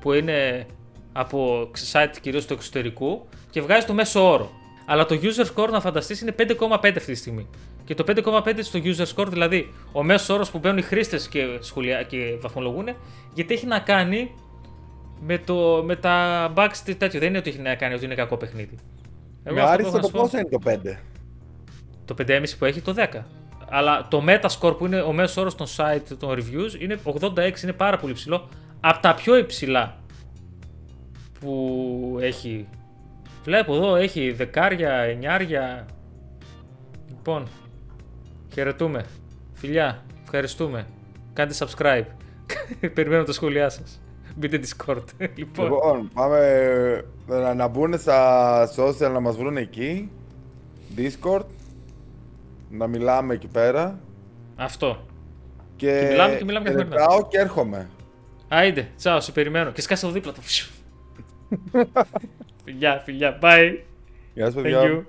που 0.00 0.12
είναι 0.12 0.66
από 1.12 1.70
site 1.92 2.14
κυρίως 2.20 2.46
του 2.46 2.52
εξωτερικού 2.52 3.26
και 3.50 3.60
βγάζει 3.60 3.86
το 3.86 3.92
μέσο 3.92 4.30
όρο. 4.32 4.50
Αλλά 4.86 5.06
το 5.06 5.18
user 5.22 5.44
score 5.54 5.68
να 5.70 5.80
φανταστείς 5.80 6.20
είναι 6.20 6.34
5,5 6.38 6.46
αυτή 6.70 6.92
τη 6.92 7.14
στιγμή. 7.14 7.48
Και 7.84 7.94
το 7.94 8.04
5,5 8.06 8.58
στο 8.60 8.80
user 8.82 9.06
score, 9.14 9.26
δηλαδή 9.28 9.72
ο 9.92 10.02
μέσος 10.02 10.28
όρος 10.28 10.50
που 10.50 10.58
μπαίνουν 10.58 10.78
οι 10.78 10.82
χρήστες 10.82 11.28
και, 11.28 11.58
σχολιά, 11.60 12.02
και 12.02 12.36
βαθμολογούν, 12.40 12.88
γιατί 13.34 13.54
έχει 13.54 13.66
να 13.66 13.78
κάνει 13.78 14.34
με, 15.20 15.38
το, 15.38 15.82
με 15.84 15.96
τα 15.96 16.52
bugs 16.56 16.94
τέτοιο. 16.98 17.20
Δεν 17.20 17.28
είναι 17.28 17.38
ότι 17.38 17.50
έχει 17.50 17.58
να 17.58 17.74
κάνει 17.74 17.94
ότι 17.94 18.04
είναι 18.04 18.14
κακό 18.14 18.36
παιχνίδι. 18.36 18.78
Εγώ 19.42 19.56
με 19.56 19.62
άριστο 19.62 19.98
το 19.98 20.08
πόσο 20.08 20.38
είναι 20.38 20.48
το 20.48 20.58
5. 20.64 20.96
Το 22.04 22.14
5,5 22.18 22.44
που 22.58 22.64
έχει 22.64 22.80
το 22.80 22.94
10. 22.96 23.20
Αλλά 23.70 24.06
το 24.08 24.24
Metascore 24.26 24.78
που 24.78 24.86
είναι 24.86 25.00
ο 25.00 25.12
μέσος 25.12 25.36
όρος 25.36 25.54
των 25.54 25.66
site 25.76 26.16
των 26.18 26.30
reviews 26.30 26.80
είναι 26.80 26.98
86, 27.04 27.62
είναι 27.62 27.72
πάρα 27.72 27.96
πολύ 27.96 28.12
ψηλό. 28.12 28.48
Από 28.80 29.00
τα 29.00 29.14
πιο 29.14 29.36
υψηλά 29.36 29.96
που 31.40 32.18
έχει. 32.20 32.68
Βλέπω 33.44 33.74
εδώ 33.74 33.96
έχει 33.96 34.32
δεκάρια, 34.32 34.92
εννιάρια. 34.92 35.86
Λοιπόν, 37.08 37.48
χαιρετούμε. 38.52 39.04
Φιλιά, 39.52 40.04
ευχαριστούμε. 40.22 40.86
Κάντε 41.32 41.54
subscribe. 41.58 42.06
Περιμένω 42.94 43.24
τα 43.24 43.32
σχόλιά 43.32 43.68
σας. 43.68 44.00
Μπείτε 44.36 44.60
Discord. 44.62 45.04
λοιπόν. 45.36 45.64
λοιπόν, 45.64 46.10
πάμε 46.14 47.04
να, 47.26 47.54
να 47.54 47.68
μπουν 47.68 47.98
στα 47.98 48.68
social 48.76 49.10
να 49.12 49.20
μας 49.20 49.36
βρουν 49.36 49.56
εκεί. 49.56 50.10
Discord. 50.96 51.44
Να 52.76 52.86
μιλάμε 52.86 53.34
εκεί 53.34 53.46
πέρα. 53.46 54.00
Αυτό. 54.56 55.06
Και, 55.76 55.98
και 56.00 56.08
μιλάμε 56.10 56.34
και 56.34 56.44
μιλάμε 56.44 56.64
καθημερινά. 56.64 57.06
Και, 57.06 57.26
και 57.28 57.38
έρχομαι. 57.38 57.88
Άιντε, 58.48 58.88
τσάω, 58.96 59.20
σε 59.20 59.32
περιμένω. 59.32 59.70
Και 59.70 59.80
σκάσε 59.80 60.06
το 60.06 60.12
δίπλα 60.12 60.32
του. 60.32 60.40
φιλιά, 62.64 63.02
φιλιά, 63.04 63.38
bye. 63.42 63.78
Γεια 64.34 64.44
σας, 64.44 64.54
παιδιά. 64.54 65.06